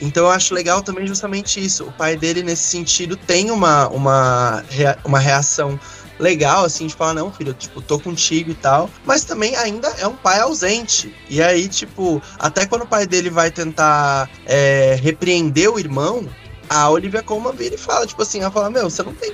[0.00, 1.84] Então eu acho legal também justamente isso.
[1.84, 5.78] O pai dele, nesse sentido, tem uma, uma, rea- uma reação
[6.18, 8.88] legal, assim, de falar, não, filho, tipo, tô contigo e tal.
[9.04, 11.14] Mas também ainda é um pai ausente.
[11.28, 16.26] E aí, tipo, até quando o pai dele vai tentar é, repreender o irmão,
[16.68, 19.32] a Olivia Colman vira e fala, tipo assim, ela fala, meu, você não tem,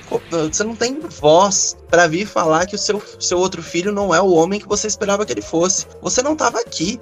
[0.51, 4.21] você não tem voz pra vir falar que o seu, seu outro filho não é
[4.21, 5.85] o homem que você esperava que ele fosse.
[6.01, 6.99] Você não tava aqui.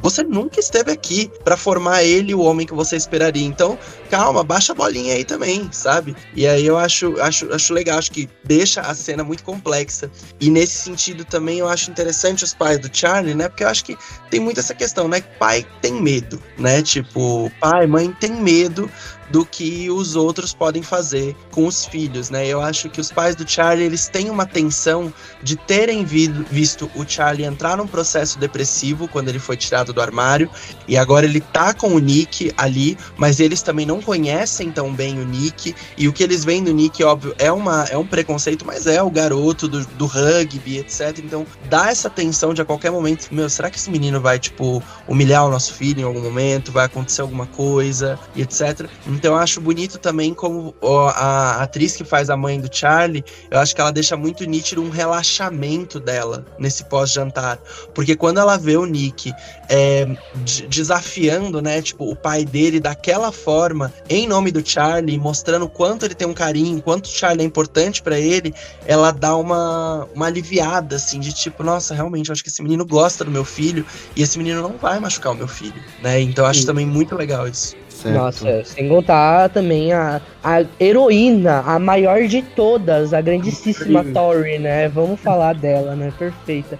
[0.00, 3.44] Você nunca esteve aqui pra formar ele o homem que você esperaria.
[3.44, 3.76] Então,
[4.08, 6.14] calma, baixa a bolinha aí também, sabe?
[6.34, 10.08] E aí eu acho, acho, acho legal, acho que deixa a cena muito complexa.
[10.40, 13.48] E nesse sentido também eu acho interessante os pais do Charlie, né?
[13.48, 13.98] Porque eu acho que
[14.30, 15.20] tem muito essa questão, né?
[15.20, 16.80] Pai tem medo, né?
[16.80, 18.88] Tipo, pai, mãe tem medo
[19.30, 22.46] do que os outros podem fazer com os filhos, né?
[22.46, 26.90] Eu acho que os pais do Charlie, eles têm uma tensão de terem vi- visto
[26.94, 30.50] o Charlie entrar num processo depressivo quando ele foi tirado do armário,
[30.86, 35.18] e agora ele tá com o Nick ali, mas eles também não conhecem tão bem
[35.20, 38.64] o Nick, e o que eles veem do Nick, óbvio, é, uma, é um preconceito,
[38.66, 41.18] mas é o garoto do, do rugby, etc.
[41.18, 44.82] Então dá essa tensão de a qualquer momento, meu, será que esse menino vai, tipo,
[45.06, 48.88] humilhar o nosso filho em algum momento, vai acontecer alguma coisa, e etc.
[49.18, 53.58] Então eu acho bonito também como a atriz que faz a mãe do Charlie, eu
[53.58, 57.58] acho que ela deixa muito nítido um relaxamento dela nesse pós-jantar.
[57.92, 59.34] Porque quando ela vê o Nick
[59.68, 65.64] é, de- desafiando, né, tipo, o pai dele daquela forma, em nome do Charlie, mostrando
[65.64, 68.54] o quanto ele tem um carinho, quanto o Charlie é importante pra ele,
[68.84, 72.86] ela dá uma, uma aliviada, assim, de tipo, nossa, realmente, eu acho que esse menino
[72.86, 73.84] gosta do meu filho,
[74.14, 76.20] e esse menino não vai machucar o meu filho, né?
[76.20, 76.66] Então eu acho Sim.
[76.66, 77.76] também muito legal isso.
[77.98, 78.14] Certo.
[78.16, 84.04] Nossa, sem contar também a, a heroína, a maior de todas, a grandíssima.
[84.04, 84.88] Tori, né?
[84.88, 86.12] Vamos falar dela, né?
[86.18, 86.78] Perfeita.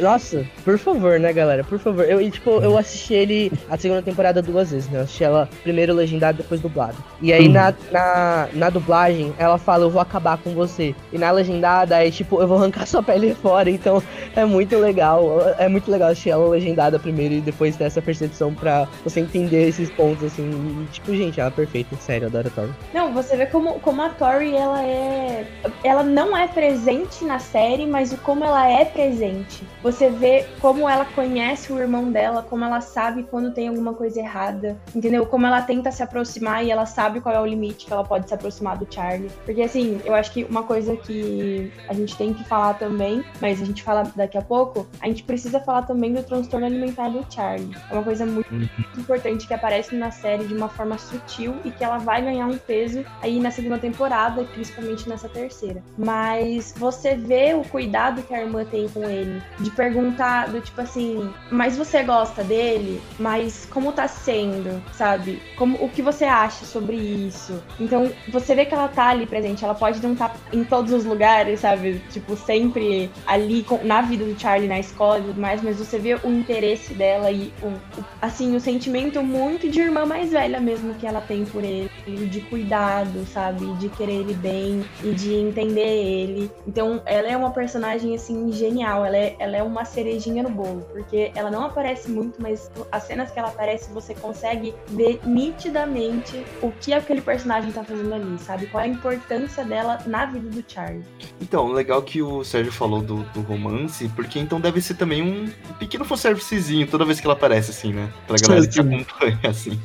[0.00, 1.64] Nossa, por favor, né, galera?
[1.64, 2.04] Por favor.
[2.04, 4.98] Eu, tipo, eu assisti ele a segunda temporada duas vezes, né?
[4.98, 6.96] Eu assisti ela primeiro legendado, depois dublado.
[7.22, 7.52] E aí, Uhum.
[7.54, 10.94] na, na, na dublagem, ela fala, eu vou acabar com você.
[11.12, 13.70] E na legendada, é tipo, eu vou arrancar sua pele fora.
[13.70, 14.02] Então,
[14.36, 15.40] é muito legal.
[15.58, 19.66] É muito legal assistir ela legendada primeiro e depois ter essa percepção pra você entender
[19.68, 20.57] esses pontos, assim.
[20.58, 21.96] E, tipo, gente, ela é perfeita.
[21.96, 22.74] Sério, eu adoro a Tori.
[22.92, 25.46] Não, você vê como, como a Tori, ela é.
[25.84, 29.62] Ela não é presente na série, mas o como ela é presente.
[29.82, 34.18] Você vê como ela conhece o irmão dela, como ela sabe quando tem alguma coisa
[34.18, 35.24] errada, entendeu?
[35.26, 38.28] Como ela tenta se aproximar e ela sabe qual é o limite que ela pode
[38.28, 39.30] se aproximar do Charlie.
[39.44, 43.62] Porque, assim, eu acho que uma coisa que a gente tem que falar também, mas
[43.62, 47.24] a gente fala daqui a pouco, a gente precisa falar também do transtorno alimentar do
[47.32, 47.76] Charlie.
[47.90, 48.48] É uma coisa muito
[48.96, 52.56] importante que aparece na série de uma forma sutil e que ela vai ganhar um
[52.58, 55.82] peso aí na segunda temporada, e principalmente nessa terceira.
[55.96, 60.80] Mas você vê o cuidado que a irmã tem com ele, de perguntar do tipo
[60.80, 63.00] assim, mas você gosta dele?
[63.18, 65.40] Mas como tá sendo, sabe?
[65.56, 67.62] Como o que você acha sobre isso?
[67.78, 71.04] Então, você vê que ela tá ali presente, ela pode não estar em todos os
[71.04, 72.00] lugares, sabe?
[72.10, 76.14] Tipo, sempre ali na vida do Charlie, na escola e tudo mais, mas você vê
[76.14, 77.74] o interesse dela e o-
[78.22, 82.40] assim, o sentimento muito de irmã mais velha mesmo que ela tem por ele, de
[82.42, 83.66] cuidado, sabe?
[83.74, 86.50] De querer ele bem e de entender ele.
[86.66, 90.86] Então, ela é uma personagem assim genial, ela é, ela é uma cerejinha no bolo,
[90.92, 96.44] porque ela não aparece muito, mas as cenas que ela aparece você consegue ver nitidamente
[96.62, 98.66] o que aquele personagem tá fazendo ali, sabe?
[98.66, 101.04] Qual é a importância dela na vida do Charlie.
[101.40, 105.48] Então, legal que o Sérgio falou do, do romance, porque então deve ser também um
[105.78, 108.12] pequeno fanservicezinho toda vez que ela aparece, assim, né?
[108.26, 109.80] Pra galera que acompanha, assim.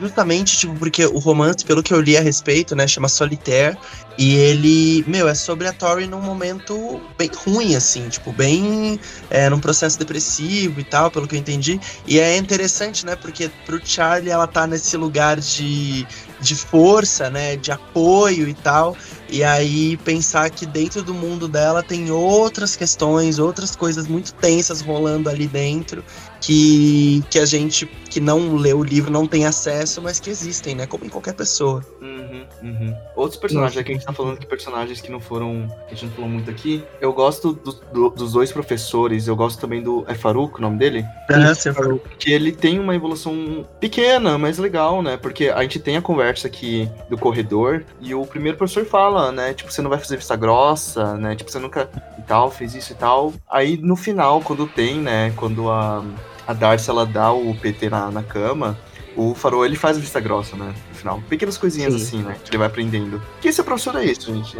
[0.00, 3.76] Justamente, tipo, porque o romance, pelo que eu li a respeito, né, chama Solitaire,
[4.18, 8.98] e ele, meu, é sobre a Tori num momento bem ruim, assim, tipo, bem
[9.30, 11.80] é, num processo depressivo e tal, pelo que eu entendi.
[12.06, 16.06] E é interessante, né, porque pro Charlie ela tá nesse lugar de
[16.42, 17.56] de força, né?
[17.56, 18.96] De apoio e tal.
[19.30, 24.82] E aí pensar que dentro do mundo dela tem outras questões, outras coisas muito tensas
[24.82, 26.04] rolando ali dentro
[26.40, 30.74] que, que a gente que não lê o livro não tem acesso, mas que existem,
[30.74, 30.86] né?
[30.86, 31.82] Como em qualquer pessoa.
[32.02, 32.94] Uhum, uhum.
[33.16, 35.66] Outros personagens, aqui a gente tá falando que personagens que não foram.
[35.88, 36.84] que a gente não falou muito aqui.
[37.00, 40.04] Eu gosto do- do- dos dois professores, eu gosto também do.
[40.08, 41.06] É Faruq o nome dele?
[41.54, 42.02] Você falou.
[42.18, 45.16] Que ele tem uma evolução pequena, mas legal, né?
[45.16, 49.54] Porque a gente tem a conversa aqui do corredor e o primeiro professor fala, né?
[49.54, 51.34] Tipo, você não vai fazer vista grossa, né?
[51.34, 51.88] Tipo, você nunca
[52.18, 53.32] e tal, fez isso e tal.
[53.50, 55.32] Aí no final, quando tem, né?
[55.36, 56.04] Quando a,
[56.46, 58.78] a Darcy ela dá o PT na, na cama.
[59.14, 60.74] O Farol, ele faz vista grossa, né?
[60.88, 61.22] No final.
[61.28, 62.00] Pequenas coisinhas Sim.
[62.00, 62.36] assim, né?
[62.42, 63.20] Que ele vai aprendendo.
[63.42, 64.56] Que esse professor é isso, gente.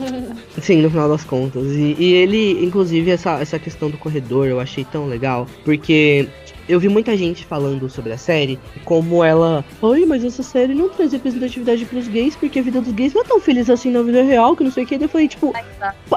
[0.60, 1.64] Sim, no final das contas.
[1.72, 6.28] E, e ele, inclusive, essa, essa questão do corredor eu achei tão legal, porque
[6.68, 9.64] eu vi muita gente falando sobre a série, como ela.
[9.82, 13.22] Ai, mas essa série não traz representatividade pros gays, porque a vida dos gays não
[13.22, 14.98] é tão feliz assim na vida real, que não sei o que.
[14.98, 15.52] Daí Eu falei, tipo,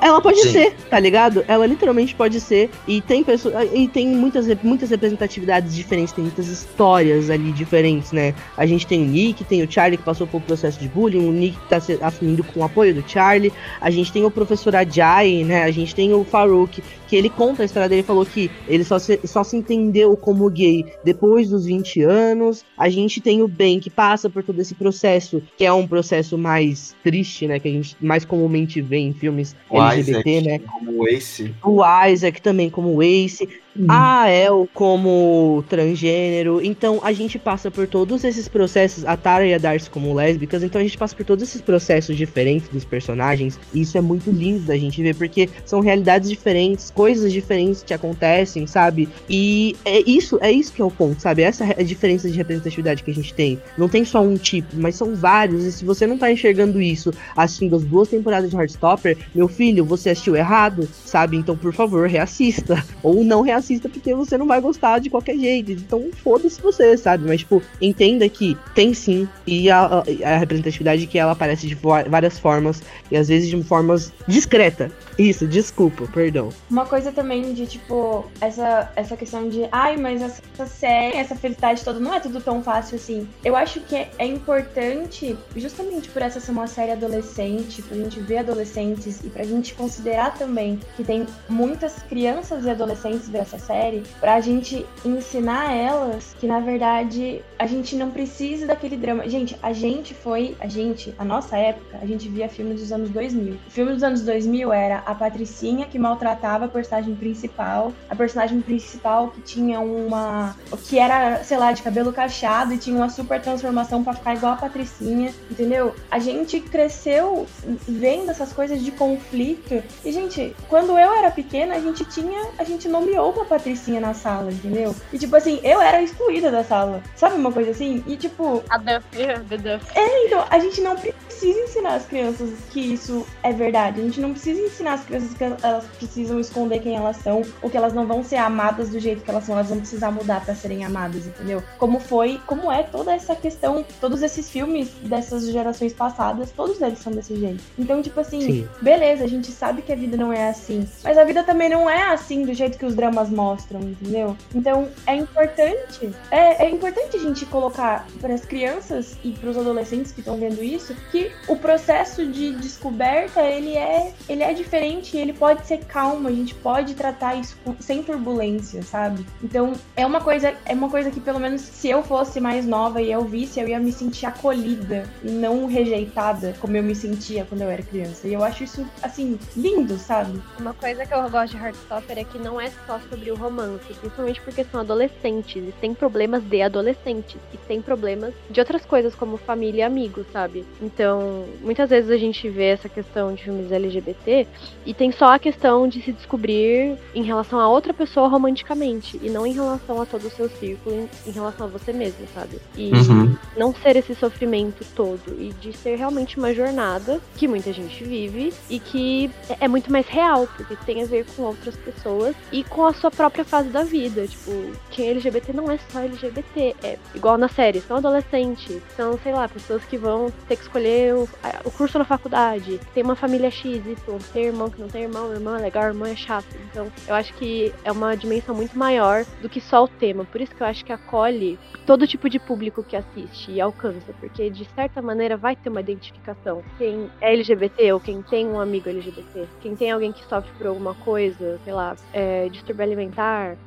[0.02, 0.52] ela pode Sim.
[0.52, 1.44] ser, tá ligado?
[1.48, 2.70] Ela literalmente pode ser.
[2.88, 3.70] E tem pessoas.
[3.74, 8.34] E tem muitas, muitas representatividades diferentes, tem muitas histórias ali diferentes, né?
[8.58, 11.28] A gente tem o Nick, tem o Charlie que passou por um processo de bullying,
[11.28, 13.54] o Nick que tá se assumindo com o apoio do Charlie.
[13.80, 15.64] A gente tem o professor Ajay, né?
[15.64, 19.00] A gente tem o Farouk, que ele conta a história dele, falou que ele só
[19.00, 22.64] se, só se entendeu como gay depois dos 20 anos.
[22.78, 26.38] A gente tem o Ben, que passa por todo esse processo, que é um processo
[26.38, 27.60] mais triste, né?
[27.60, 30.60] Que a gente mais comumente vê em filmes O LGBT, Isaac, né?
[30.60, 31.56] como o Ace.
[31.64, 33.50] O Isaac também como Ace,
[33.88, 36.62] a El como transgênero.
[36.64, 40.64] Então a gente passa por todos esses processos, a Tara e a Darcy como lésbicas,
[40.64, 43.60] então a gente passa por todos esses processos diferentes dos personagens.
[43.74, 47.94] E isso é muito lindo da gente ver, porque são realidades diferentes, coisas diferentes que
[47.94, 49.08] acontecem, sabe?
[49.30, 51.42] E é isso, é isso que é o ponto, sabe?
[51.44, 53.60] Essa é a diferença de representatividade que a gente tem.
[53.78, 55.64] Não tem só um tipo, mas são vários.
[55.64, 59.86] E se você não tá enxergando isso assistindo as duas temporadas de Heartstopper, meu filho,
[59.86, 61.38] você assistiu errado, sabe?
[61.38, 62.84] Então, por favor, reassista.
[63.04, 63.59] Ou não reassista,
[63.90, 65.72] porque você não vai gostar de qualquer jeito.
[65.72, 67.26] Então, foda-se você, sabe?
[67.28, 69.28] Mas, tipo, entenda que tem sim.
[69.46, 72.82] E a, a- representatividade que ela aparece de várias formas.
[73.12, 74.92] E às vezes de formas discreta.
[75.18, 76.50] Isso, desculpa, perdão.
[76.70, 81.84] Uma coisa também de, tipo, essa, essa questão de, ai, mas essa, série, essa felicidade
[81.84, 83.28] toda não é tudo tão fácil assim.
[83.44, 88.20] Eu acho que é, é importante, justamente por essa ser uma série adolescente, pra gente
[88.22, 94.04] ver adolescentes e pra gente considerar também que tem muitas crianças e adolescentes dessa série,
[94.20, 99.28] pra gente ensinar elas que, na verdade, a gente não precisa daquele drama.
[99.28, 103.10] Gente, a gente foi, a gente, a nossa época, a gente via filmes dos anos
[103.10, 103.54] 2000.
[103.54, 108.62] O filme dos anos 2000 era a Patricinha que maltratava a personagem principal, a personagem
[108.62, 110.56] principal que tinha uma.
[110.88, 114.54] que era, sei lá, de cabelo cacheado e tinha uma super transformação pra ficar igual
[114.54, 115.96] a Patricinha, entendeu?
[116.12, 117.48] A gente cresceu
[117.88, 119.84] vendo essas coisas de conflito.
[120.04, 122.50] E, gente, quando eu era pequena, a gente tinha.
[122.58, 124.96] a gente nomeou uma Patricinha na sala, entendeu?
[125.12, 127.02] E, tipo assim, eu era excluída da sala.
[127.16, 128.04] Sabe uma coisa assim?
[128.06, 129.88] E, tipo, A Duffy, The Duffy.
[130.26, 134.02] então, a gente não precisa ensinar as crianças que isso é verdade.
[134.02, 137.70] A gente não precisa ensinar as crianças que elas precisam esconder quem elas são, ou
[137.70, 140.44] que elas não vão ser amadas do jeito que elas são, elas vão precisar mudar
[140.44, 141.64] pra serem amadas, entendeu?
[141.78, 147.00] Como foi, como é toda essa questão, todos esses filmes dessas gerações passadas, todos eles
[147.00, 147.64] são desse jeito.
[147.78, 148.70] Então, tipo assim, Sim.
[148.82, 151.90] beleza, a gente sabe que a vida não é assim, mas a vida também não
[151.90, 154.36] é assim do jeito que os dramas mostram, entendeu?
[154.54, 159.58] Então, é importante, é, é importante a gente colocar para as crianças e para os
[159.58, 165.18] adolescentes que estão vendo isso que o processo de descoberta ele é, ele é diferente,
[165.18, 169.26] ele pode ser calmo, a gente pode tratar isso sem turbulência, sabe?
[169.44, 173.02] Então, é uma coisa, é uma coisa que pelo menos se eu fosse mais nova
[173.02, 177.46] e eu visse, eu ia me sentir acolhida e não rejeitada como eu me sentia
[177.46, 178.28] quando eu era criança.
[178.28, 180.42] E eu acho isso assim lindo, sabe?
[180.60, 183.94] Uma coisa que eu gosto de Heartstopper é que não é só sobre o romance,
[183.94, 189.14] principalmente porque são adolescentes e tem problemas de adolescentes e tem problemas de outras coisas
[189.16, 190.66] como família e amigos, sabe?
[190.82, 194.48] Então, muitas vezes a gente vê essa questão de filmes LGBT
[194.86, 199.30] e tem só a questão de se descobrir em relação a outra pessoa romanticamente e
[199.30, 202.60] não em relação a todo o seu círculo, em, em relação a você mesmo, sabe?
[202.78, 203.36] E Uhum.
[203.58, 208.54] não ser esse sofrimento todo e de ser realmente uma jornada que muita gente vive
[208.70, 212.64] e que é- é muito mais real, porque tem a ver com outras pessoas e
[212.64, 214.28] com a sua sua própria fase da vida.
[214.28, 214.52] Tipo,
[214.92, 216.76] quem é LGBT não é só LGBT.
[216.84, 221.16] É igual na série, são adolescentes, são, sei lá, pessoas que vão ter que escolher
[221.16, 221.28] o,
[221.66, 225.32] o curso na faculdade, tem uma família X, Y, tem irmão que não tem irmão,
[225.32, 226.48] irmã é legal, irmã é chato.
[226.70, 230.26] Então, eu acho que é uma dimensão muito maior do que só o tema.
[230.26, 234.14] Por isso que eu acho que acolhe todo tipo de público que assiste e alcança,
[234.20, 236.64] porque de certa maneira vai ter uma identificação.
[236.78, 240.68] Quem é LGBT ou quem tem um amigo LGBT, quem tem alguém que sofre por
[240.68, 242.99] alguma coisa, sei lá, é, distúrbio alimentar,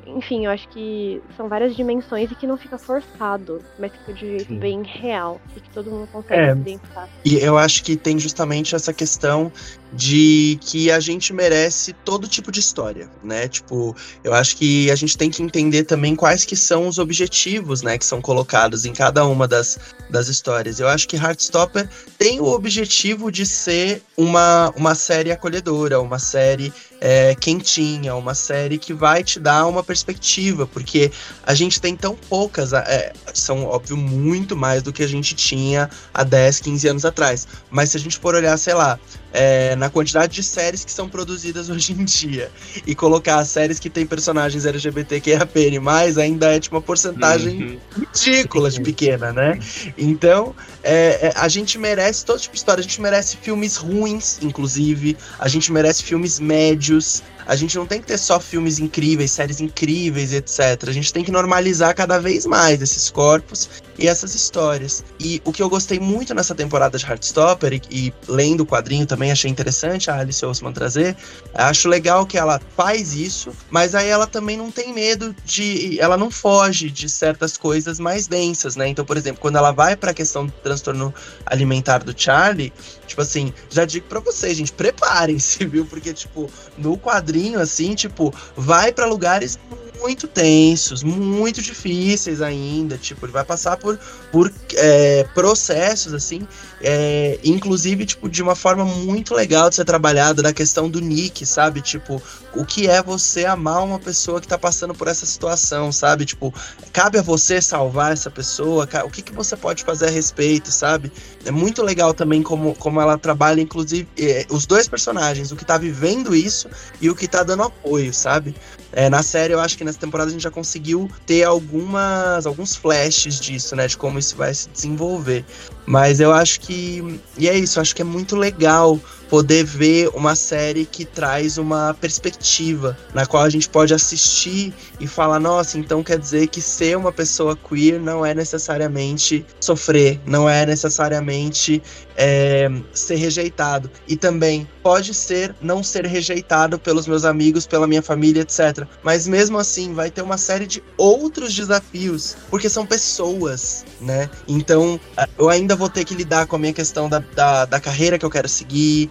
[0.07, 4.25] enfim, eu acho que são várias dimensões e que não fica forçado, mas fica de
[4.25, 4.59] um jeito Sim.
[4.59, 6.55] bem real e que todo mundo consegue É.
[6.55, 7.09] se identificar.
[7.25, 9.53] E eu acho que tem justamente essa questão
[9.93, 13.47] de que a gente merece todo tipo de história, né?
[13.47, 13.95] Tipo,
[14.25, 17.99] eu acho que a gente tem que entender também quais que são os objetivos, né,
[17.99, 19.79] que são colocados em cada uma das,
[20.09, 20.81] das histórias.
[20.81, 21.89] Eu acho que Heartstopper
[22.19, 28.79] tem o objetivo de ser uma, uma série acolhedora, uma série é, quentinha, uma série
[28.79, 31.11] que vai te dar uma perspectiva, porque
[31.45, 35.91] a gente tem tão poucas, é, são óbvio muito mais do que a gente tinha
[36.15, 37.47] há 10, 15 anos atrás.
[37.71, 38.99] Mas se a gente for olhar, sei lá,
[39.33, 42.51] é, na quantidade de séries que são produzidas hoje em dia
[42.87, 47.79] e colocar séries que tem personagens LGBTQIAPN+, ainda é tipo uma porcentagem Uhum.
[48.13, 49.59] ridícula de pequena, né?
[49.97, 52.81] Então, é, é, a gente merece todo tipo de história.
[52.81, 55.17] A gente merece filmes ruins, inclusive.
[55.39, 57.23] A gente merece filmes médios.
[57.47, 60.89] A gente não tem que ter só filmes incríveis, séries incríveis, etc.
[60.89, 65.05] A gente tem que normalizar cada vez mais esses corpos e essas histórias.
[65.19, 69.07] E o que eu gostei muito nessa temporada de Heartstopper, e, e lendo o quadrinho
[69.07, 71.17] também achei interessante a Alice Ousman trazer,
[71.55, 76.01] acho legal que ela faz isso, mas aí ela também não tem medo de.
[76.01, 78.89] Ela não foge de certas coisas mais densas, né?
[78.89, 81.15] Então, por exemplo, quando ela vai pra questão do transtorno
[81.47, 82.73] alimentar do Charlie,
[83.07, 85.85] tipo assim, já digo pra vocês, gente, preparem-se, viu?
[85.85, 89.59] Porque, tipo, no quadrinho, assim, tipo, vai pra lugares
[90.03, 92.99] muito tensos, muito difíceis ainda.
[92.99, 93.99] Tipo, ele vai passar por,
[94.31, 96.47] por é, processos, assim,
[96.81, 101.47] é, inclusive, tipo, de uma forma muito legal de ser trabalhada da questão do Nick,
[101.47, 101.81] sabe?
[101.81, 102.21] Tipo,
[102.55, 106.25] o que é você amar uma pessoa que tá passando por essa situação, sabe?
[106.25, 106.53] Tipo,
[106.93, 111.13] cabe a você salvar essa pessoa, o que, que você pode fazer a respeito, sabe?
[111.45, 115.65] É muito legal também como, como ela trabalha, inclusive, eh, os dois personagens, o que
[115.65, 116.69] tá vivendo isso
[117.01, 118.55] e o que tá dando apoio, sabe?
[118.93, 122.77] É, na série, eu acho que nessa temporada a gente já conseguiu ter algumas alguns
[122.77, 123.87] flashes disso, né?
[123.87, 125.45] De como isso vai se desenvolver.
[125.87, 127.21] Mas eu acho que.
[127.39, 129.01] E é isso, eu acho que é muito legal
[129.33, 135.07] poder ver uma série que traz uma perspectiva na qual a gente pode assistir e
[135.07, 140.47] falar, nossa, então quer dizer que ser uma pessoa queer não é necessariamente sofrer, não
[140.47, 141.83] é necessariamente
[142.15, 143.91] é, ser rejeitado.
[144.07, 148.87] E também pode ser não ser rejeitado pelos meus amigos, pela minha família, etc.
[149.03, 154.29] Mas mesmo assim, vai ter uma série de outros desafios, porque são pessoas, né?
[154.47, 155.01] Então,
[155.39, 158.25] eu ainda vou ter que lidar com a minha questão da, da, da carreira que
[158.27, 159.11] eu quero seguir,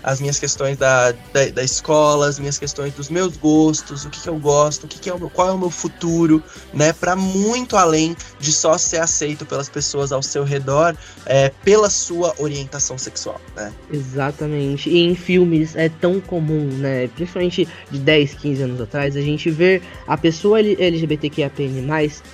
[0.03, 4.21] as minhas questões da, da, da escola, as minhas questões dos meus gostos, o que,
[4.21, 6.93] que eu gosto, o que, que é o meu, qual é o meu futuro, né?
[6.93, 10.95] Para muito além de só ser aceito pelas pessoas ao seu redor
[11.25, 13.71] é, pela sua orientação sexual, né?
[13.91, 14.89] Exatamente.
[14.89, 17.07] E em filmes é tão comum, né?
[17.09, 21.71] Principalmente de 10, 15 anos atrás, a gente ver a pessoa LGBTQIAPN+,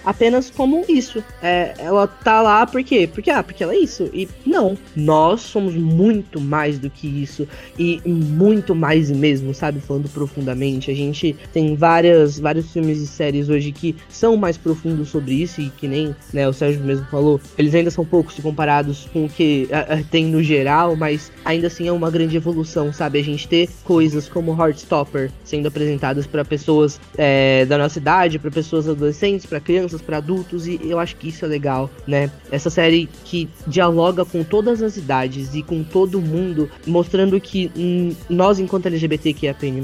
[0.05, 1.23] apenas como isso.
[1.41, 3.09] É, ela tá lá por quê?
[3.11, 4.09] Porque, ah, porque ela é isso.
[4.13, 7.47] E não, nós somos muito mais do que isso.
[7.77, 9.79] E muito mais mesmo, sabe?
[9.79, 10.89] Falando profundamente.
[10.89, 15.61] A gente tem várias, vários filmes e séries hoje que são mais profundos sobre isso.
[15.61, 19.25] E que nem né, o Sérgio mesmo falou, eles ainda são poucos se comparados com
[19.25, 23.19] o que ah, ah, tem no geral, mas ainda assim é uma grande evolução, sabe?
[23.19, 28.51] A gente ter coisas como Heartstopper sendo apresentadas para pessoas é, da nossa idade, para
[28.51, 32.31] pessoas adolescentes, para crianças, para adultos, e eu acho que isso é legal, né?
[32.51, 38.15] Essa série que dialoga com todas as idades e com todo mundo, mostrando que hum,
[38.29, 39.81] nós, enquanto LGBTQIAPN+,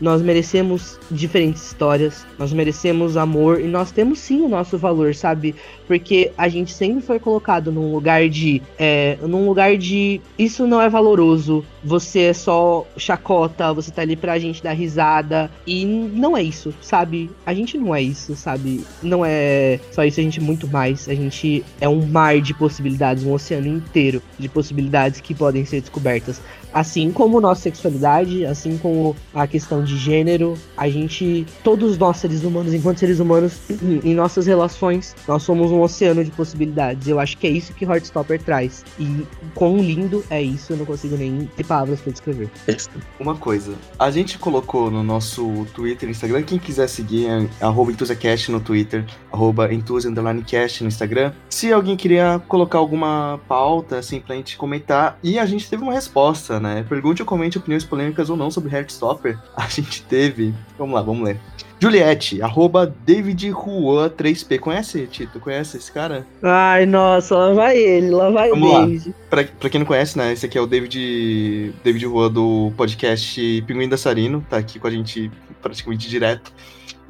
[0.00, 5.54] nós merecemos diferentes histórias, nós merecemos amor e nós temos sim o nosso valor, sabe?
[5.86, 8.62] Porque a gente sempre foi colocado num lugar de.
[8.78, 10.20] É, num lugar de.
[10.38, 11.64] Isso não é valoroso.
[11.84, 15.50] Você é só chacota, você tá ali pra gente dar risada.
[15.66, 17.30] E não é isso, sabe?
[17.44, 18.84] A gente não é isso, sabe?
[19.02, 21.08] Não é só isso, a gente é muito mais.
[21.08, 25.80] A gente é um mar de possibilidades, um oceano inteiro de possibilidades que podem ser
[25.80, 26.40] descobertas.
[26.74, 32.42] assim como nossa sexualidade, assim como a questão de gênero, a gente, todos nós seres
[32.42, 33.60] humanos, enquanto seres humanos,
[34.02, 37.06] em nossas relações, nós somos um oceano de possibilidades.
[37.06, 38.84] Eu acho que é isso que Heartstopper traz.
[38.98, 39.24] E
[39.54, 42.50] quão lindo é isso, eu não consigo nem ter palavras pra descrever.
[43.18, 48.52] Uma coisa, a gente colocou no nosso Twitter Instagram, quem quiser seguir é arroba EntusiaCast
[48.52, 51.32] no Twitter, arroba Entusia underline Cast no Instagram.
[51.50, 55.92] Se alguém queria colocar alguma pauta, assim, pra gente comentar, e a gente teve uma
[55.92, 56.84] resposta, né?
[56.88, 59.38] Pergunte ou comente opiniões polêmicas ou não sobre Heartstopper.
[59.56, 60.54] A gente teve.
[60.78, 61.40] Vamos lá, vamos ler.
[61.84, 64.58] Juliette, arroba David Juan 3P.
[64.58, 65.38] Conhece, Tito?
[65.38, 66.26] Conhece esse cara?
[66.42, 68.86] Ai, nossa, lá vai ele, lá vai Vamos o lá.
[68.86, 69.14] David.
[69.28, 70.32] Pra, pra quem não conhece, né?
[70.32, 74.42] Esse aqui é o David, David Juan do podcast Pinguim Dançarino.
[74.48, 75.30] Tá aqui com a gente
[75.60, 76.54] praticamente direto.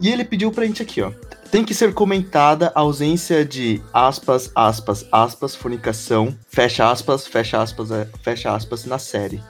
[0.00, 1.12] E ele pediu pra gente aqui, ó.
[1.54, 7.92] Tem que ser comentada a ausência de aspas, aspas, aspas, fornicação, fecha aspas, fecha aspas,
[7.92, 9.40] é, fecha aspas na série.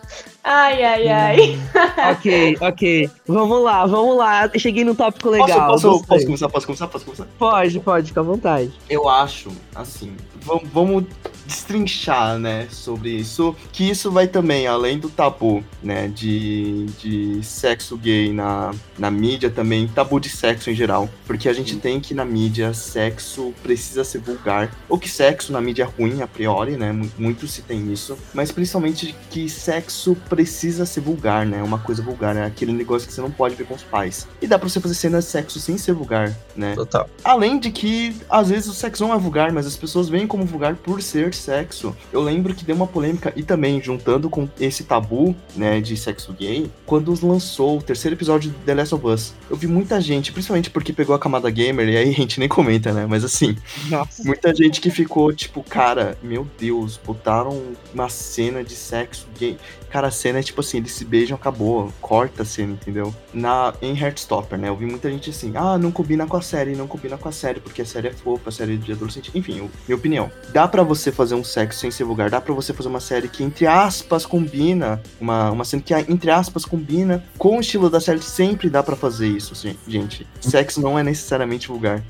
[0.45, 1.59] Ai, ai, ai.
[2.13, 3.11] ok, ok.
[3.27, 4.51] Vamos lá, vamos lá.
[4.53, 5.71] Eu cheguei num tópico Posso, legal.
[5.71, 6.07] posso, gostei.
[6.07, 6.49] posso começar?
[6.51, 6.89] Posso começar?
[6.89, 7.27] Posso começar?
[7.39, 8.71] Pode, pode, fica à vontade.
[8.91, 10.15] Eu acho, assim,
[10.45, 11.05] vamos, vamos
[11.47, 17.97] destrinchar, né, sobre isso, que isso vai também, além do tabu, né, de, de sexo
[17.97, 22.15] gay na, na mídia também, tabu de sexo em geral, porque a gente tem que
[22.15, 26.77] na mídia sexo precisa ser vulgar, ou que sexo na mídia é ruim a priori,
[26.77, 31.79] né, mu- muito se tem isso, mas principalmente que sexo precisa ser vulgar, né, uma
[31.79, 34.27] coisa vulgar, né, aquele negócio que você não pode ver com os pais.
[34.41, 37.09] E dá pra você fazer cena de sexo sem ser vulgar, né, Total.
[37.23, 40.45] Além de que, às vezes, o sexo não é vulgar, mas as pessoas veem como
[40.45, 41.97] vulgar por ser sexo.
[42.13, 46.33] Eu lembro que deu uma polêmica, e também, juntando com esse tabu, né, de sexo
[46.33, 49.33] gay, quando lançou o terceiro episódio de The Last of Us.
[49.49, 52.49] Eu vi muita gente, principalmente porque pegou a camada gamer, e aí a gente nem
[52.49, 53.57] comenta, né, mas assim,
[53.89, 54.25] Nossa.
[54.25, 57.63] muita gente que ficou, tipo, cara, meu Deus, botaram
[57.95, 59.57] uma cena de sexo gay.
[59.95, 63.15] Cara, a cena é tipo assim, eles se beijam, acabou, corta a cena, entendeu?
[63.33, 64.69] Na, em Heartstopper, né?
[64.69, 67.31] Eu vi muita gente assim, ah, não combina com a série, não combina com a
[67.31, 69.31] série, porque a série é fofa, a série é de adolescente.
[69.33, 70.33] Enfim, minha opinião.
[70.53, 73.29] Dá pra você fazer um sexo sem ser vulgar, dá pra você fazer uma série
[73.29, 78.01] que, entre aspas, combina, uma, uma cena que, entre aspas, combina com o estilo da
[78.01, 79.55] série, sempre dá pra fazer isso,
[79.87, 80.27] gente.
[80.41, 82.03] Sexo não é necessariamente vulgar.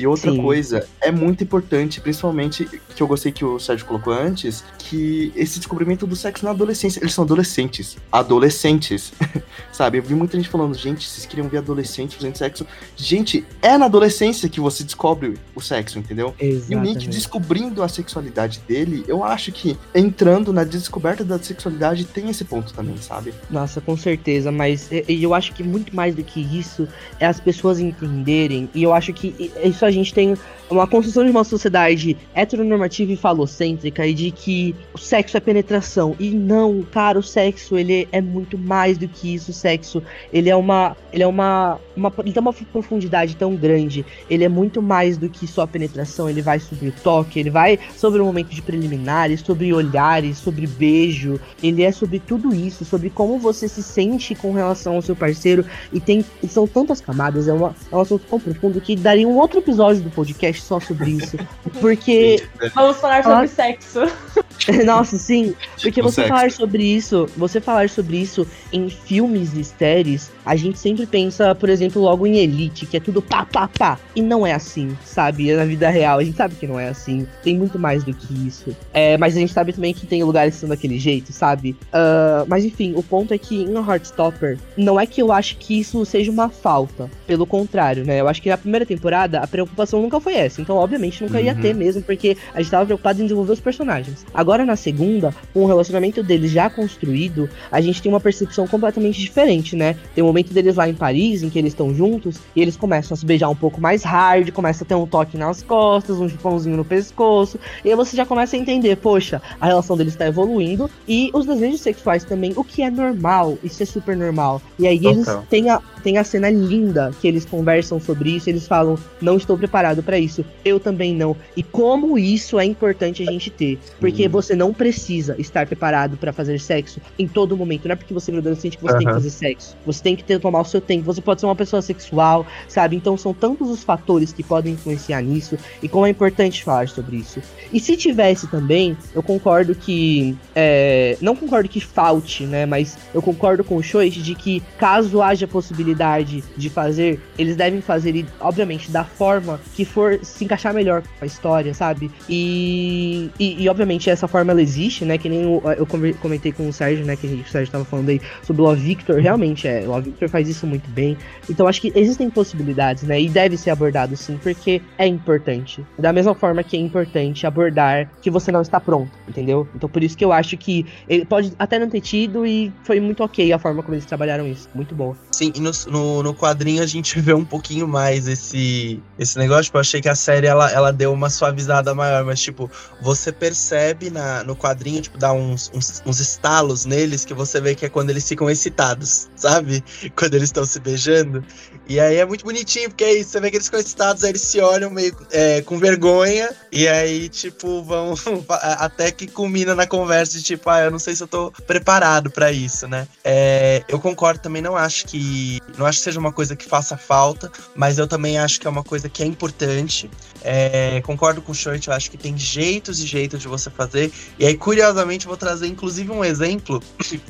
[0.00, 0.40] E outra Sim.
[0.40, 2.64] coisa, é muito importante, principalmente,
[2.96, 7.00] que eu gostei que o Sérgio colocou antes, que esse descobrimento do sexo na adolescência.
[7.00, 7.98] Eles são adolescentes.
[8.10, 9.12] Adolescentes.
[9.70, 9.98] Sabe?
[9.98, 12.66] Eu vi muita gente falando, gente, vocês queriam ver adolescente fazendo sexo.
[12.96, 16.34] Gente, é na adolescência que você descobre o sexo, entendeu?
[16.40, 17.08] E o Nick Exatamente.
[17.10, 22.72] descobrindo a sexualidade dele, eu acho que entrando na descoberta da sexualidade tem esse ponto
[22.72, 23.34] também, sabe?
[23.50, 27.78] Nossa, com certeza, mas eu acho que muito mais do que isso é as pessoas
[27.78, 30.34] entenderem, e eu acho que isso a gente tem
[30.70, 36.14] uma construção de uma sociedade heteronormativa e falocêntrica e de que o sexo é penetração.
[36.18, 39.50] E não, cara, o sexo ele é muito mais do que isso.
[39.50, 40.02] O sexo,
[40.32, 44.06] ele é uma, ele é uma, uma ele tem uma profundidade tão grande.
[44.28, 46.30] Ele é muito mais do que só penetração.
[46.30, 50.68] Ele vai sobre o toque, ele vai sobre o momento de preliminares, sobre olhares, sobre
[50.68, 51.40] beijo.
[51.60, 55.64] Ele é sobre tudo isso, sobre como você se sente com relação ao seu parceiro.
[55.92, 59.26] E tem, e são tantas camadas, é, uma, é um assunto tão profundo que daria
[59.26, 61.36] um outro episódio do podcast só sobre isso.
[61.80, 62.42] Porque
[62.74, 63.48] Vamos falar sobre Ah.
[63.48, 64.00] sexo.
[64.84, 65.54] Nossa, sim.
[65.74, 66.28] Porque Tipo você sexo.
[66.28, 71.54] falar sobre isso, você falar sobre isso em filmes e séries, a gente sempre pensa,
[71.54, 73.98] por exemplo, logo em Elite, que é tudo pá, pá, pá.
[74.14, 75.52] E não é assim, sabe?
[75.54, 77.26] Na vida real, a gente sabe que não é assim.
[77.42, 78.76] Tem muito mais do que isso.
[78.92, 81.74] É, mas a gente sabe também que tem lugares que são daquele jeito, sabe?
[81.92, 85.80] Ah, mas enfim, o ponto é que em Heartstopper, não é que eu acho que
[85.80, 87.10] isso seja uma falta.
[87.26, 88.20] Pelo contrário, né?
[88.20, 90.60] Eu acho que na primeira temporada a preocupação nunca foi essa.
[90.60, 91.60] Então, obviamente, nunca ia Uhum.
[91.60, 94.24] ter mesmo, porque a gente tava preocupado em desenvolver os personagens.
[94.32, 99.20] Agora, na segunda, com o relacionamento deles já construído, a gente tem uma percepção completamente
[99.20, 99.96] diferente, né?
[100.14, 103.14] Tem um momento deles lá em Paris, em que eles estão juntos, e eles começam
[103.14, 106.28] a se beijar um pouco mais hard, começa a ter um toque nas costas, um
[106.28, 110.26] chupãozinho no pescoço, e aí você já começa a entender, poxa, a relação deles tá
[110.26, 114.60] evoluindo, e os desejos sexuais também, o que é normal, isso é super normal.
[114.78, 118.66] E aí eles têm a, tem a cena linda que eles conversam sobre isso, eles
[118.66, 121.36] falam, não estou preparado pra isso, eu também não.
[121.56, 123.78] E como isso é importante a gente ter.
[124.00, 124.30] Porque Hum.
[124.30, 127.86] você não precisa estar preparado pra fazer sexo em todo momento.
[127.86, 129.76] Não é porque você é adolescente que você tem que fazer sexo.
[129.86, 131.04] Você tem que ter, tomar o seu tempo.
[131.04, 132.96] Você pode ser uma pessoa sexual, sabe?
[132.96, 135.56] Então são tantos os fatores que podem influenciar nisso.
[135.82, 137.40] E como é importante falar sobre isso.
[137.72, 140.36] E se tivesse também, eu concordo que.
[140.54, 142.64] é, não concordo que falte, né?
[142.66, 147.56] Mas eu concordo com o Shoichi de que caso haja possibilidade possibilidade de fazer, eles
[147.56, 152.10] devem fazer, obviamente, da forma que for se encaixar melhor com a história, sabe?
[152.28, 155.18] E, e, e, obviamente, essa forma ela existe, né?
[155.18, 157.16] Que nem eu conver- comentei com o Sérgio, né?
[157.16, 159.20] Que gente, o Sérgio tava falando aí sobre o Love Victor.
[159.20, 161.16] Realmente, é, o Love Victor faz isso muito bem.
[161.48, 163.20] Então, acho que existem possibilidades, né?
[163.20, 165.84] E deve ser abordado sim, porque é importante.
[165.98, 169.68] Da mesma forma que é importante abordar que você não está pronto, entendeu?
[169.74, 173.00] Então, por isso que eu acho que ele pode até não ter tido e foi
[173.00, 174.68] muito ok a forma como eles trabalharam isso.
[174.74, 175.16] Muito boa.
[175.32, 179.64] Sim, e no, no, no quadrinho a gente vê um pouquinho mais esse, esse negócio.
[179.64, 182.70] Tipo, eu achei que a série ela, ela deu uma suavizada maior, mas, tipo,
[183.00, 187.74] você percebe na, no quadrinho, tipo, dá uns, uns, uns estalos neles que você vê
[187.74, 189.82] que é quando eles ficam excitados, sabe?
[190.16, 191.44] Quando eles estão se beijando.
[191.88, 194.30] E aí é muito bonitinho, porque é isso, você vê que eles ficam excitados, aí
[194.30, 198.14] eles se olham meio é, com vergonha, e aí, tipo, vão.
[198.78, 202.30] até que culmina na conversa de tipo, ah, eu não sei se eu tô preparado
[202.30, 203.08] pra isso, né?
[203.24, 205.60] É, eu concordo também, não acho que.
[205.76, 208.70] Não acho que seja uma coisa que faça falta, mas eu também acho que é
[208.70, 210.10] uma coisa que é importante.
[210.42, 214.12] É, concordo com o Short, eu acho que tem jeitos e jeitos de você fazer.
[214.38, 216.82] E aí, curiosamente, vou trazer inclusive um exemplo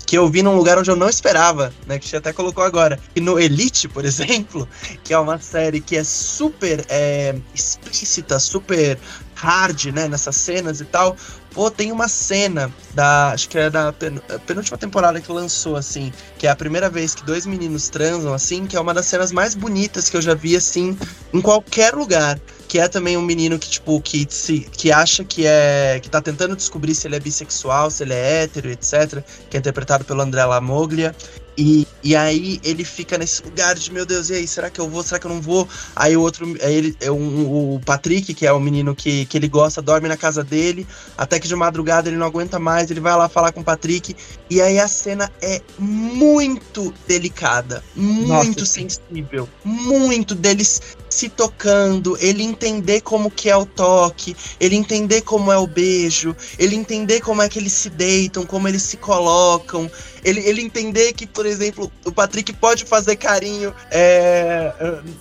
[0.06, 1.98] que eu vi num lugar onde eu não esperava, né?
[1.98, 2.98] Que você até colocou agora.
[3.14, 4.68] E no Elite, por exemplo,
[5.02, 8.98] que é uma série que é super é, explícita, super
[9.34, 10.06] hard, né?
[10.08, 11.16] Nessas cenas e tal.
[11.52, 13.32] Pô, tem uma cena da.
[13.32, 16.12] Acho que é da pen- penúltima temporada que lançou, assim.
[16.38, 18.66] Que é a primeira vez que dois meninos transam, assim.
[18.66, 20.96] Que é uma das cenas mais bonitas que eu já vi, assim,
[21.32, 22.40] em qualquer lugar.
[22.68, 25.98] Que é também um menino que, tipo, que, se, que acha que é.
[26.00, 29.22] que tá tentando descobrir se ele é bissexual, se ele é hétero, etc.
[29.50, 31.14] Que é interpretado pelo André Lamoglia.
[31.62, 34.88] E, e aí ele fica nesse lugar de, meu Deus, e aí, será que eu
[34.88, 35.02] vou?
[35.02, 35.68] Será que eu não vou?
[35.94, 39.36] Aí o outro, aí ele, é um- o Patrick, que é o menino que, que
[39.36, 40.88] ele gosta, dorme na casa dele,
[41.18, 44.16] até que de madrugada ele não aguenta mais, ele vai lá falar com o Patrick,
[44.50, 48.88] e aí a cena é muito delicada, muito sim.
[48.88, 55.52] sensível, muito deles se tocando, ele entender como que é o toque, ele entender como
[55.52, 59.88] é o beijo, ele entender como é que eles se deitam, como eles se colocam,
[60.24, 64.72] ele, ele entender que, por exemplo, o Patrick pode fazer carinho é,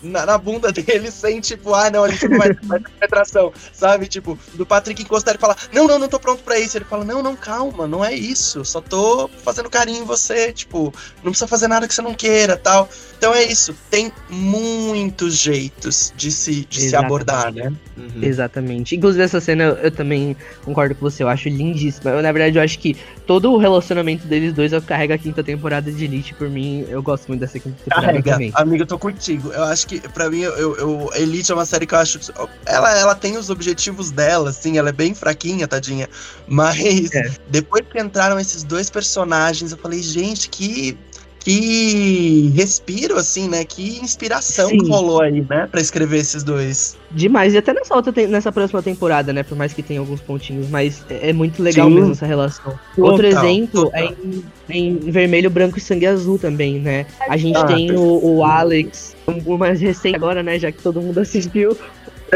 [0.01, 4.07] na, na bunda dele sem, tipo, ah, não, a gente não vai ter penetração, sabe?
[4.07, 6.77] Tipo, do Patrick encostar e falar, não, não, não tô pronto pra isso.
[6.77, 10.93] Ele fala, não, não, calma, não é isso, só tô fazendo carinho em você, tipo,
[11.23, 12.87] não precisa fazer nada que você não queira, tal.
[13.17, 17.05] Então é isso, tem muitos jeitos de se, de se Exatamente.
[17.05, 17.73] abordar, né?
[17.97, 18.23] Uhum.
[18.23, 18.95] Exatamente.
[18.95, 22.11] Inclusive, essa cena eu, eu também concordo com você, eu acho lindíssima.
[22.11, 22.95] Eu, na verdade, eu acho que
[23.27, 26.33] todo o relacionamento deles dois eu carrego a quinta temporada de Elite.
[26.33, 28.51] Por mim, eu gosto muito dessa quinta temporada Carrega, também.
[28.55, 29.51] amigo, eu tô contigo.
[29.51, 32.19] Eu acho que, pra mim, eu, eu- Elite é uma série que eu acho.
[32.65, 36.07] Ela, ela tem os objetivos dela, assim, ela é bem fraquinha, tadinha.
[36.47, 37.31] Mas É.
[37.49, 40.97] depois que entraram esses dois personagens, eu falei, gente, que.
[41.41, 43.63] Que respiro, assim, né?
[43.63, 44.77] Que inspiração Sim.
[44.77, 45.67] que rolou aí, né?
[45.71, 46.97] Pra escrever esses dois.
[47.11, 47.53] Demais.
[47.53, 49.41] E até nessa, outra, nessa próxima temporada, né?
[49.41, 51.95] Por mais que tenha alguns pontinhos, mas é, é muito legal Sim.
[51.95, 52.77] mesmo essa relação.
[52.97, 53.99] Outro Total, exemplo total.
[54.01, 54.13] é
[54.69, 57.05] em, em vermelho, branco e sangue azul também, né?
[57.29, 59.15] A gente Ah, tem o, o Alex,
[59.45, 60.59] o mais recente agora, né?
[60.59, 61.75] Já que todo mundo assistiu.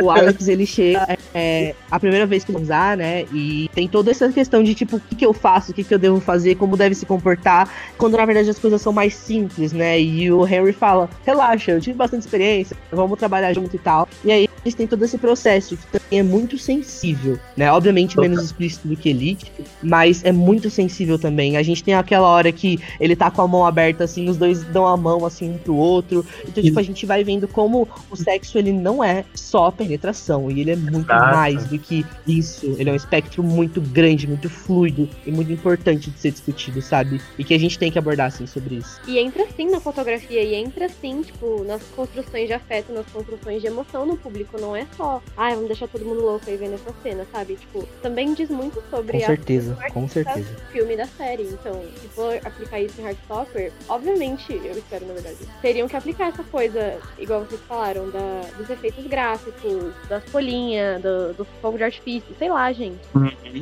[0.02, 3.26] O Alex, ele chega é, a primeira vez que usar, né?
[3.34, 5.94] E tem toda essa questão de, tipo, o que, que eu faço, o que, que
[5.94, 9.74] eu devo fazer, como deve se comportar, quando na verdade as coisas são mais simples,
[9.74, 10.00] né?
[10.00, 14.08] E o Henry fala: relaxa, eu tive bastante experiência, vamos trabalhar junto e tal.
[14.24, 17.72] E aí gente tem todo esse processo que também é muito sensível, né?
[17.72, 21.58] Obviamente menos explícito do que Elite, mas é muito sensível também.
[21.58, 24.64] A gente tem aquela hora que ele tá com a mão aberta, assim, os dois
[24.64, 26.26] dão a mão, assim, um pro outro.
[26.48, 30.62] Então, tipo, a gente vai vendo como o sexo, ele não é só penetração, e
[30.62, 31.36] ele é muito Exato.
[31.36, 32.76] mais do que isso.
[32.78, 37.22] Ele é um espectro muito grande, muito fluido e muito importante de ser discutido, sabe?
[37.38, 39.00] E que a gente tem que abordar, assim, sobre isso.
[39.08, 43.62] E entra sim na fotografia, e entra sim, tipo, nas construções de afeto, nas construções
[43.62, 44.53] de emoção no público.
[44.60, 47.56] Não é só, ai, vamos deixar todo mundo louco aí vendo essa cena, sabe?
[47.56, 50.56] Tipo, também diz muito sobre Com a certeza, com certeza.
[50.72, 51.44] filme da série.
[51.44, 56.30] Então, se for aplicar isso em Heartstopper, obviamente, eu espero na verdade, teriam que aplicar
[56.30, 61.84] essa coisa, igual vocês falaram, da, dos efeitos gráficos, das folhinhas, do, do fogo de
[61.84, 63.00] artifício, sei lá, gente.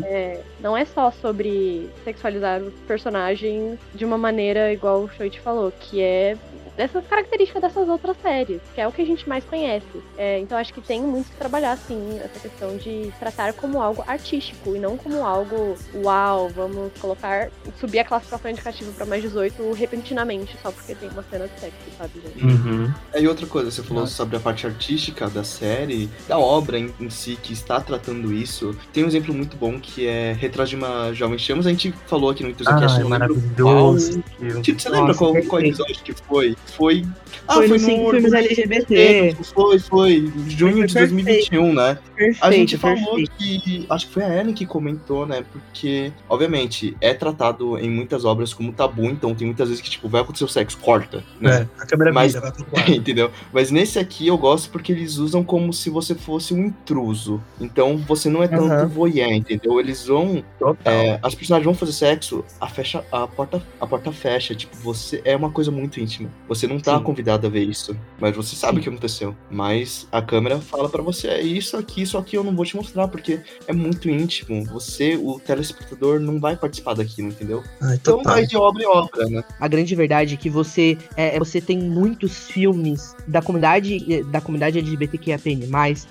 [0.04, 5.72] É, não é só sobre sexualizar os personagens de uma maneira igual o Shoit falou,
[5.72, 6.38] que é
[6.82, 9.86] dessas características dessas outras séries, que é o que a gente mais conhece.
[10.18, 14.04] É, então acho que tem muito que trabalhar, sim, essa questão de tratar como algo
[14.08, 17.50] artístico e não como algo, uau, vamos colocar
[17.80, 21.78] subir a classificação indicativa pra mais 18 repentinamente, só porque tem uma cena de sexo,
[21.98, 22.44] sabe, gente?
[22.44, 22.92] Uhum.
[23.14, 27.10] Aí outra coisa, você falou sobre a parte artística da série, da obra em, em
[27.12, 28.76] si que está tratando isso.
[28.92, 31.68] Tem um exemplo muito bom que é Retrato de uma Jovem Chamas.
[31.68, 34.24] A gente falou aqui no Enthusiast, Ah, não é lembro maravilhoso.
[34.40, 34.62] qual.
[34.62, 35.66] Tipo, você lembra Nossa, qual, qual perfeito.
[35.68, 36.56] episódio que foi?
[36.76, 37.06] Foi.
[37.48, 39.38] Ah, foi, foi nos cinco no filmes LGBT.
[39.54, 40.32] Foi, foi.
[40.48, 41.98] Junho de Foi 2021, né?
[42.16, 43.32] Perfeito, A gente falou perfeito.
[43.38, 43.86] que.
[43.90, 45.44] Acho que foi a Ellen que comentou, né?
[45.52, 50.08] Porque, obviamente, é tratado em muitas obras como tabu, então tem muitas vezes que, tipo,
[50.08, 51.68] vai acontecer o sexo, corta, né?
[51.78, 52.66] É, a câmera Mas- vira, vai pro.
[52.94, 53.32] Entendeu?
[53.52, 57.42] Mas nesse aqui eu gosto porque eles usam como se você fosse um intruso.
[57.60, 59.80] Então você não é tanto voyeur, entendeu?
[59.80, 60.44] Eles vão.
[60.86, 64.54] É, as personagens vão fazer sexo, a, fecha, a, porta, a porta fecha.
[64.56, 65.22] Tipo, você.
[65.26, 66.30] É uma coisa muito íntima.
[66.48, 67.04] Você não tá Sim.
[67.04, 67.96] convidado a ver isso.
[68.20, 69.36] Mas você sabe o que aconteceu.
[69.50, 72.76] Mas a câmera fala pra você: é isso aqui, isso aqui eu não vou te
[72.76, 74.64] mostrar, porque é muito íntimo.
[74.66, 77.64] Você, o telespectador, não vai participar daquilo, entendeu?
[77.82, 78.34] Ai, Então total.
[78.34, 79.44] vai de obra em obra, né?
[79.60, 84.42] A grande verdade é que você é, você tem muitos filmes da comunidade eh, da
[84.42, 85.68] comunidade LGBTQIAPN+,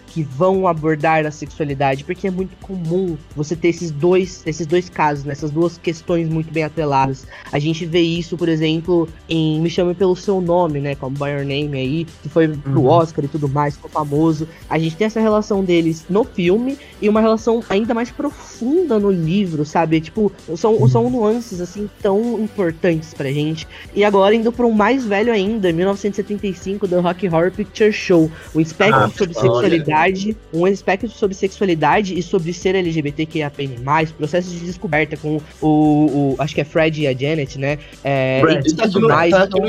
[0.09, 4.89] que vão abordar a sexualidade, porque é muito comum você ter esses dois, esses dois
[4.89, 7.27] casos, né, essas duas questões muito bem atreladas.
[7.53, 11.31] A gente vê isso, por exemplo, em Me Chame Pelo Seu Nome, né, como By
[11.31, 12.87] Your Name aí, que foi pro Uhum.
[12.89, 14.47] Oscar e tudo mais, ficou famoso.
[14.69, 19.11] A gente tem essa relação deles no filme e uma relação ainda mais profunda no
[19.11, 19.99] livro, sabe?
[20.03, 23.67] Tipo, são, são nuances, assim, tão importantes pra gente.
[23.95, 28.31] E agora, indo pra um mais velho ainda, 1975, do Rock Horror Picture Show.
[28.55, 29.41] Um espectro Ah, sobre olha.
[29.41, 33.77] sexualidade, um espectro sobre sexualidade e sobre ser LGBTQIAPN+,
[34.19, 37.79] processo de descoberta com o, o- acho que é Fred e a Janet, né?
[38.05, 38.69] É, Fred.
[38.69, 39.31] e tá tudo no, mais.
[39.31, 39.61] tá então-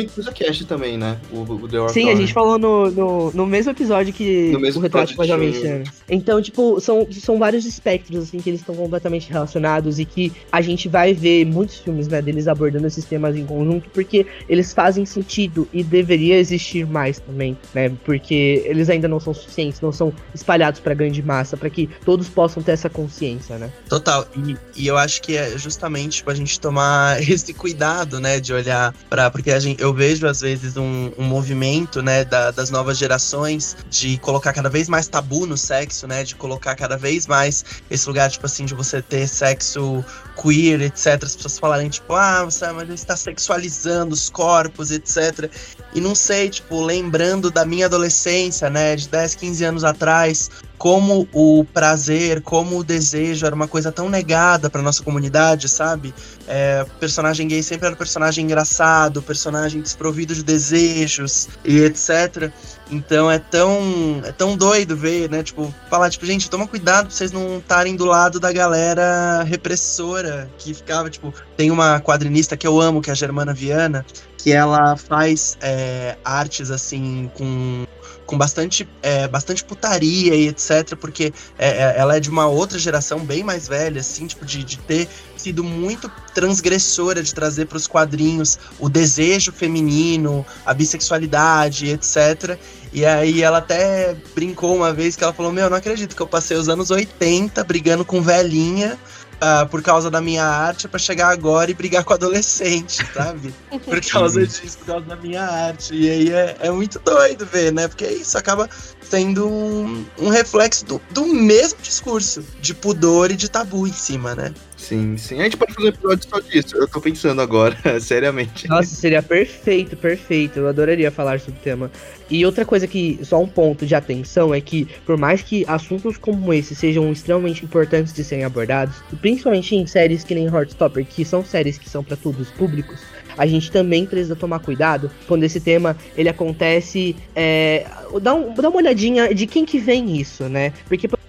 [0.52, 1.18] Enthusiast também, né?
[1.32, 4.80] O, o The Sim, a gente falou no, no, no mesmo episódio que No mesmo
[4.80, 5.90] o Retrato de Jovem Chamas.
[6.10, 10.62] Então, tipo, são, são vários espectros, assim, que eles estão completamente relacionados e que a
[10.62, 15.06] gente vai ver muitos filmes, né, deles abordando esses temas em conjunto, porque eles fazem
[15.06, 20.14] sentido e deveria existir mais também, né, porque eles ainda não são suficientes, não são
[20.34, 23.72] espalhados pra grande massa, pra que todos possam ter essa consciência, né.
[23.88, 24.28] Total.
[24.36, 28.54] E, e eu acho que é justamente tipo, a gente tomar esse cuidado, né, de
[28.54, 29.30] olhar pra.
[29.30, 33.76] Porque a gente, eu vejo, às vezes, um, um movimento, né, da- das novas gerações
[33.90, 38.08] de colocar cada vez mais tabu no sexo, né, de colocar cada vez mais esse
[38.08, 40.04] lugar, tipo assim, de você ter sexo
[40.42, 41.24] queer, etc.
[41.24, 45.50] As pessoas falarem, tipo, ah, você, mas está sexualizando os corpos, etc.
[45.94, 51.28] E não sei, tipo, lembrando da minha adolescência, né, de 10, 15 anos atrás, como
[51.32, 56.12] o prazer, como o desejo era uma coisa tão negada pra nossa comunidade, sabe?
[56.54, 62.52] É, personagem gay sempre era um personagem engraçado, personagem desprovido de desejos e etc.
[62.92, 65.44] Então é tão, é tão doido ver, né?
[65.44, 70.52] Tipo, falar, tipo, gente, toma cuidado pra vocês não estarem do lado da galera repressora
[70.58, 74.06] que ficava, tipo, tem uma quadrinista que eu amo, que é a Germana Viana,
[74.38, 77.86] que ela faz é, artes assim com
[78.32, 82.80] com bastante, é, bastante putaria e etc, porque é, é, ela é de uma outra
[82.80, 85.10] geração bem mais velha, assim, tipo, de, de ter
[85.42, 92.58] sido muito transgressora de trazer para os quadrinhos o desejo feminino, a bissexualidade, etc.
[92.94, 96.22] E aí ela até brincou uma vez que ela falou: Meu, eu não acredito que
[96.22, 98.98] eu passei os anos 80 brigando com velhinha.
[99.42, 103.52] ah, por causa da minha arte, para chegar agora e brigar com adolescente, sabe?
[103.84, 105.96] Por causa disso, por causa da minha arte.
[105.96, 107.88] E aí é, é muito doido ver, né?
[107.88, 108.70] Porque isso acaba
[109.02, 114.36] sendo um, um reflexo do, do mesmo discurso de pudor e de tabu em cima,
[114.36, 114.54] né?
[114.78, 115.40] Sim, sim.
[115.40, 116.76] A gente pode fazer um episódio só disso.
[116.76, 118.68] Eu tô pensando agora, seriamente.
[118.68, 120.60] Nossa, seria perfeito, perfeito.
[120.60, 121.92] Eu adoraria falar sobre o tema.
[122.30, 126.18] E outra coisa que, só um ponto de atenção, é que, por mais que assuntos
[126.18, 131.24] como esse sejam extremamente importantes de serem abordados, principalmente em séries que nem Heartstopper, que
[131.24, 133.00] são séries que são para todos os públicos,
[133.38, 137.16] a gente também precisa tomar cuidado quando esse tema ele acontece.
[137.36, 137.86] É,
[138.22, 140.74] dá, um- dá uma olhadinha de quem que vem isso, né?
[140.88, 141.20] Porque, por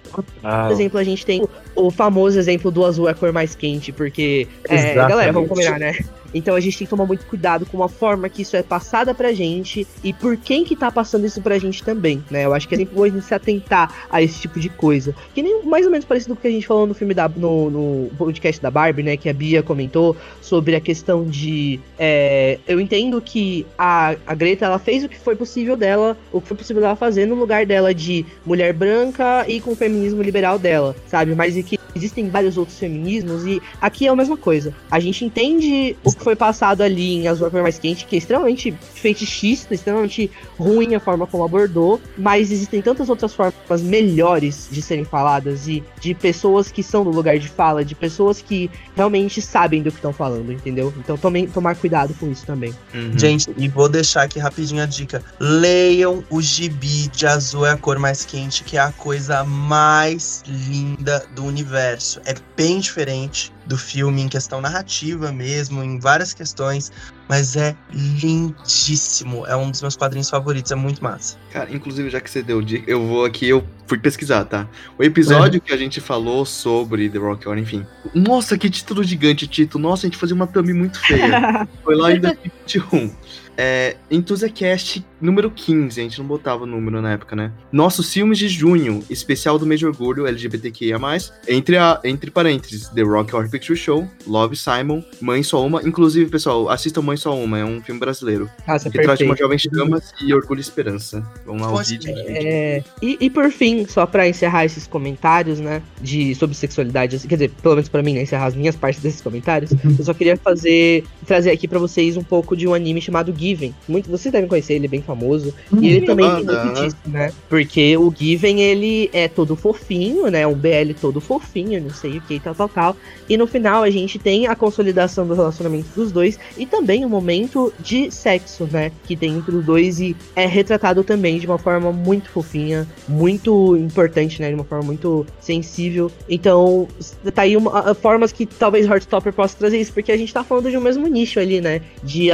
[0.43, 1.43] Ah, exemplo, a gente tem
[1.75, 4.47] o, famoso exemplo do azul é a cor mais quente, porque.
[4.67, 5.97] É, galera, vamos combinar, né?
[6.33, 9.13] Então a gente tem que tomar muito cuidado com a forma que isso é passada
[9.13, 12.45] pra gente e por quem que tá passando isso pra gente também, né?
[12.45, 15.15] Eu acho que é sempre bom a gente se atentar a esse tipo de coisa.
[15.33, 17.29] Que nem mais ou menos parecido com o que a gente falou no filme da.
[17.29, 19.17] no, no podcast da Barbie, né?
[19.17, 21.79] Que a Bia comentou sobre a questão de.
[21.99, 26.41] é, eu entendo que a, a Greta ela fez o que foi possível dela, o
[26.41, 30.21] que foi possível dela fazer no lugar dela de mulher branca e com o feminismo
[30.21, 31.35] liberal dela, sabe?
[31.35, 34.73] Mas que existem vários outros feminismos e aqui é a mesma coisa.
[34.89, 38.05] A gente entende o que foi passado ali em Azul é a Cor Mais Quente,
[38.05, 43.81] que é extremamente fetichista, extremamente ruim a forma como abordou, mas existem tantas outras formas
[43.81, 48.41] melhores de serem faladas e de pessoas que são no lugar de fala, de pessoas
[48.41, 50.93] que realmente sabem do que estão falando, entendeu?
[50.97, 52.73] Então tomem, tomar cuidado com isso também.
[52.93, 53.17] Uhum.
[53.17, 55.23] Gente, e vou deixar aqui rapidinho a dica.
[55.39, 60.43] Leiam o gibi de Azul é a Cor Mais Quente, que é a coisa mais
[60.47, 62.19] linda do universo.
[62.25, 66.91] É bem diferente do filme em questão narrativa mesmo, em várias questões,
[67.29, 69.45] mas é lindíssimo.
[69.47, 71.37] É um dos meus quadrinhos favoritos, é muito massa.
[71.51, 74.67] Cara, inclusive, já que você deu dica, eu vou aqui, eu fui pesquisar, tá?
[74.97, 77.85] O episódio que a gente falou sobre The Rock Horror, enfim.
[78.13, 79.79] Nossa, que título gigante, Tito.
[79.79, 81.67] Nossa, a gente fazia uma thumb muito feia.
[81.83, 83.13] Foi lá em 2021.
[83.57, 87.51] É, Enthusiast número 15, a gente não botava o número na época, né?
[87.71, 90.99] Nossos filmes de junho, especial do mês de orgulho LGBTQIA+,
[91.47, 95.81] entre, a, entre parênteses, The Rock Horror Picture Show, Love Simon, Mãe Só Uma.
[95.87, 98.49] Inclusive, pessoal, assistam Mãe Só Uma, é um filme brasileiro.
[98.67, 99.37] Nossa, Que traz uma perfeito.
[99.37, 101.25] jovem chamas e orgulho e esperança.
[101.45, 102.13] Vamos lá, o Poxa, vídeo.
[102.17, 107.35] É, e, e por fim, só pra encerrar esses comentários, né, de sobre sexualidade, quer
[107.35, 110.35] dizer, pelo menos pra mim, né, encerrar as minhas partes desses comentários, eu só queria
[110.35, 113.73] fazer trazer aqui pra vocês um pouco de um anime chamado Given.
[113.87, 115.53] Muito, vocês devem conhecer, ele é bem famoso.
[115.81, 116.73] E ele também tem muito né?
[116.73, 117.33] disso, né?
[117.49, 120.47] Porque o Given, ele é todo fofinho, né?
[120.47, 122.97] Um BL todo fofinho, não sei o que, tal, tal, tal.
[123.27, 127.09] E no final a gente tem a consolidação do relacionamento dos dois e também um
[127.09, 128.91] momento de sexo, né?
[129.05, 133.75] Que tem entre os dois e é retratado também de uma forma muito fofinha, muito
[133.77, 134.49] importante, né?
[134.49, 136.11] De uma forma muito sensível.
[136.29, 136.87] Então,
[137.33, 140.43] tá aí uma, a- formas que talvez Heartstopper possa trazer isso, porque a gente tá
[140.43, 141.81] falando de um mesmo nicho ali, né?
[142.03, 142.31] De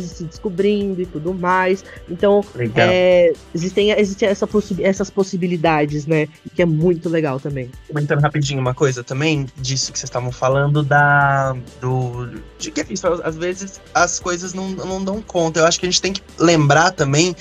[0.00, 1.84] se descobrindo e tudo mais.
[2.08, 2.42] Então,
[2.74, 6.28] é, existem, existem essa possi- essas possibilidades, né?
[6.54, 7.70] Que é muito legal também.
[7.88, 11.54] Comentando rapidinho uma coisa também, disso que vocês estavam falando, da.
[11.80, 12.30] Do.
[12.58, 15.60] De que é isso, às vezes as coisas não, não dão conta.
[15.60, 17.36] Eu acho que a gente tem que lembrar também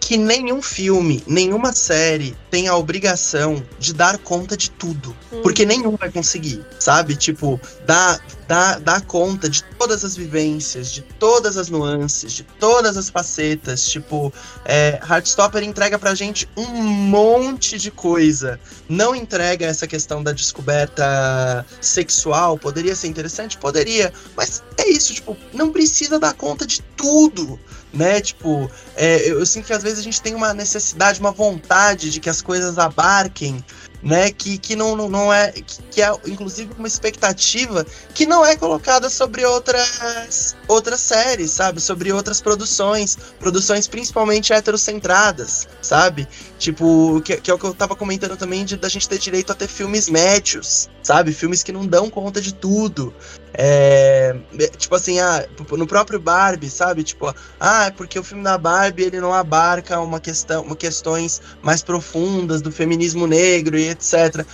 [0.00, 5.14] que nenhum filme, nenhuma série tem a obrigação de dar conta de tudo.
[5.42, 7.14] Porque nenhum vai conseguir, sabe?
[7.14, 8.18] Tipo, dá,
[8.48, 13.86] dá, dá conta de todas as vivências, de todas as nuances, de todas as facetas.
[13.86, 14.32] Tipo,
[14.64, 18.58] é, Heartstopper entrega pra gente um monte de coisa.
[18.88, 22.58] Não entrega essa questão da descoberta sexual.
[22.58, 23.58] Poderia ser interessante?
[23.58, 24.12] Poderia.
[24.34, 27.60] Mas é isso, tipo, não precisa dar conta de tudo.
[27.90, 31.30] Né, tipo, é, eu, eu sinto que às vezes a gente tem uma necessidade, uma
[31.30, 33.64] vontade de que as coisas abarquem
[34.02, 37.84] né, que, que não, não, não é, que, que é inclusive uma expectativa
[38.14, 45.66] que não é colocada sobre outras outras séries, sabe, sobre outras produções, produções principalmente heterocentradas,
[45.80, 46.28] sabe,
[46.58, 49.52] tipo, que, que é o que eu tava comentando também de da gente ter direito
[49.52, 53.14] a ter filmes médios, sabe, filmes que não dão conta de tudo,
[53.54, 54.36] é,
[54.76, 59.04] tipo assim, ah, no próprio Barbie, sabe, tipo, ah, é porque o filme da Barbie
[59.04, 64.44] ele não abarca uma questão, uma questões mais profundas do feminismo negro e etc.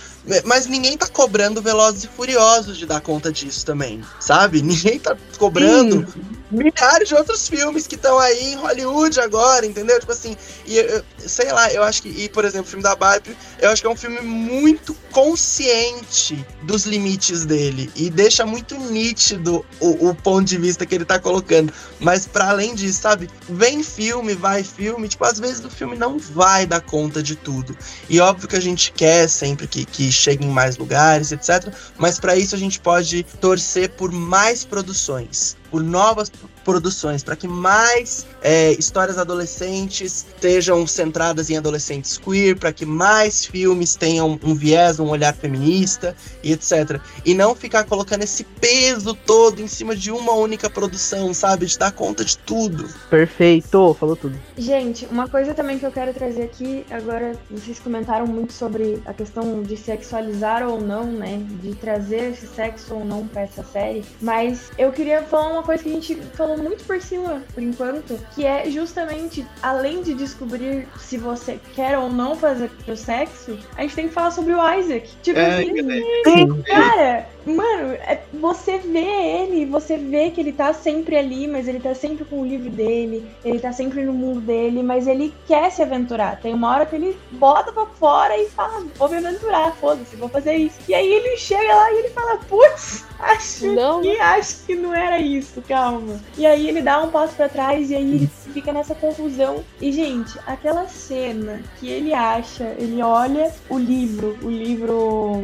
[0.45, 4.61] Mas ninguém tá cobrando Velozes e Furiosos de dar conta disso também, sabe?
[4.61, 6.05] Ninguém tá cobrando
[6.51, 9.99] milhares de outros filmes que estão aí em Hollywood agora, entendeu?
[9.99, 10.35] Tipo assim,
[10.65, 13.69] e eu- sei lá, eu acho que, e por exemplo, o filme da Barbie, eu
[13.69, 20.09] acho que é um filme muito consciente dos limites dele e deixa muito nítido o,
[20.09, 21.71] o ponto de vista que ele tá colocando.
[21.99, 23.29] Mas para além disso, sabe?
[23.49, 27.77] Vem filme, vai filme, tipo, às vezes o filme não vai dar conta de tudo.
[28.09, 31.73] E óbvio que a gente quer sempre que, que chegue em mais lugares, etc.
[31.97, 36.31] Mas para isso a gente pode torcer por mais produções, por novas
[36.65, 43.45] produções, para que mais é, histórias adolescentes sejam centradas em adolescentes queer, para que mais
[43.45, 46.99] filmes tenham um viés, um olhar feminista e etc.
[47.23, 51.67] E não ficar colocando esse peso todo em cima de uma única produção, sabe?
[51.67, 52.89] De dar conta de tudo.
[53.09, 54.37] Perfeito, falou tudo.
[54.57, 59.13] Gente, uma coisa também que eu quero trazer aqui, agora vocês comentaram muito sobre a
[59.13, 61.45] questão de sexualizar ou não, né?
[61.61, 64.03] De trazer esse sexo ou não pra essa série.
[64.19, 68.19] Mas eu queria falar uma coisa que a gente falou muito por cima, por enquanto,
[68.33, 73.81] que é justamente, além de descobrir se você quer ou não fazer o sexo, a
[73.81, 75.09] gente tem que falar sobre o Isaac.
[75.21, 81.15] Tipo, É, assim, Cara, mano, é- você vê ele, você vê que ele tá sempre
[81.17, 84.81] ali, mas ele tá sempre com o livro dele, ele tá sempre no mundo dele,
[84.83, 86.39] mas ele quer se aventurar.
[86.41, 90.29] Tem uma hora que ele bota pra fora e fala, vou me aventurar, foda-se, vou
[90.29, 90.77] fazer isso.
[90.87, 94.01] E aí ele chega lá e ele fala, putz, acho Não.
[94.01, 96.19] que acho que não era isso, calma.
[96.37, 99.63] E aí ele dá um passo pra trás e aí ele fica nessa confusão.
[99.81, 105.43] E, gente, aquela cena que ele acha, ele olha o livro, o livro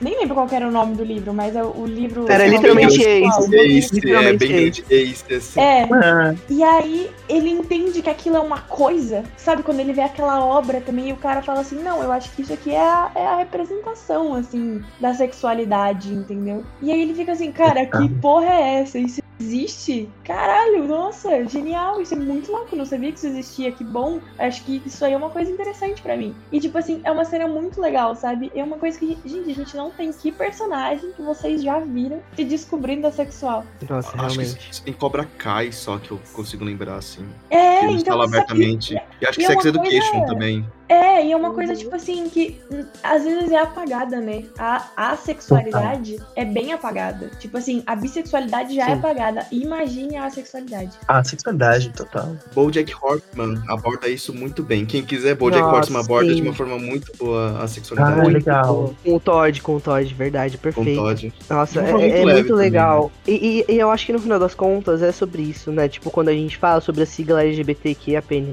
[0.00, 2.30] Nem lembro qual que era o nome do livro, mas é o livro.
[2.30, 3.02] Era literalmente.
[3.02, 3.56] Ace.
[3.56, 5.60] Ace, é bem grande Ace, assim.
[5.60, 9.62] É, Ah, e aí ele entende que aquilo é uma coisa, sabe?
[9.62, 12.42] Quando ele vê aquela obra também, e o cara fala assim, não, eu acho que
[12.42, 16.64] isso aqui é a, é a representação, assim, da sexualidade, entendeu?
[16.82, 18.98] E aí ele fica assim, cara, que porra é essa?
[18.98, 20.08] Isso existe?
[20.24, 24.20] Caralho, nossa, genial, isso é muito louco, não sabia que isso existia, que bom.
[24.38, 26.34] Acho que isso aí é uma coisa interessante pra mim.
[26.52, 28.50] E tipo assim, é uma cena muito legal, sabe?
[28.54, 32.20] É uma coisa que, gente, a gente não tem que personagem que vocês já viram
[32.34, 33.64] se descobrindo a sexual.
[33.88, 34.82] Nossa, Acho que realmente.
[34.86, 37.26] em Cobra Kai só que eu consigo lembrar, assim.
[37.50, 38.04] É, que então.
[38.16, 38.94] falam só que- abertamente.
[39.20, 40.66] E acho que e é Sex Education coisa- também.
[40.88, 44.44] É, e é uma coisa, tipo assim, que hum, às vezes é apagada, né?
[44.58, 47.30] A, a sexualidade é bem apagada.
[47.38, 48.92] Tipo assim, a bissexualidade já é Sim.
[48.92, 49.46] apagada.
[49.50, 50.90] Imagine a sexualidade.
[51.08, 52.36] a sexualidade total.
[52.54, 54.84] BoJack Horseman aborda isso muito bem.
[54.84, 56.36] Quem quiser, BoJack Nossa, Horseman aborda sim.
[56.36, 58.20] de uma forma muito boa a sexualidade.
[58.20, 58.94] Ah, legal.
[59.02, 61.00] Com o Todd, com o Todd, verdade, com perfeito.
[61.00, 61.32] Todd.
[61.48, 63.10] Nossa, é, forma muito é muito também, legal.
[63.26, 65.88] E, e- e eu acho que no final das contas é sobre isso, né?
[65.88, 68.52] Tipo, quando a gente fala sobre a sigla LGBTQIAPN+,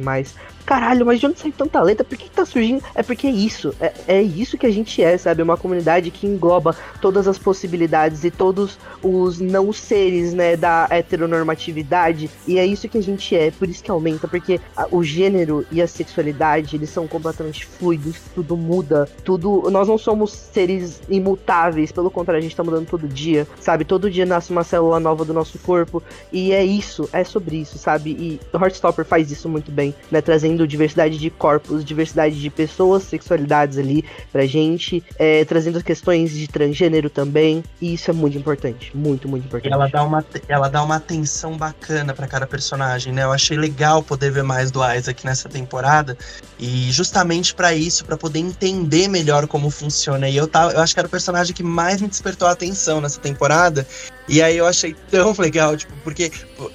[0.61, 2.03] caralho, mas de onde saiu tanta letra?
[2.03, 2.83] Por que, que tá surgindo?
[2.95, 5.41] É porque é isso, é, é isso que a gente é, sabe?
[5.41, 12.29] Uma comunidade que engloba todas as possibilidades e todos os não seres, né, da heteronormatividade.
[12.47, 15.65] E é isso que a gente é, por isso que aumenta, porque a- o gênero
[15.71, 19.69] e a sexualidade, eles são completamente fluidos, tudo muda, tudo.
[19.71, 23.85] Nós não somos seres imutáveis, pelo contrário, a gente tá mudando todo dia, sabe?
[23.85, 26.01] Todo dia nasce uma célula nova do nosso corpo,
[26.31, 28.11] e é isso, é sobre isso, sabe?
[28.11, 30.21] E Heartstopper faz isso muito bem, né?
[30.21, 36.47] Trazendo diversidade de corpos, diversidade de pessoas, sexualidades ali pra gente, é, trazendo questões de
[36.47, 39.73] transgênero também, e isso é muito importante, muito, muito importante.
[39.73, 43.23] ela dá uma, ela dá uma atenção bacana pra cada personagem, né?
[43.23, 46.17] Eu achei legal poder ver mais do Isaac nessa temporada.
[46.59, 50.29] E justamente pra isso, pra poder entender melhor como funciona.
[50.29, 53.01] E eu, tava, eu acho que era o personagem que mais me despertou a atenção
[53.01, 53.87] nessa temporada.
[54.27, 56.31] E aí eu achei tão legal, tipo, porque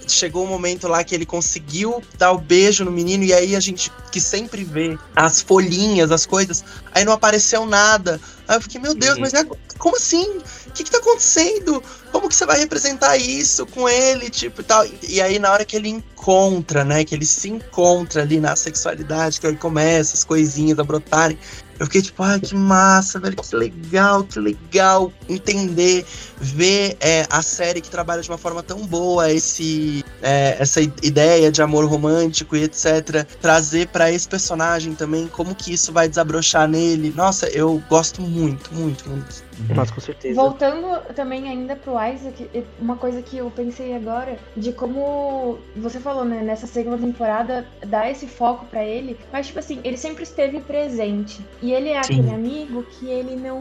[0.06, 3.60] chegou um momento lá que ele conseguiu dar o beijo no menino, e aí a
[3.60, 8.20] gente que sempre vê as folhinhas, as coisas, aí não apareceu nada.
[8.48, 9.20] Aí eu fiquei, meu Deus, Uhum.
[9.20, 9.44] mas é,
[9.78, 10.38] como assim?
[10.66, 11.82] O que, que tá acontecendo?
[12.12, 14.84] Como que você vai representar isso com ele, tipo, e tal?
[14.84, 18.54] E, e aí, na hora que ele encontra, né, que ele se encontra ali na
[18.56, 21.38] sexualidade, que aí começa as coisinhas a brotarem,
[21.78, 26.04] eu fiquei tipo, ai, que massa, velho, que legal, que legal entender,
[26.40, 31.50] ver é, a série que trabalha de uma forma tão boa esse, é, essa ideia
[31.52, 33.26] de amor romântico e etc.
[33.40, 37.12] Trazer pra esse personagem também, como que isso vai desabrochar nele.
[37.14, 39.44] Nossa, eu gosto muito, muito, muito.
[39.74, 40.34] Nossa, com certeza.
[40.34, 42.48] Voltando também ainda pro Isaac,
[42.80, 48.10] uma coisa que eu pensei agora, de como você falou, né, nessa segunda temporada, dá
[48.10, 51.44] esse foco pra ele, mas tipo assim, ele sempre esteve presente.
[51.62, 52.20] E ele é Sim.
[52.20, 53.60] aquele amigo que ele não.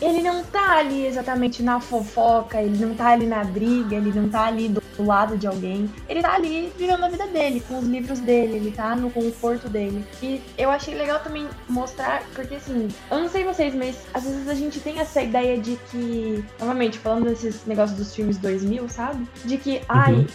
[0.00, 4.28] Ele não tá ali exatamente na fofoca, ele não tá ali na briga, ele não
[4.28, 5.90] tá ali do lado de alguém.
[6.08, 9.68] Ele tá ali vivendo a vida dele, com os livros dele, ele tá no conforto
[9.68, 10.04] dele.
[10.22, 14.48] E eu achei legal também mostrar, porque assim, eu não sei vocês, mas às vezes
[14.48, 19.26] a gente tem essa ideia de que, novamente, falando desses negócios dos filmes 2000, sabe?
[19.44, 20.26] De que, ai,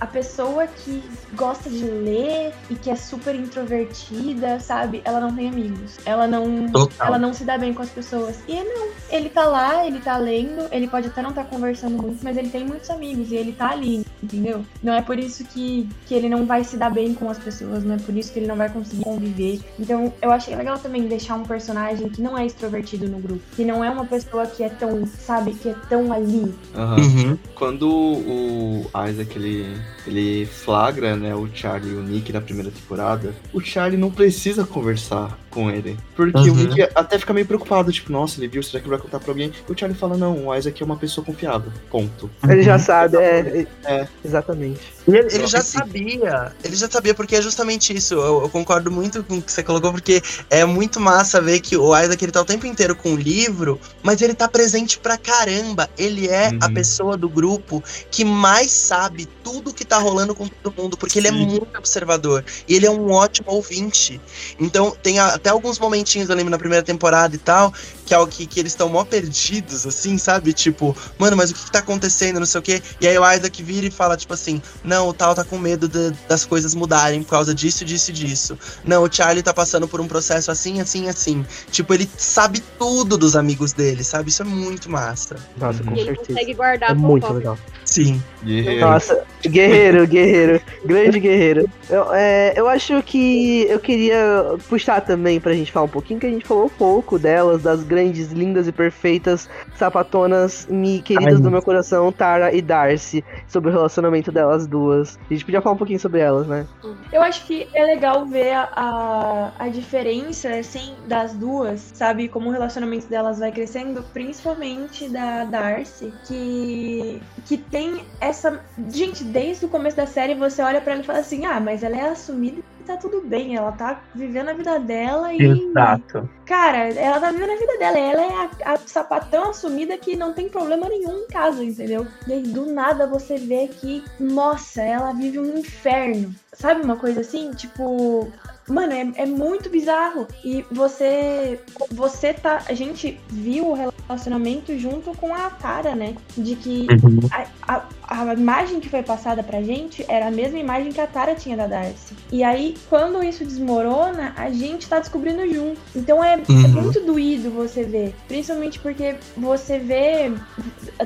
[0.00, 1.02] a pessoa que
[1.34, 5.02] gosta de ler e que é super introvertida, sabe?
[5.04, 5.98] Ela não tem amigos.
[6.04, 6.70] Ela não.
[6.70, 7.06] Total.
[7.06, 8.38] Ela não se dá bem com as pessoas.
[8.46, 8.88] E não.
[9.10, 12.50] Ele tá lá, ele tá lendo, ele pode até não estar conversando muito, mas ele
[12.50, 14.64] tem muitos amigos e ele tá ali, entendeu?
[14.82, 17.84] Não é por isso que, que ele não vai se dar bem com as pessoas,
[17.84, 19.60] não é por isso que ele não vai conseguir conviver.
[19.78, 23.64] Então, eu achei legal também deixar um personagem que não é extrovertido no grupo, que
[23.64, 26.54] não é uma pessoa que é tão, sabe, que é tão ali.
[26.74, 26.96] Aham.
[26.96, 27.38] Uhum.
[27.54, 29.76] Quando o Isaac ele,
[30.06, 34.64] ele flagra né, o Charlie e o Nick na primeira temporada, o Charlie não precisa
[34.64, 35.98] conversar com ele.
[36.14, 36.68] Porque o Uhum.
[36.68, 39.32] Nick até fica meio preocupado, tipo, nossa, ele viu, será que ele vai contar pra
[39.32, 39.52] alguém?
[39.68, 41.72] E o Charlie fala, não, o Isaac é uma pessoa confiável.
[41.90, 42.30] Ponto.
[42.48, 44.06] Ele já sabe, é, É.
[44.24, 44.80] Exatamente.
[45.08, 48.12] Ele, ele já sabia, ele já sabia, porque é justamente isso.
[48.14, 51.76] Eu, eu concordo muito com o que você colocou, porque é muito massa ver que
[51.78, 55.16] o Isaac ele tá o tempo inteiro com o livro, mas ele tá presente pra
[55.16, 55.88] caramba.
[55.96, 56.74] Ele é a Uhum.
[56.74, 61.28] pessoa do grupo que mais sabe tudo que tá rolando com todo mundo, porque ele
[61.28, 61.46] é Sim.
[61.46, 64.20] muito observador e ele é um ótimo ouvinte.
[64.60, 67.72] Então, tem a- até alguns momentinhos, eu lembro, na primeira temporada e tal,
[68.06, 70.52] que é o que, que eles estão mó perdidos, assim, sabe?
[70.52, 72.82] Tipo, mano, mas o que, que tá acontecendo, não sei o quê.
[73.00, 75.88] E aí o Isaac vira e fala, tipo assim, não, o tal tá com medo
[75.88, 78.58] de- das coisas mudarem por causa disso, disso e disso.
[78.84, 81.44] Não, o Charlie tá passando por um processo assim, assim, assim.
[81.70, 84.30] Tipo, ele sabe tudo dos amigos dele, sabe?
[84.30, 85.36] Isso é muito massa.
[85.56, 86.28] Nossa, com E ele certeza.
[86.28, 87.58] consegue guardar É muito legal.
[87.88, 88.22] Sim.
[88.44, 88.80] Guerreiro.
[88.80, 91.68] Nossa, guerreiro, guerreiro, grande guerreiro.
[91.88, 96.26] Eu, é, eu acho que eu queria puxar também pra gente falar um pouquinho, que
[96.26, 101.40] a gente falou pouco delas, das grandes, lindas e perfeitas sapatonas mi, queridas Ai.
[101.40, 105.18] do meu coração, Tara e Darcy, sobre o relacionamento delas duas.
[105.28, 106.66] A gente podia falar um pouquinho sobre elas, né?
[107.12, 112.28] Eu acho que é legal ver a, a, a diferença, assim, das duas, sabe?
[112.28, 117.77] Como o relacionamento delas vai crescendo, principalmente da Darcy, que, que tem
[118.20, 118.60] essa.
[118.88, 121.82] Gente, desde o começo da série você olha pra ela e fala assim: ah, mas
[121.82, 125.42] ela é assumida e tá tudo bem, ela tá vivendo a vida dela e.
[125.42, 126.28] Exato.
[126.46, 127.98] Cara, ela tá vivendo a vida dela.
[127.98, 132.06] Ela é a, a sapatão assumida que não tem problema nenhum em casa, entendeu?
[132.26, 136.34] E aí, do nada, você vê que, nossa, ela vive um inferno.
[136.52, 137.52] Sabe uma coisa assim?
[137.52, 138.30] Tipo.
[138.68, 140.26] Mano, é, é muito bizarro.
[140.44, 141.60] E você.
[141.92, 142.62] Você tá.
[142.68, 146.14] A gente viu o relacionamento junto com a Tara, né?
[146.36, 147.20] De que Uhum.
[147.32, 151.06] a, a, a imagem que foi passada pra gente era a mesma imagem que a
[151.06, 152.14] Tara tinha da Darcy.
[152.32, 155.78] E aí, quando isso desmorona, a gente tá descobrindo junto.
[155.94, 156.68] Então é, é Uhum.
[156.82, 158.14] muito doído você ver.
[158.26, 160.32] Principalmente porque você vê.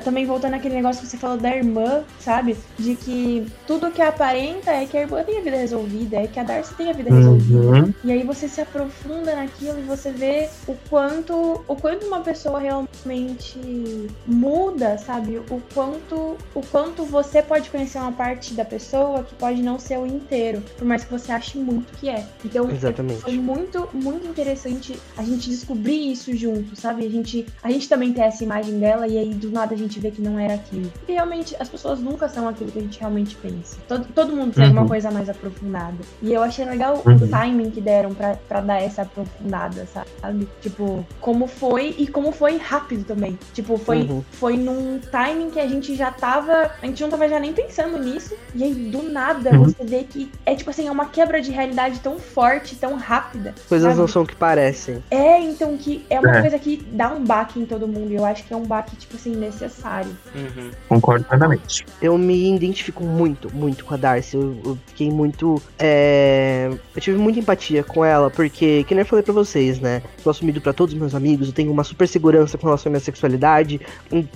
[0.03, 2.55] Também voltando àquele negócio que você falou da irmã, sabe?
[2.79, 6.39] De que tudo que aparenta é que a irmã tem a vida resolvida, é que
[6.39, 7.57] a Darcy tem a vida resolvida.
[7.59, 7.93] Uhum.
[8.03, 12.59] E aí você se aprofunda naquilo e você vê o quanto o quanto uma pessoa
[12.59, 15.37] realmente muda, sabe?
[15.49, 19.97] O quanto o quanto você pode conhecer uma parte da pessoa que pode não ser
[19.97, 22.23] o inteiro, por mais que você ache muito que é.
[22.45, 23.21] Então Exatamente.
[23.21, 27.05] foi muito muito interessante a gente descobrir isso junto, sabe?
[27.05, 29.99] A gente a gente também tem essa imagem dela e aí do nada a gente
[29.99, 30.91] vê que não era aquilo.
[31.07, 33.77] E realmente as pessoas nunca são aquilo que a gente realmente pensa.
[33.87, 34.71] Todo, todo mundo tem Uhum.
[34.73, 35.97] uma coisa mais aprofundada.
[36.21, 37.15] E eu achei legal Uhum.
[37.15, 40.47] o timing que deram pra, pra dar essa aprofundada, sabe?
[40.61, 43.37] Tipo, como foi e como foi rápido também.
[43.53, 44.23] Tipo, foi, Uhum.
[44.31, 46.71] foi num timing que a gente já tava.
[46.83, 48.35] A gente não tava já nem pensando nisso.
[48.53, 49.63] E aí, do nada, Uhum.
[49.63, 53.55] você vê que é tipo assim, é uma quebra de realidade tão forte, tão rápida.
[53.69, 53.99] Coisas sabe?
[54.01, 55.01] não são o que parecem.
[55.09, 56.41] É, então que é uma É.
[56.41, 58.11] coisa que dá um baque em todo mundo.
[58.11, 60.11] E eu acho que é um baque, tipo assim, necessário.
[60.35, 60.71] Uhum.
[60.89, 61.85] Concordo plenamente.
[62.01, 64.35] Eu me identifico muito, muito com a Darcy.
[64.35, 65.61] Eu, eu fiquei muito.
[65.79, 70.01] é, Eu tive muita empatia com ela, porque, que nem eu falei pra vocês, né?
[70.25, 72.91] Eu assumido pra todos os meus amigos, eu tenho uma super segurança com relação à
[72.91, 73.79] minha sexualidade.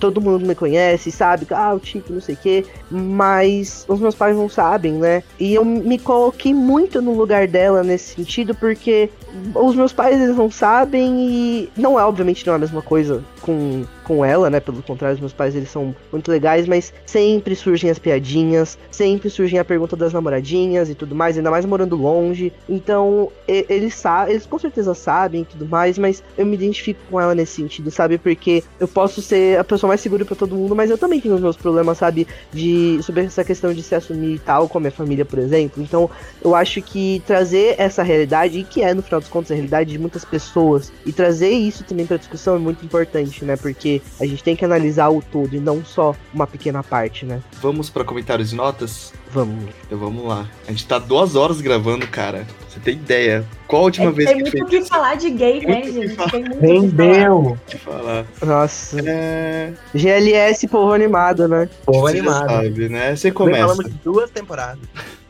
[0.00, 1.46] Todo mundo me conhece, sabe?
[1.50, 2.64] Ah, o Chico, não sei quê.
[2.90, 5.22] Mas os meus pais não sabem, né?
[5.38, 9.10] E eu me coloquei muito no lugar dela nesse sentido, porque
[9.54, 13.22] os meus pais eles não sabem e não é obviamente não é a mesma coisa
[13.40, 14.58] com, com ela, né?
[14.58, 19.28] Pelo contrário, os meus pais eles são muito legais, mas sempre surgem as piadinhas, sempre
[19.28, 22.50] surgem a pergunta das namoradinhas e tudo mais, ainda mais morando longe.
[22.66, 27.34] Então, eles eles com certeza sabem e tudo mais, mas eu me identifico com ela
[27.34, 28.16] nesse sentido, sabe?
[28.16, 31.34] Porque eu posso ser a pessoa mais segura pra todo mundo, mas eu também tenho
[31.34, 32.26] os meus problemas, sabe?
[32.52, 35.82] De sobre essa questão de se assumir e tal, com a minha família, por exemplo.
[35.82, 36.08] Então,
[36.42, 39.90] eu acho que trazer essa realidade, e que é no final dos contos a realidade
[39.90, 43.56] de muitas pessoas, e trazer isso também pra discussão é muito importante, né?
[43.56, 47.40] Porque a gente tem que analisar o todo e não só uma pequena parte, né?
[47.60, 49.12] Vamos pra comentários e notas?
[49.30, 49.64] Vamos.
[49.86, 50.46] Então vamos lá.
[50.66, 52.46] A gente tá duas horas gravando, cara.
[52.68, 53.44] Você tem ideia?
[53.66, 55.80] Qual a última É, vez tem que muito fez o que falar de gay, né,
[55.80, 56.30] Muito gente?
[56.30, 56.72] Tem muito o que falar.
[56.72, 57.58] Rendeu.
[57.66, 58.26] de falar?
[58.44, 59.00] Nossa.
[59.04, 59.72] É.
[59.94, 61.68] GLS, povo animado, né?
[61.84, 62.48] Povo você animado.
[62.48, 63.14] sabe, né?
[63.16, 63.66] Você começa.
[63.66, 64.80] Falamos de duas temporadas.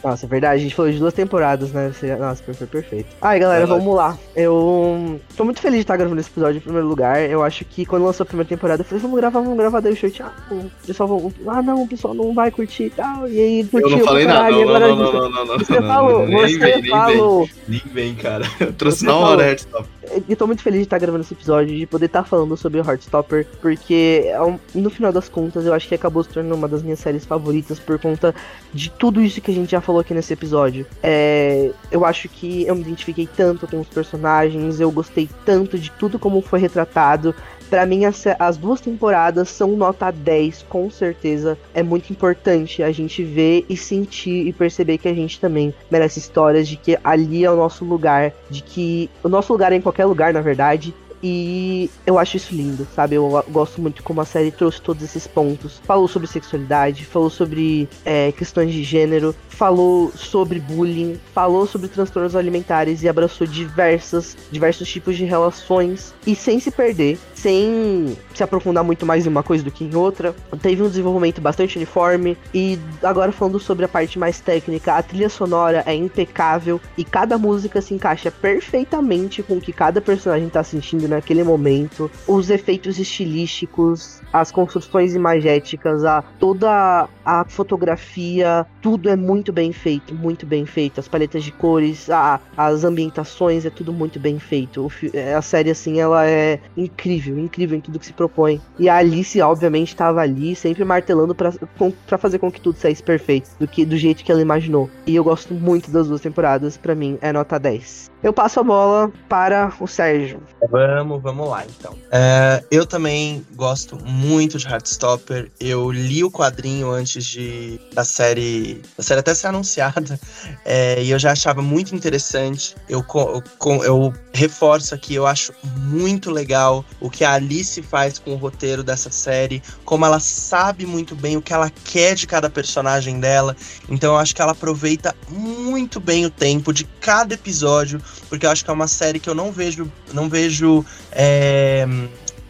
[0.03, 1.93] Nossa, é verdade, a gente falou de duas temporadas, né?
[2.19, 3.09] Nossa, foi, perfeito.
[3.21, 4.17] Ai, galera, vamos lá.
[4.37, 7.21] Eu tô muito feliz de estar gravando esse episódio em primeiro lugar.
[7.29, 9.81] Eu acho que quando lançou a primeira temporada, eu falei, vamos gravar, vamos gravar.
[9.81, 11.33] Daí o show, ah, o pessoal vão.
[11.49, 13.29] Ah, não, o pessoal não vai curtir e tal.
[13.29, 14.39] E aí Eu curtiu não falei nada.
[14.39, 17.49] caralho, Não, não, não, não, não, não, Você falou, nem você falou.
[17.67, 18.45] Nem vem, cara.
[18.61, 19.89] Eu trouxe na hora, Heartstop.
[20.29, 22.85] Eu tô muito feliz de estar gravando esse episódio, de poder estar falando sobre o
[22.85, 24.39] Heartstopper, porque é
[24.75, 27.79] no final das contas eu acho que acabou se tornando uma das minhas séries favoritas
[27.79, 28.35] por conta
[28.73, 30.87] de tudo isso que a gente já falou aqui nesse episódio.
[31.03, 35.91] É, eu acho que eu me identifiquei tanto com os personagens, eu gostei tanto de
[35.93, 37.35] tudo como foi retratado.
[37.71, 41.59] Pra mim, as, as duas temporadas são nota 10, com certeza.
[41.75, 46.19] É muito importante a gente ver e sentir e perceber que a gente também merece
[46.19, 49.81] histórias de que ali é o nosso lugar, de que o nosso lugar é em
[49.81, 50.95] qualquer lugar, na verdade.
[51.23, 53.17] E eu acho isso lindo, sabe?
[53.17, 55.81] Eu gosto muito como a série trouxe todos esses pontos.
[55.85, 62.37] Falou sobre sexualidade, falou sobre é, questões de gênero, falou sobre bullying, falou sobre transtornos
[62.37, 66.15] alimentares e abraçou diversas, diversos tipos de relações.
[66.25, 69.97] E sem se perder, sem se aprofundar muito mais em uma coisa do que em
[69.97, 70.33] outra.
[70.63, 72.39] Teve um desenvolvimento bastante uniforme.
[72.55, 77.37] E agora falando sobre a parte mais técnica, a trilha sonora é impecável e cada
[77.37, 82.09] música se encaixa perfeitamente com o que cada personagem tá sentindo naquele momento.
[82.29, 90.15] Os efeitos estilísticos, as construções imagéticas, a toda a fotografia, tudo é muito bem feito,
[90.15, 91.01] muito bem feito.
[91.01, 94.91] As paletas de cores, a- as ambientações, é tudo muito bem feito.
[95.13, 98.61] É, a série, assim, ela é incrível, incrível em tudo que se propõe.
[98.79, 103.51] E a Alice, obviamente, estava ali, sempre martelando pra fazer com que tudo saísse perfeito,
[103.59, 104.91] do, que, do jeito que ela imaginou.
[105.07, 108.11] E eu gosto muito das duas temporadas, pra mim é nota 10.
[108.21, 110.43] Eu passo a bola para o Sérgio.
[110.71, 111.97] Vamos, vamos lá então.
[112.11, 115.51] É, eu também gosto muito de Heartstopper.
[115.61, 120.19] Eu li o quadrinho antes de da série, da série até ser anunciada,
[120.65, 122.75] é, e eu já achava muito interessante.
[122.89, 128.33] Eu, eu, eu reforço aqui, eu acho muito legal o que a Alice faz com
[128.33, 132.51] o roteiro dessa série, como ela sabe muito bem o que ela quer de cada
[132.51, 133.57] personagem dela.
[133.89, 138.51] Então eu acho que ela aproveita muito bem o tempo de cada episódio porque eu
[138.51, 141.87] acho que é uma série que eu não vejo, não vejo é,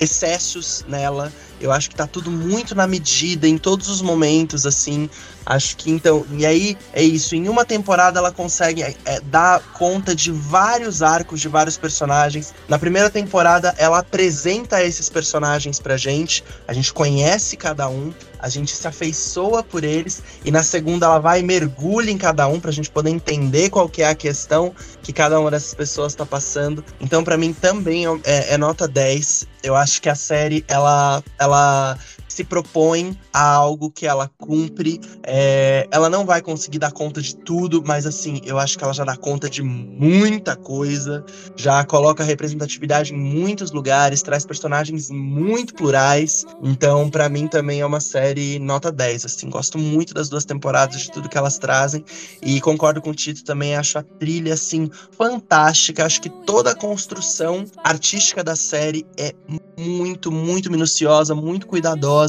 [0.01, 1.33] excessos nela.
[1.61, 5.09] Eu acho que tá tudo muito na medida, em todos os momentos, assim.
[5.49, 6.27] Acho que então.
[6.33, 7.35] E aí é isso.
[7.35, 12.53] Em uma temporada ela consegue é, é, dar conta de vários arcos, de vários personagens.
[12.69, 16.45] Na primeira temporada ela apresenta esses personagens pra gente.
[16.67, 18.13] A gente conhece cada um.
[18.39, 20.23] A gente se afeiçoa por eles.
[20.45, 23.89] E na segunda ela vai e mergulha em cada um pra gente poder entender qual
[23.89, 26.85] que é a questão que cada uma dessas pessoas tá passando.
[27.01, 29.47] Então, pra mim, também é, é nota 10.
[29.63, 31.99] Eu acho que a série, ela, ela ela
[32.39, 35.01] se propõe a algo que ela cumpre.
[35.25, 38.93] É, ela não vai conseguir dar conta de tudo, mas assim, eu acho que ela
[38.93, 41.25] já dá conta de muita coisa.
[41.57, 46.45] Já coloca representatividade em muitos lugares, traz personagens muito plurais.
[46.63, 49.25] Então, pra mim, também é uma série nota 10.
[49.25, 52.05] Assim, gosto muito das duas temporadas, de tudo que elas trazem.
[52.41, 56.07] E concordo com o Tito também, acho a trilha, assim, fantástica.
[56.07, 59.35] Acho que toda a construção artística da série é
[59.77, 62.28] muito, muito minuciosa, muito cuidadosa.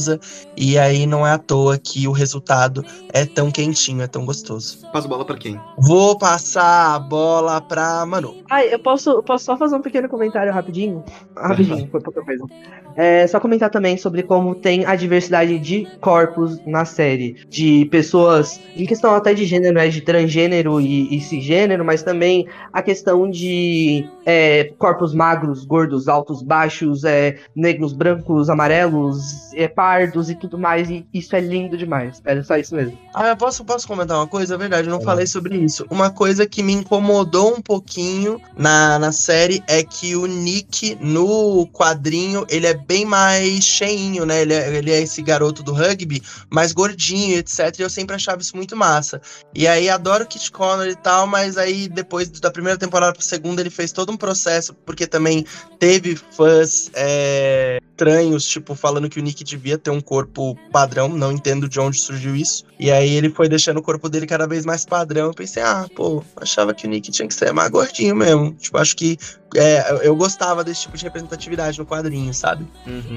[0.56, 4.86] E aí não é à toa que o resultado é tão quentinho, é tão gostoso.
[4.92, 5.60] Passa a bola pra quem?
[5.78, 8.36] Vou passar a bola pra Manu.
[8.50, 11.04] Ah, eu posso, eu posso só fazer um pequeno comentário rapidinho?
[11.36, 12.44] Rapidinho, foi pouca coisa.
[12.96, 17.36] É, só comentar também sobre como tem a diversidade de corpos na série.
[17.48, 22.46] De pessoas, em questão até de gênero, né, de transgênero e, e cisgênero, mas também
[22.72, 30.28] a questão de é, corpos magros, gordos, altos, baixos, é, negros, brancos, amarelos, é, pardos
[30.28, 30.90] e tudo mais.
[30.90, 32.20] E isso é lindo demais.
[32.22, 32.98] Era só isso mesmo.
[33.14, 34.54] Ah, eu posso, posso comentar uma coisa?
[34.54, 35.86] É verdade, eu não falei sobre isso.
[35.88, 41.66] Uma coisa que me incomodou um pouquinho na, na série é que o Nick, no
[41.68, 44.42] quadrinho, ele é bem mais cheinho, né?
[44.42, 47.74] Ele é, ele é esse garoto do rugby, mais gordinho, etc.
[47.78, 49.22] E eu sempre achava isso muito massa.
[49.54, 53.22] E aí, adoro o Kit Connor e tal, mas aí, depois da primeira temporada pra
[53.22, 55.46] segunda, ele fez todo um processo, porque também
[55.78, 61.32] teve fãs é, estranhos, tipo, falando que o Nick devia ter um corpo padrão, não
[61.32, 62.64] entendo de onde surgiu isso.
[62.78, 65.26] E aí ele foi deixando o corpo dele cada vez mais padrão.
[65.26, 68.52] Eu pensei, ah, pô, achava que o Nick tinha que ser mais gordinho mesmo.
[68.54, 69.18] Tipo, acho que
[69.54, 72.66] é, eu- eu gostava desse tipo de representatividade no quadrinho, sabe?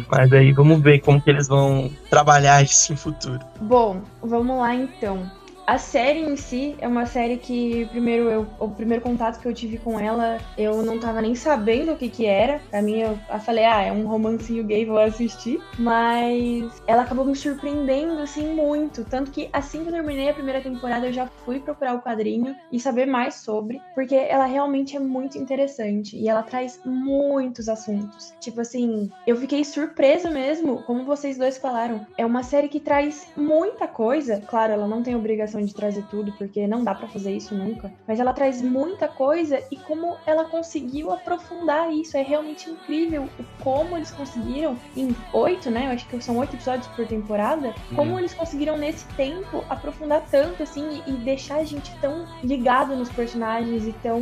[0.10, 3.40] Mas aí vamos ver como que eles vão trabalhar isso no futuro.
[3.62, 5.30] Bom, vamos lá então.
[5.65, 9.53] A série em si é uma série que primeiro eu, o primeiro contato que eu
[9.53, 12.60] tive com ela, eu não tava nem sabendo o que que era.
[12.69, 15.61] Pra mim eu, eu falei, ah, é um romancinho gay, vou assistir.
[15.80, 20.60] Mas ela acabou me surpreendendo assim muito, tanto que assim que eu terminei a primeira
[20.61, 24.99] temporada eu já fui procurar o quadrinho e saber mais sobre, porque ela realmente é
[24.99, 28.34] muito interessante e ela traz muitos assuntos.
[28.41, 32.06] Tipo assim, eu fiquei surpresa mesmo, como vocês dois falaram.
[32.18, 34.41] É uma série que traz muita coisa.
[34.45, 37.92] Claro, ela não tem obrigação de trazer tudo, porque não dá pra fazer isso nunca.
[38.08, 42.18] Mas ela traz muita coisa e como ela conseguiu aprofundar isso.
[42.18, 45.88] É realmente incrível o como eles conseguiram, em oito, né?
[45.88, 47.74] Eu acho que são oito episódios por temporada.
[47.96, 52.96] Como eles conseguiram nesse tempo aprofundar tanto, assim, e, e deixar a gente tão ligado
[52.96, 54.22] nos personagens e tão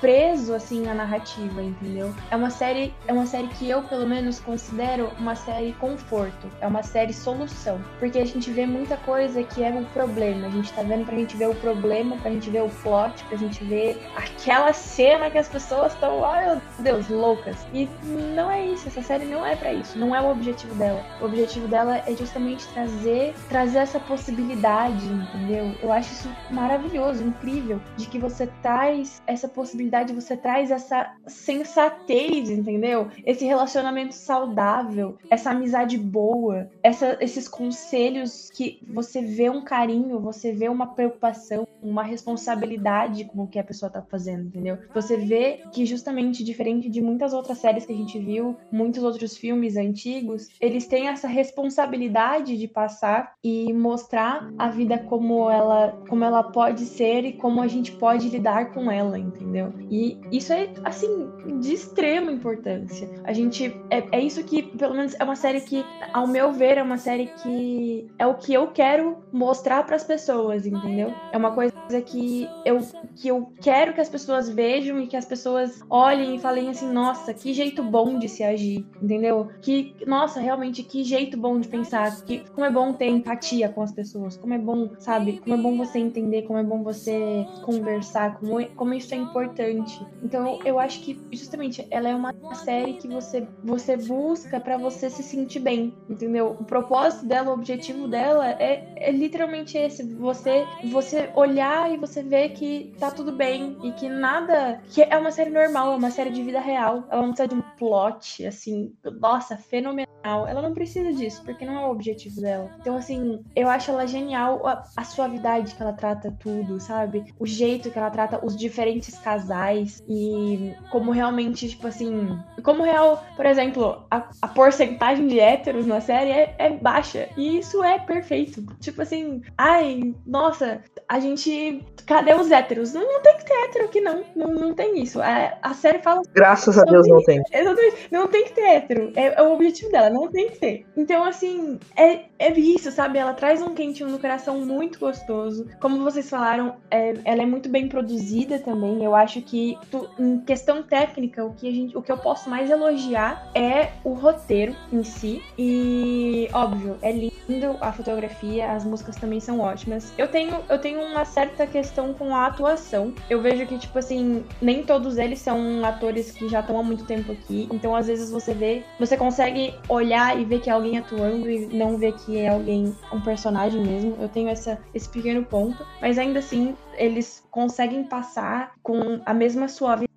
[0.00, 2.14] preso, assim, na narrativa, entendeu?
[2.30, 6.48] É uma série, é uma série que eu, pelo menos, considero uma série conforto.
[6.60, 7.80] É uma série solução.
[7.98, 10.48] Porque a gente vê muita coisa que é um problema.
[10.50, 13.36] A gente tá vendo pra gente ver o problema, pra gente ver o plot, pra
[13.36, 17.56] gente ver aquela cena que as pessoas estão, ai meu Deus, loucas.
[17.72, 17.88] E
[18.34, 21.04] não é isso, essa série não é pra isso, não é o objetivo dela.
[21.20, 25.72] O objetivo dela é justamente trazer, trazer essa possibilidade, entendeu?
[25.80, 32.48] Eu acho isso maravilhoso, incrível, de que você traz essa possibilidade, você traz essa sensatez,
[32.50, 33.08] entendeu?
[33.24, 40.39] Esse relacionamento saudável, essa amizade boa, essa- esses conselhos que você vê um carinho, você
[40.40, 44.78] você vê uma preocupação, uma responsabilidade com o que a pessoa tá fazendo, entendeu?
[44.94, 49.36] Você vê que justamente diferente de muitas outras séries que a gente viu, muitos outros
[49.36, 56.24] filmes antigos, eles têm essa responsabilidade de passar e mostrar a vida como ela, como
[56.24, 59.72] ela pode ser e como a gente pode lidar com ela, entendeu?
[59.90, 61.28] E isso é assim
[61.60, 63.08] de extrema importância.
[63.24, 66.78] A gente é, é isso que, pelo menos, é uma série que, ao meu ver,
[66.78, 70.29] é uma série que é o que eu quero mostrar para as pessoas,
[70.66, 71.12] entendeu?
[71.32, 71.72] É uma coisa
[72.04, 72.78] que eu,
[73.16, 76.90] que eu quero que as pessoas vejam e que as pessoas olhem e falem assim,
[76.90, 79.48] nossa, que jeito bom de se agir, entendeu?
[79.60, 83.82] Que, nossa, realmente, que jeito bom de pensar, que como é bom ter empatia com
[83.82, 85.40] as pessoas, como é bom, sabe?
[85.40, 90.04] Como é bom você entender, como é bom você conversar, como, como isso é importante.
[90.22, 95.08] Então, eu acho que justamente ela é uma série que você você busca para você
[95.08, 96.56] se sentir bem, entendeu?
[96.58, 102.22] O propósito dela, o objetivo dela é, é literalmente esse, você você olhar e você
[102.22, 106.10] ver que tá tudo bem e que nada, que é uma série normal, é uma
[106.10, 107.04] série de vida real.
[107.10, 110.06] Ela não precisa de um plot assim, nossa, fenomenal.
[110.22, 112.70] Ela não precisa disso, porque não é o objetivo dela.
[112.80, 117.32] Então assim, eu acho ela genial a, a suavidade que ela trata tudo, sabe?
[117.38, 123.24] O jeito que ela trata os diferentes casais e como realmente, tipo assim, como real,
[123.36, 127.28] por exemplo, a, a porcentagem de héteros na série é, é baixa.
[127.36, 128.62] E isso é perfeito.
[128.80, 131.84] Tipo assim, ai, nossa, a gente.
[132.06, 132.92] Cadê os héteros?
[132.92, 134.24] Não, não tem que ter hétero aqui, não.
[134.34, 135.20] Não, não tem isso.
[135.22, 137.40] A, a série fala Graças a Deus não tem.
[137.52, 138.08] Exatamente.
[138.10, 139.12] Não tem que ter hétero.
[139.14, 140.86] É, é o objetivo dela, não tem que ter.
[140.96, 143.18] Então, assim, é, é isso, sabe?
[143.18, 145.66] Ela traz um quentinho no coração muito gostoso.
[145.80, 149.04] Como vocês falaram, é, ela é muito bem produzida também.
[149.04, 152.50] Eu acho que, tu- em questão técnica, o que, a gente, o que eu posso
[152.50, 155.42] mais elogiar é o roteiro em si.
[155.58, 159.99] E, óbvio, é lindo a fotografia, as músicas também são ótimas.
[160.16, 163.14] Eu tenho, eu tenho uma certa questão com a atuação.
[163.28, 167.04] Eu vejo que, tipo assim, nem todos eles são atores que já estão há muito
[167.04, 167.68] tempo aqui.
[167.72, 171.66] Então, às vezes, você vê, você consegue olhar e ver que é alguém atuando e
[171.66, 174.16] não ver que é alguém, um personagem mesmo.
[174.20, 175.84] Eu tenho essa, esse pequeno ponto.
[176.00, 179.68] Mas ainda assim, eles conseguem passar com a mesma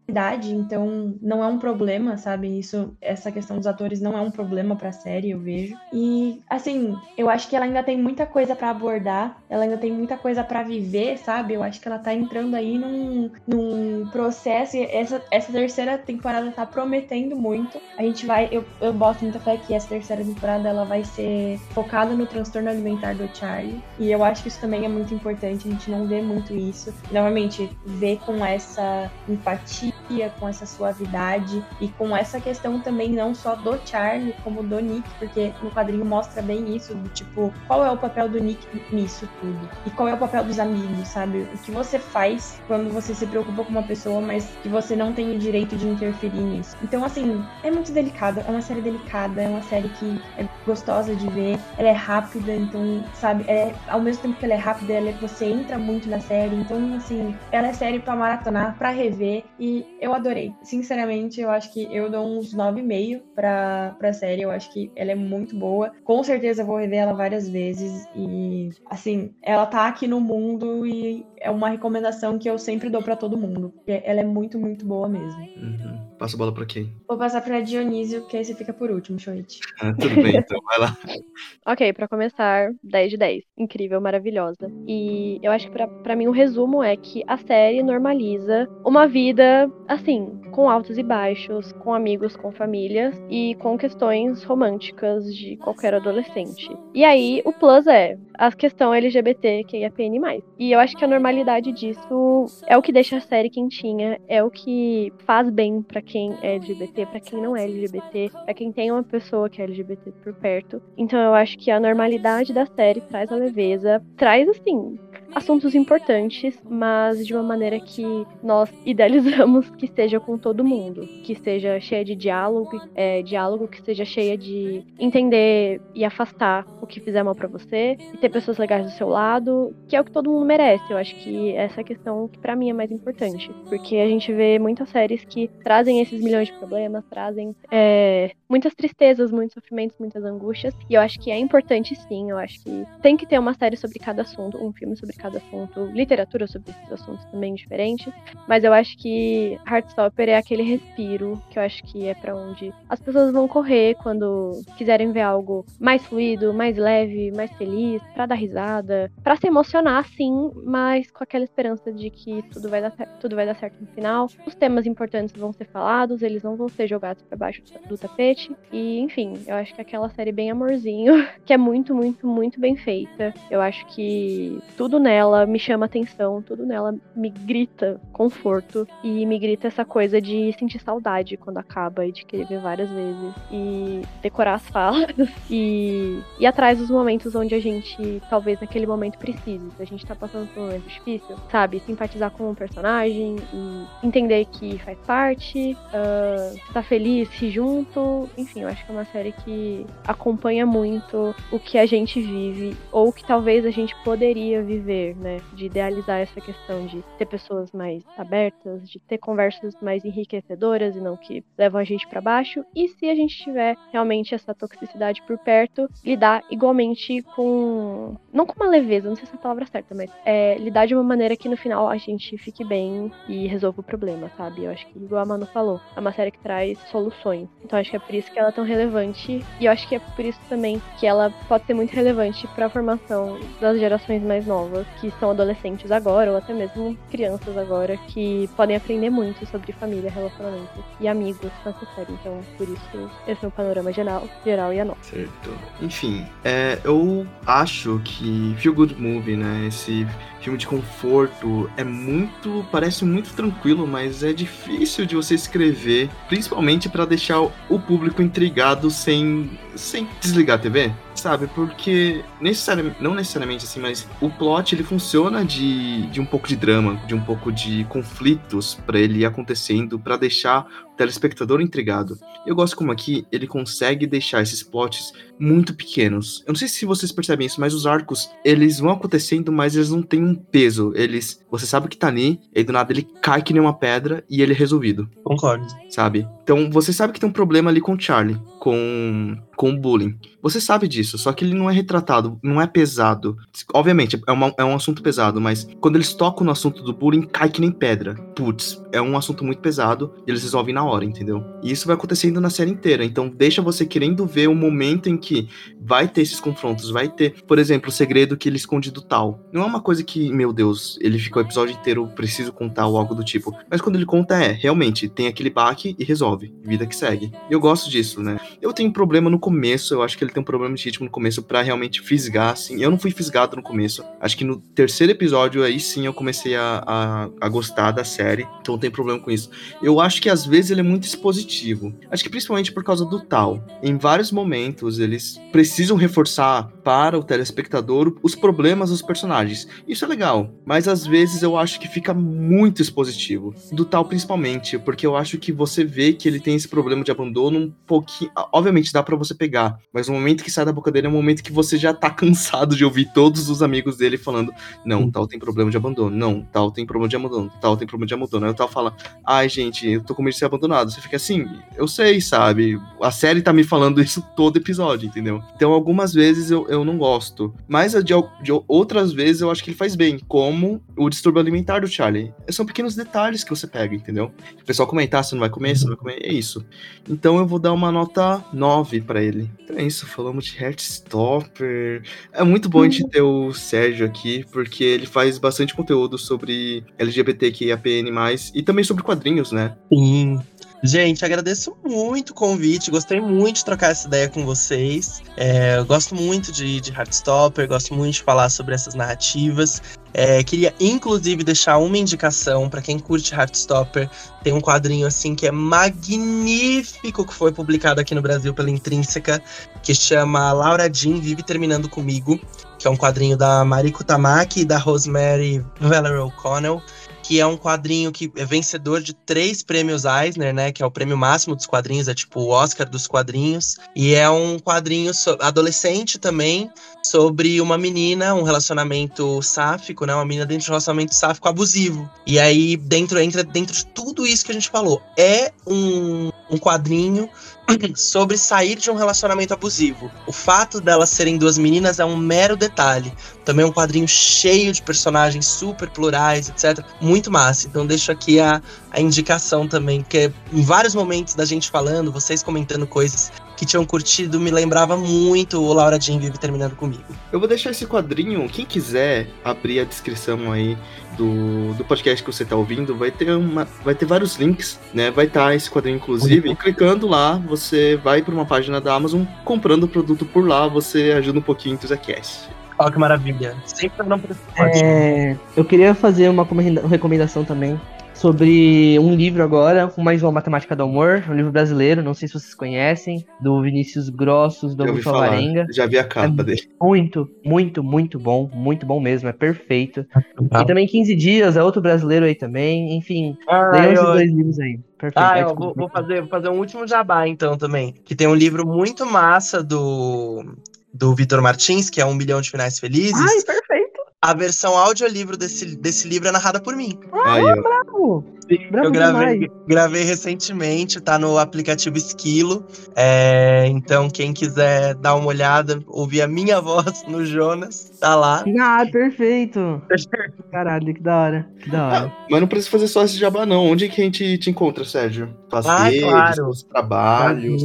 [0.03, 2.59] suavidade, então não é um problema, sabe?
[2.59, 5.75] Isso, essa questão dos atores não é um problema pra série, eu vejo.
[5.91, 9.91] E assim, eu acho que ela ainda tem muita coisa pra abordar, ela ainda tem
[9.91, 11.53] muita coisa pra viver, sabe?
[11.53, 16.51] Eu acho que ela tá entrando aí num, num processo e essa, essa terceira temporada
[16.51, 17.79] tá prometendo muito.
[17.97, 21.59] A gente vai, eu, eu boto muita fé que essa terceira temporada ela vai ser
[21.69, 23.81] focada no transtorno alimentar do Charlie.
[23.99, 26.93] E eu acho que isso também é muito importante, a gente não vê muito isso.
[27.11, 29.92] Novamente, ver com essa empatia,
[30.39, 35.09] com essa suavidade e com essa questão também não só do Charlie, como do Nick,
[35.19, 39.27] porque no quadrinho mostra bem isso, do tipo, qual é o papel do Nick nisso
[39.39, 39.69] tudo?
[39.85, 41.47] E qual é o papel dos amigos, sabe?
[41.53, 45.13] O que você faz quando você se preocupa com uma pessoa, mas que você não
[45.13, 46.75] tem o direito de interferir nisso.
[46.83, 51.15] Então, assim, é muito delicado, é uma série delicada, é uma série que é gostosa
[51.15, 54.93] de ver, ela é rápida, então, sabe, é, ao mesmo tempo que ela é rápida,
[54.93, 58.89] ela é, você entra muito na série, então, assim, ela é série pra maratonar, pra
[58.89, 60.53] rever, e eu adorei.
[60.61, 65.11] Sinceramente, eu acho que eu dou uns 9,5 pra, pra série, eu acho que ela
[65.11, 65.91] é muito boa.
[66.03, 71.25] Com certeza vou rever ela várias vezes, e, assim, ela tá aqui no mundo e
[71.39, 75.07] é uma recomendação que eu sempre dou pra todo mundo, ela é muito, muito boa
[75.07, 75.39] mesmo.
[75.55, 76.12] Uhum.
[76.23, 76.89] Passa a bola pra quem?
[77.05, 79.59] Vou passar pra Dionísio, que aí você fica por último, Choit.
[79.81, 80.97] Ah, tudo bem, então, vai lá.
[81.65, 83.43] Ok, pra começar, 10 de 10.
[83.57, 84.69] Incrível, maravilhosa.
[84.87, 89.07] E eu acho que pra, pra mim o resumo é que a série normaliza uma
[89.07, 95.55] vida, assim, com altos e baixos, com amigos, com famílias e com questões românticas de
[95.57, 96.67] qualquer adolescente.
[96.93, 100.43] E aí, o plus é a questão LGBT que é PN+.
[100.59, 104.43] E eu acho que a normalidade disso é o que deixa a série quentinha, é
[104.43, 108.71] o que faz bem pra quem é LGBT, pra quem não é LGBT, pra quem
[108.71, 110.79] tem uma pessoa que é LGBT por perto.
[110.97, 114.97] Então eu acho que a normalidade da série traz a leveza, traz assim
[115.35, 118.03] assuntos importantes, mas de uma maneira que
[118.41, 123.81] nós idealizamos que seja com todo mundo, que seja cheia de diálogo, é, diálogo que
[123.81, 128.57] seja cheia de entender e afastar o que fizer mal pra você e ter pessoas
[128.57, 130.91] legais do seu lado, que é o que todo mundo merece.
[130.91, 134.07] Eu acho que essa é a questão que pra mim é mais importante, porque a
[134.07, 139.53] gente vê muitas séries que trazem esses milhões de problemas, trazem é, muitas tristezas, muitos
[139.53, 143.25] sofrimentos, muitas angústias, e eu acho que é importante sim, eu acho que tem que
[143.25, 147.23] ter uma série sobre cada assunto, um filme sobre cada assunto, literatura sobre esses assuntos
[147.31, 148.13] também diferentes,
[148.45, 152.73] mas eu acho que Heartstopper é aquele respiro que eu acho que é pra onde
[152.89, 158.25] as pessoas vão correr quando quiserem ver algo mais fluido, mais leve, mais feliz, pra
[158.25, 162.91] dar risada, pra se emocionar sim, mas com aquela esperança de que tudo vai dar
[163.21, 164.27] tudo vai dar certo no final.
[164.45, 168.51] Os temas importantes vão ser falados, eles não vão ser jogados pra baixo do tapete
[168.73, 172.59] e, enfim, eu acho que é aquela série bem amorzinho, que é muito, muito, muito
[172.59, 173.33] bem feita.
[173.49, 175.12] Eu acho que tudo nela
[175.47, 180.79] me chama atenção, tudo nela me grita conforto e me grita essa coisa de sentir
[180.79, 185.13] saudade quando acaba e de querer ver várias vezes e decorar as falas
[185.49, 189.69] e ir atrás dos momentos onde a gente talvez naquele momento precise.
[189.77, 191.79] Se a gente tá passando por um momento difícil, sabe?
[191.79, 198.29] Simpatizar com o personagem e entender que faz parte, uh, tá feliz, se junto.
[198.37, 202.75] Enfim, eu acho que é uma série que acompanha muito o que a gente vive
[202.91, 205.41] ou que talvez a gente poderia viver, né?
[205.53, 211.01] De idealizar essa questão de ter pessoas mais abertas, de ter conversas mais enriquecedoras e
[211.01, 212.63] não que levam a gente para baixo.
[212.75, 218.15] E se a gente tiver realmente essa toxicidade por perto, lidar igualmente com.
[218.33, 220.95] Não com uma leveza, não sei se é a palavra certa, mas é, lidar de
[220.95, 224.63] uma maneira que no final a gente fique bem e resolva o problema, sabe?
[224.63, 227.47] Eu acho que, igual a Manu falou, é uma série que traz soluções.
[227.63, 229.45] Então acho que é por isso que ela é tão relevante.
[229.59, 232.65] E eu acho que é por isso também que ela pode ser muito relevante para
[232.65, 237.97] a formação das gerações mais novas, que são adolescentes agora, ou até mesmo crianças agora,
[238.07, 242.13] que podem aprender muito sobre família, relacionamento e amigos com essa série.
[242.13, 245.03] Então, por isso, esse é o panorama geral, geral e a nossa.
[245.03, 245.51] Certo.
[245.81, 248.22] Enfim, é, eu acho que
[248.57, 249.67] Feel Good Movie, né?
[249.67, 250.07] Esse
[250.43, 252.65] filme de conforto é muito.
[252.71, 258.91] parece muito tranquilo, mas é difícil de você escrever, principalmente pra deixar o público intrigado
[258.91, 260.91] sem, sem desligar a TV.
[261.15, 266.47] Sabe, porque necessariamente, não necessariamente assim, mas o plot ele funciona de, de um pouco
[266.47, 272.17] de drama, de um pouco de conflitos pra ele acontecendo, pra deixar o telespectador intrigado.
[272.45, 276.43] Eu gosto como aqui ele consegue deixar esses plots muito pequenos.
[276.47, 279.89] Eu não sei se vocês percebem isso, mas os arcos, eles vão acontecendo, mas eles
[279.89, 280.91] não têm um peso.
[280.95, 284.23] Eles, você sabe que tá ali, e do nada ele cai que nem uma pedra
[284.29, 285.65] e ele é resolvido, Concordo.
[285.89, 286.27] sabe?
[286.43, 290.17] Então você sabe que tem um problema ali com o Charlie, com com o bullying.
[290.43, 293.37] Você sabe disso, só que ele não é retratado, não é pesado.
[293.73, 297.21] Obviamente, é, uma- é um assunto pesado, mas quando eles tocam no assunto do bullying,
[297.21, 298.13] cai que nem pedra.
[298.35, 301.41] Putz, é um assunto muito pesado e eles resolvem na hora, entendeu?
[301.63, 303.05] E isso vai acontecendo na série inteira.
[303.05, 305.47] Então deixa você querendo ver o momento em que
[305.79, 309.39] vai ter esses confrontos, vai ter, por exemplo, o segredo que ele esconde do tal.
[309.53, 312.97] Não é uma coisa que, meu Deus, ele fica o episódio inteiro preciso contar ou
[312.97, 313.55] algo do tipo.
[313.71, 316.53] Mas quando ele conta é, realmente, tem aquele baque e resolve.
[316.63, 317.31] Vida que segue.
[317.49, 318.37] Eu gosto disso, né?
[318.61, 321.05] Eu tenho um problema no começo, eu acho que ele tem um problema de ritmo
[321.05, 322.81] no começo pra realmente fisgar, assim.
[322.81, 324.03] Eu não fui fisgado no começo.
[324.19, 328.47] Acho que no terceiro episódio aí sim eu comecei a, a, a gostar da série.
[328.61, 329.49] Então tem problema com isso.
[329.81, 331.93] Eu acho que às vezes ele é muito expositivo.
[332.09, 333.63] Acho que principalmente por causa do tal.
[333.81, 339.67] Em vários momentos eles precisam reforçar para o telespectador os problemas dos personagens.
[339.87, 343.53] Isso é legal, mas às vezes eu acho que fica muito expositivo.
[343.71, 347.11] Do tal principalmente, porque eu acho que você vê que ele tem esse problema de
[347.11, 348.31] abandono um pouquinho.
[348.51, 351.13] Obviamente dá pra você pegar, mas o momento que sai da boca dele é um
[351.13, 354.53] momento que você já tá cansado de ouvir todos os amigos dele falando:
[354.85, 358.07] não, tal tem problema de abandono, não, tal tem problema de abandono, tal tem problema
[358.07, 358.45] de abandono.
[358.45, 358.95] Aí o tal fala:
[359.25, 360.91] ai gente, eu tô com medo de ser abandonado.
[360.91, 361.45] Você fica assim,
[361.75, 362.79] eu sei, sabe?
[363.01, 365.41] A série tá me falando isso todo episódio, entendeu?
[365.55, 369.69] Então algumas vezes eu, eu não gosto, mas de, de outras vezes eu acho que
[369.69, 372.33] ele faz bem, como o distúrbio alimentar do Charlie.
[372.49, 374.31] São pequenos detalhes que você pega, entendeu?
[374.61, 376.65] O pessoal comentar se não vai comer, se não vai comer, é isso.
[377.09, 379.49] Então eu vou dar uma nota 9 pra ele.
[379.63, 382.03] Então é isso, falamos de Heartstopper.
[382.31, 386.83] É muito bom a gente ter o Sérgio aqui, porque ele faz bastante conteúdo sobre
[386.97, 388.11] LGBTQIAPN+,
[388.53, 389.75] e também sobre quadrinhos, né?
[389.91, 390.39] Sim.
[390.85, 392.91] Gente, agradeço muito o convite.
[392.91, 395.21] Gostei muito de trocar essa ideia com vocês.
[395.37, 399.81] É, eu gosto muito de, de Heartstopper, gosto muito de falar sobre essas narrativas.
[400.13, 404.09] É, queria, inclusive, deixar uma indicação para quem curte Heartstopper.
[404.43, 409.41] Tem um quadrinho assim que é magnífico que foi publicado aqui no Brasil pela Intrínseca,
[409.81, 412.37] que chama Laura Jean Vive Terminando Comigo,
[412.77, 416.81] que é um quadrinho da Mariko Tamaki e da Rosemary Valerie O'Connell
[417.23, 420.71] que é um quadrinho que é vencedor de três prêmios Eisner, né?
[420.71, 423.77] Que é o prêmio máximo dos quadrinhos, é tipo o Oscar dos quadrinhos.
[423.95, 426.69] E é um quadrinho so- adolescente também,
[427.01, 430.13] sobre uma menina, um relacionamento sáfico, né?
[430.13, 432.09] Uma menina dentro de um relacionamento sáfico abusivo.
[432.27, 435.01] E aí, dentro, entra dentro de tudo isso que a gente falou.
[435.17, 437.29] É um, um quadrinho
[437.95, 440.11] sobre sair de um relacionamento abusivo.
[440.27, 443.13] O fato delas serem duas meninas é um mero detalhe.
[443.45, 446.85] Também é um quadrinho cheio de personagens super plurais, etc.
[447.01, 447.67] Muito massa.
[447.67, 448.61] Então deixo aqui a,
[448.91, 453.85] a indicação também, porque em vários momentos da gente falando, vocês comentando coisas que tinham
[453.85, 457.03] curtido, me lembrava muito o Laura Jean Vive terminando comigo.
[457.31, 460.77] Eu vou deixar esse quadrinho, quem quiser abrir a descrição aí
[461.17, 465.11] do, do podcast que você tá ouvindo, vai ter uma, vai ter vários links, né?
[465.11, 469.23] Vai estar esse quadrinho inclusive, e clicando lá, você vai para uma página da Amazon,
[469.45, 472.49] comprando o produto por lá, você ajuda um pouquinho o Enthusiast.
[472.79, 473.55] Olha que maravilha.
[473.65, 474.45] Sempre não precisa.
[474.57, 477.79] É, eu queria fazer uma comenda- recomendação também
[478.13, 482.27] sobre um livro agora, com mais uma Matemática do Amor, um livro brasileiro, não sei
[482.27, 485.65] se vocês conhecem, do Vinícius Grossos, do Augusto falar, Alvarenga.
[485.71, 486.61] já vi a capa É dele.
[486.81, 490.05] Muito, muito, muito bom, muito bom mesmo, é perfeito.
[490.51, 490.61] Ah.
[490.61, 494.31] E também 15 Dias, é outro brasileiro aí também, enfim, Ah, leiam esses eu- dois
[494.31, 494.79] livros aí.
[494.97, 495.25] Perfeito.
[495.25, 497.93] Ah, eu vou, vou fazer, vou fazer um último jabá então também.
[498.05, 500.45] Que tem um livro muito massa do,
[500.93, 503.19] do Vitor Martins, que é Um Milhão de Finais Felizes.
[503.19, 503.92] Ai, perfeito.
[504.23, 506.97] A versão audiolivro desse, desse livro é narrada por mim.
[507.25, 507.61] Aí, ó.
[507.61, 508.25] Bravo.
[508.71, 509.51] Bravo eu gravei, demais.
[509.67, 512.65] gravei recentemente, tá no aplicativo Esquilo.
[512.95, 518.43] É, então, quem quiser dar uma olhada, ouvir a minha voz no Jonas, tá lá.
[518.59, 519.81] Ah, perfeito.
[520.51, 521.47] Caralho, que da hora.
[521.59, 522.13] Que da hora.
[522.15, 523.65] Ah, mas não precisa fazer só esse jabá, não.
[523.65, 525.33] Onde que a gente te encontra, Sérgio?
[525.49, 526.35] Tuas Ah, redes, claro.
[526.35, 527.61] seus trabalhos.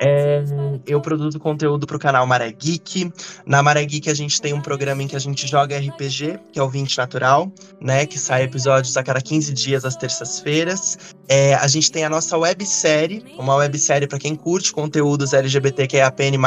[0.00, 0.44] É,
[0.86, 3.12] eu produzo conteúdo pro canal Maré Geek.
[3.46, 6.58] Na Maré Geek a gente tem um programa em que a gente joga RPG, que
[6.58, 7.50] é o 20 Natural,
[7.80, 8.06] né?
[8.06, 10.98] Que sai episódios a cada 15 dias às terças-feiras.
[11.28, 16.38] É, a gente tem a nossa websérie, uma websérie para quem curte conteúdos LGBTQIAPN+,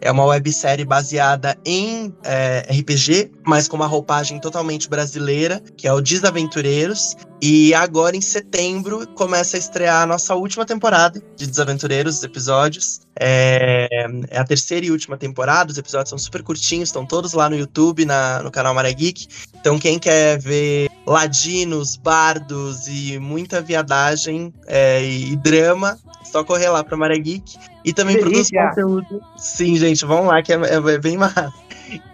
[0.00, 5.92] é uma websérie baseada em é, RPG, mas com uma roupagem totalmente brasileira, que é
[5.92, 7.16] o Desaventureiros.
[7.44, 13.00] E agora, em setembro, começa a estrear a nossa última temporada de Desaventureiros, os episódios.
[13.14, 17.48] É, é a terceira e última temporada, os episódios são super curtinhos, estão todos lá
[17.48, 19.28] no YouTube, na, no canal Maré Geek.
[19.60, 26.82] Então, quem quer ver ladinos, bardos e muita viadagem é, e, drama, só correr lá
[26.82, 27.56] pra Maré Geek.
[27.84, 28.68] E também produz Delícia!
[28.70, 29.20] conteúdo.
[29.36, 31.52] Sim, gente, vão lá que é, é- é bem massa.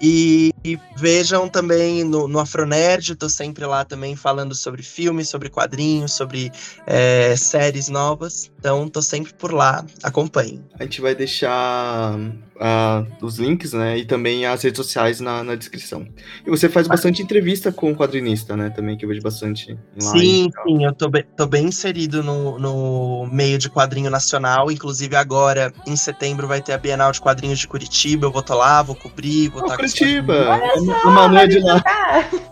[0.01, 5.49] E, e vejam também no, no Afronerd, tô sempre lá também falando sobre filmes, sobre
[5.49, 6.53] quadrinhos, sobre
[6.87, 8.51] é, séries novas.
[8.59, 10.63] Então tô sempre por lá, acompanhem.
[10.79, 12.19] A gente vai deixar
[12.61, 13.99] ah, os links, né?
[13.99, 16.07] E também as redes sociais na, na descrição.
[16.45, 18.71] E você faz bastante entrevista com o quadrinista, né?
[18.71, 19.79] Também, que eu vejo bastante.
[19.99, 24.71] Sim, sim, eu tô bem, tô bem inserido no, no meio de quadrinho nacional.
[24.71, 28.27] Inclusive, agora, em setembro, vai ter a Bienal de Quadrinhos de Curitiba.
[28.27, 30.58] Eu vou tô lá, vou cobrir, vou estar os Curitiba!
[30.59, 31.05] Quadrinhos.
[31.05, 31.83] O Manu é de lá.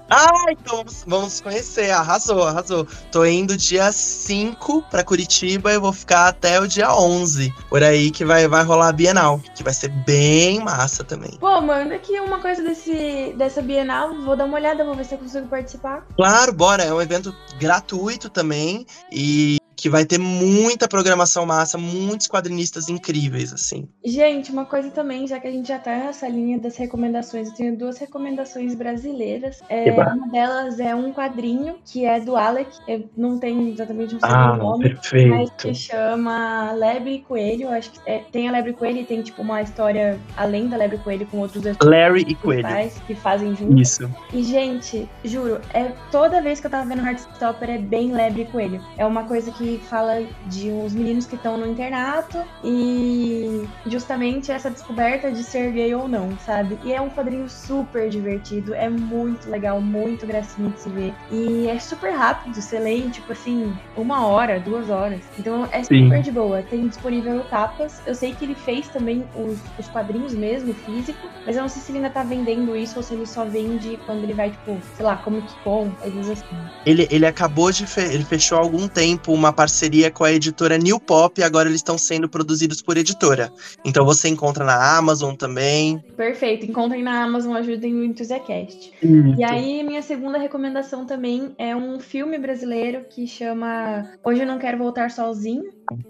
[0.09, 1.91] Ah, então vamos, vamos conhecer.
[1.91, 2.87] Arrasou, arrasou.
[3.11, 7.53] Tô indo dia 5 pra Curitiba e eu vou ficar até o dia 11.
[7.69, 11.37] Por aí que vai, vai rolar a Bienal, que vai ser bem massa também.
[11.41, 15.15] Pô, manda aqui uma coisa desse, dessa Bienal, vou dar uma olhada, vou ver se
[15.15, 16.07] eu consigo participar.
[16.17, 16.85] Claro, bora.
[16.85, 23.53] É um evento gratuito também e que vai ter muita programação massa, muitos quadrinistas incríveis,
[23.53, 23.89] assim.
[24.05, 27.55] Gente, uma coisa também, já que a gente já tá nessa linha das recomendações, eu
[27.55, 29.61] tenho duas recomendações brasileiras.
[29.69, 34.19] É, uma delas é um quadrinho que é do Alec, eu não tenho exatamente um
[34.23, 34.99] Ah, sobrenome,
[35.31, 37.69] mas que chama Lebre e Coelho.
[37.69, 40.77] Acho que é, tem a Lebre e Coelho e tem tipo uma história além da
[40.77, 42.67] Lebre e Coelho com outros artistas Larry e Coelho.
[43.07, 43.81] que fazem junto.
[43.81, 44.11] Isso.
[44.33, 48.47] E, gente, juro, é toda vez que eu tava vendo Heartstopper é bem lebre e
[48.47, 48.81] coelho.
[48.97, 54.71] É uma coisa que fala de uns meninos que estão no internato e justamente essa
[54.71, 56.79] descoberta de ser gay ou não, sabe?
[56.85, 61.15] E é um quadrinho super divertido, é muito legal, muito gracinha de se ver.
[61.31, 65.21] E é super rápido, você lê em, tipo assim, uma hora, duas horas.
[65.39, 66.05] Então é Sim.
[66.05, 66.63] super de boa.
[66.63, 68.01] Tem disponível no Tapas.
[68.07, 71.83] Eu sei que ele fez também os, os quadrinhos mesmo, físico, mas eu não sei
[71.83, 74.79] se ele ainda tá vendendo isso ou se ele só vende quando ele vai, tipo,
[74.97, 76.57] sei lá, Comic Con, coisas assim.
[76.85, 77.87] Ele, ele acabou de.
[77.87, 81.69] Fe ele fechou há algum tempo uma parceria com a editora New Pop e agora
[81.69, 83.53] eles estão sendo produzidos por editora.
[83.85, 85.99] Então você encontra na Amazon também.
[86.17, 88.93] Perfeito, encontrem na Amazon, ajudem o Enthusiast.
[89.37, 94.59] E aí, minha segunda recomendação também é um filme brasileiro que chama Hoje Eu Não
[94.59, 95.65] Quero Voltar Sozinho.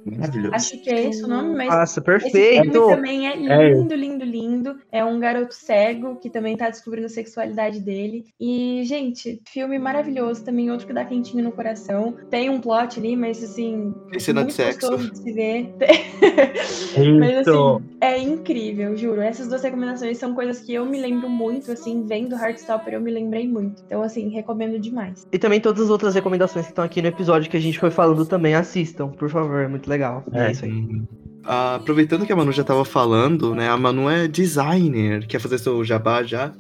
[0.05, 0.55] Maravilhoso.
[0.55, 2.87] Acho que é esse o nome, mas Nossa, Esse filme perfeito.
[2.89, 3.69] também é É.
[3.75, 4.77] lindo, lindo, lindo.
[4.91, 8.25] É um garoto cego que também tá descobrindo a sexualidade dele.
[8.41, 12.15] E, gente, filme maravilhoso também, outro que dá quentinho no coração.
[12.31, 13.95] Tem um plot ali, mas assim.
[14.11, 14.97] Tem cena de sexo.
[14.97, 15.75] de se ver.
[17.19, 19.21] mas assim, é incrível, juro.
[19.21, 23.11] Essas duas recomendações são coisas que eu me lembro muito, assim, vendo Heartstopper, eu me
[23.11, 23.83] lembrei muito.
[23.87, 25.27] Então, assim, recomendo demais.
[25.33, 27.91] E também todas as outras recomendações que estão aqui no episódio que a gente foi
[27.91, 29.66] falando também, assistam, por favor.
[29.67, 30.25] É muito legal.
[30.33, 30.53] É, É.
[30.53, 31.03] isso aí.
[31.45, 33.69] Ah, aproveitando que a Manu já tava falando, né?
[33.69, 35.27] A Manu é designer.
[35.29, 36.53] Quer fazer seu jabá já?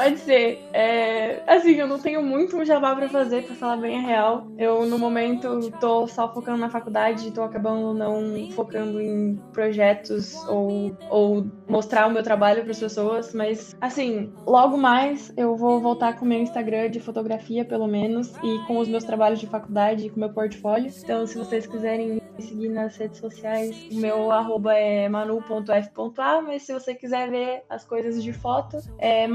[0.00, 0.58] Pode ser.
[0.72, 4.46] É, assim, eu não tenho muito um jabá pra fazer, pra falar bem a real.
[4.56, 10.96] Eu, no momento, tô só focando na faculdade, tô acabando não focando em projetos ou,
[11.10, 13.34] ou mostrar o meu trabalho pras pessoas.
[13.34, 18.34] Mas, assim, logo mais eu vou voltar com o meu Instagram de fotografia, pelo menos,
[18.42, 20.90] e com os meus trabalhos de faculdade e com o meu portfólio.
[21.04, 26.62] Então, se vocês quiserem me seguir nas redes sociais, o meu arroba é manu.f.a, mas
[26.62, 29.28] se você quiser ver as coisas de foto, é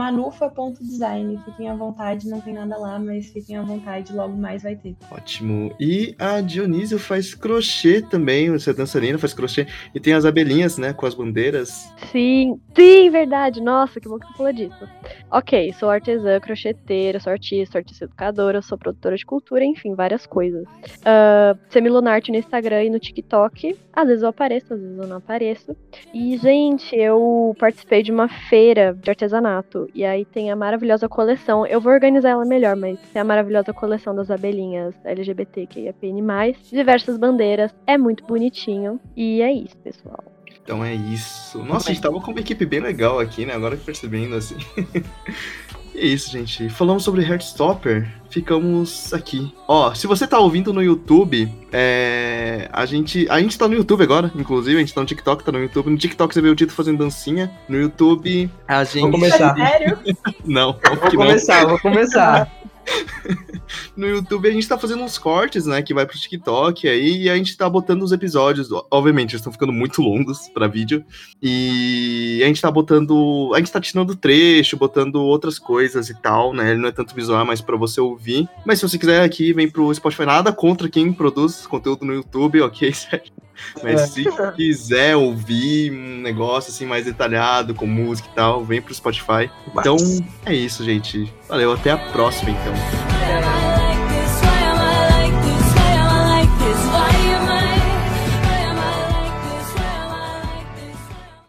[0.56, 1.40] manufa.design.
[1.46, 4.96] Fiquem à vontade, não tem nada lá, mas fiquem à vontade, logo mais vai ter.
[5.12, 5.74] Ótimo.
[5.80, 8.50] E a Dionísio faz crochê também.
[8.50, 9.68] Você é dançarina, faz crochê.
[9.94, 10.94] E tem as abelhinhas, né?
[10.94, 11.92] Com as bandeiras.
[12.12, 13.62] Sim, sim, verdade.
[13.62, 14.90] Nossa, que bom que você falou disso.
[15.32, 20.26] Ok, sou artesã, crocheteira, sou artista, sou artista educadora, sou produtora de cultura, enfim, várias
[20.26, 20.64] coisas.
[20.64, 23.78] Uh, Semilunarte no Instagram e no TikTok.
[23.94, 25.76] Às vezes eu apareço, às vezes eu não apareço.
[26.14, 29.90] E, gente, eu participei de uma feira de artesanato.
[29.94, 31.66] E aí tem a maravilhosa coleção.
[31.66, 36.22] Eu vou organizar ela melhor, mas tem a maravilhosa coleção das abelhinhas LGBTQIAPN+,
[36.70, 37.74] diversas bandeiras.
[37.88, 39.00] É muito bonitinho.
[39.16, 40.22] E é isso, pessoal.
[40.62, 41.64] Então é isso.
[41.64, 43.54] Nossa, a gente tava com uma equipe bem legal aqui, né?
[43.54, 44.58] Agora percebendo assim.
[45.96, 46.68] E é isso, gente.
[46.68, 48.06] Falamos sobre Heartstopper.
[48.30, 49.54] Ficamos aqui.
[49.66, 52.70] Ó, se você tá ouvindo no YouTube, é...
[52.74, 53.26] a gente.
[53.30, 54.76] A gente tá no YouTube agora, inclusive.
[54.76, 55.90] A gente tá no TikTok, tá no YouTube.
[55.90, 57.50] No TikTok você vê o Tito fazendo dancinha.
[57.70, 59.04] No YouTube, a gente.
[59.04, 59.56] Vou começar.
[59.56, 59.98] Sério?
[60.44, 61.12] Não, Vou não.
[61.12, 62.52] começar, vou começar.
[63.96, 65.82] No YouTube a gente tá fazendo uns cortes, né?
[65.82, 67.24] Que vai pro TikTok aí.
[67.24, 68.70] E a gente tá botando os episódios.
[68.92, 71.04] Obviamente, eles estão ficando muito longos pra vídeo.
[71.42, 73.52] E a gente tá botando.
[73.54, 76.72] A gente tá tirando trecho, botando outras coisas e tal, né?
[76.72, 78.48] Ele não é tanto visual, é mais pra você ouvir.
[78.66, 80.26] Mas se você quiser aqui, vem pro Spotify.
[80.26, 83.45] Nada contra quem produz conteúdo no YouTube, ok, certo?
[83.84, 84.08] Mas É.
[84.08, 84.26] se
[84.56, 89.50] quiser ouvir um negócio assim mais detalhado, com música e tal, vem pro Spotify.
[89.72, 89.98] Então
[90.46, 91.32] é isso, gente.
[91.48, 93.65] Valeu, até a próxima, então.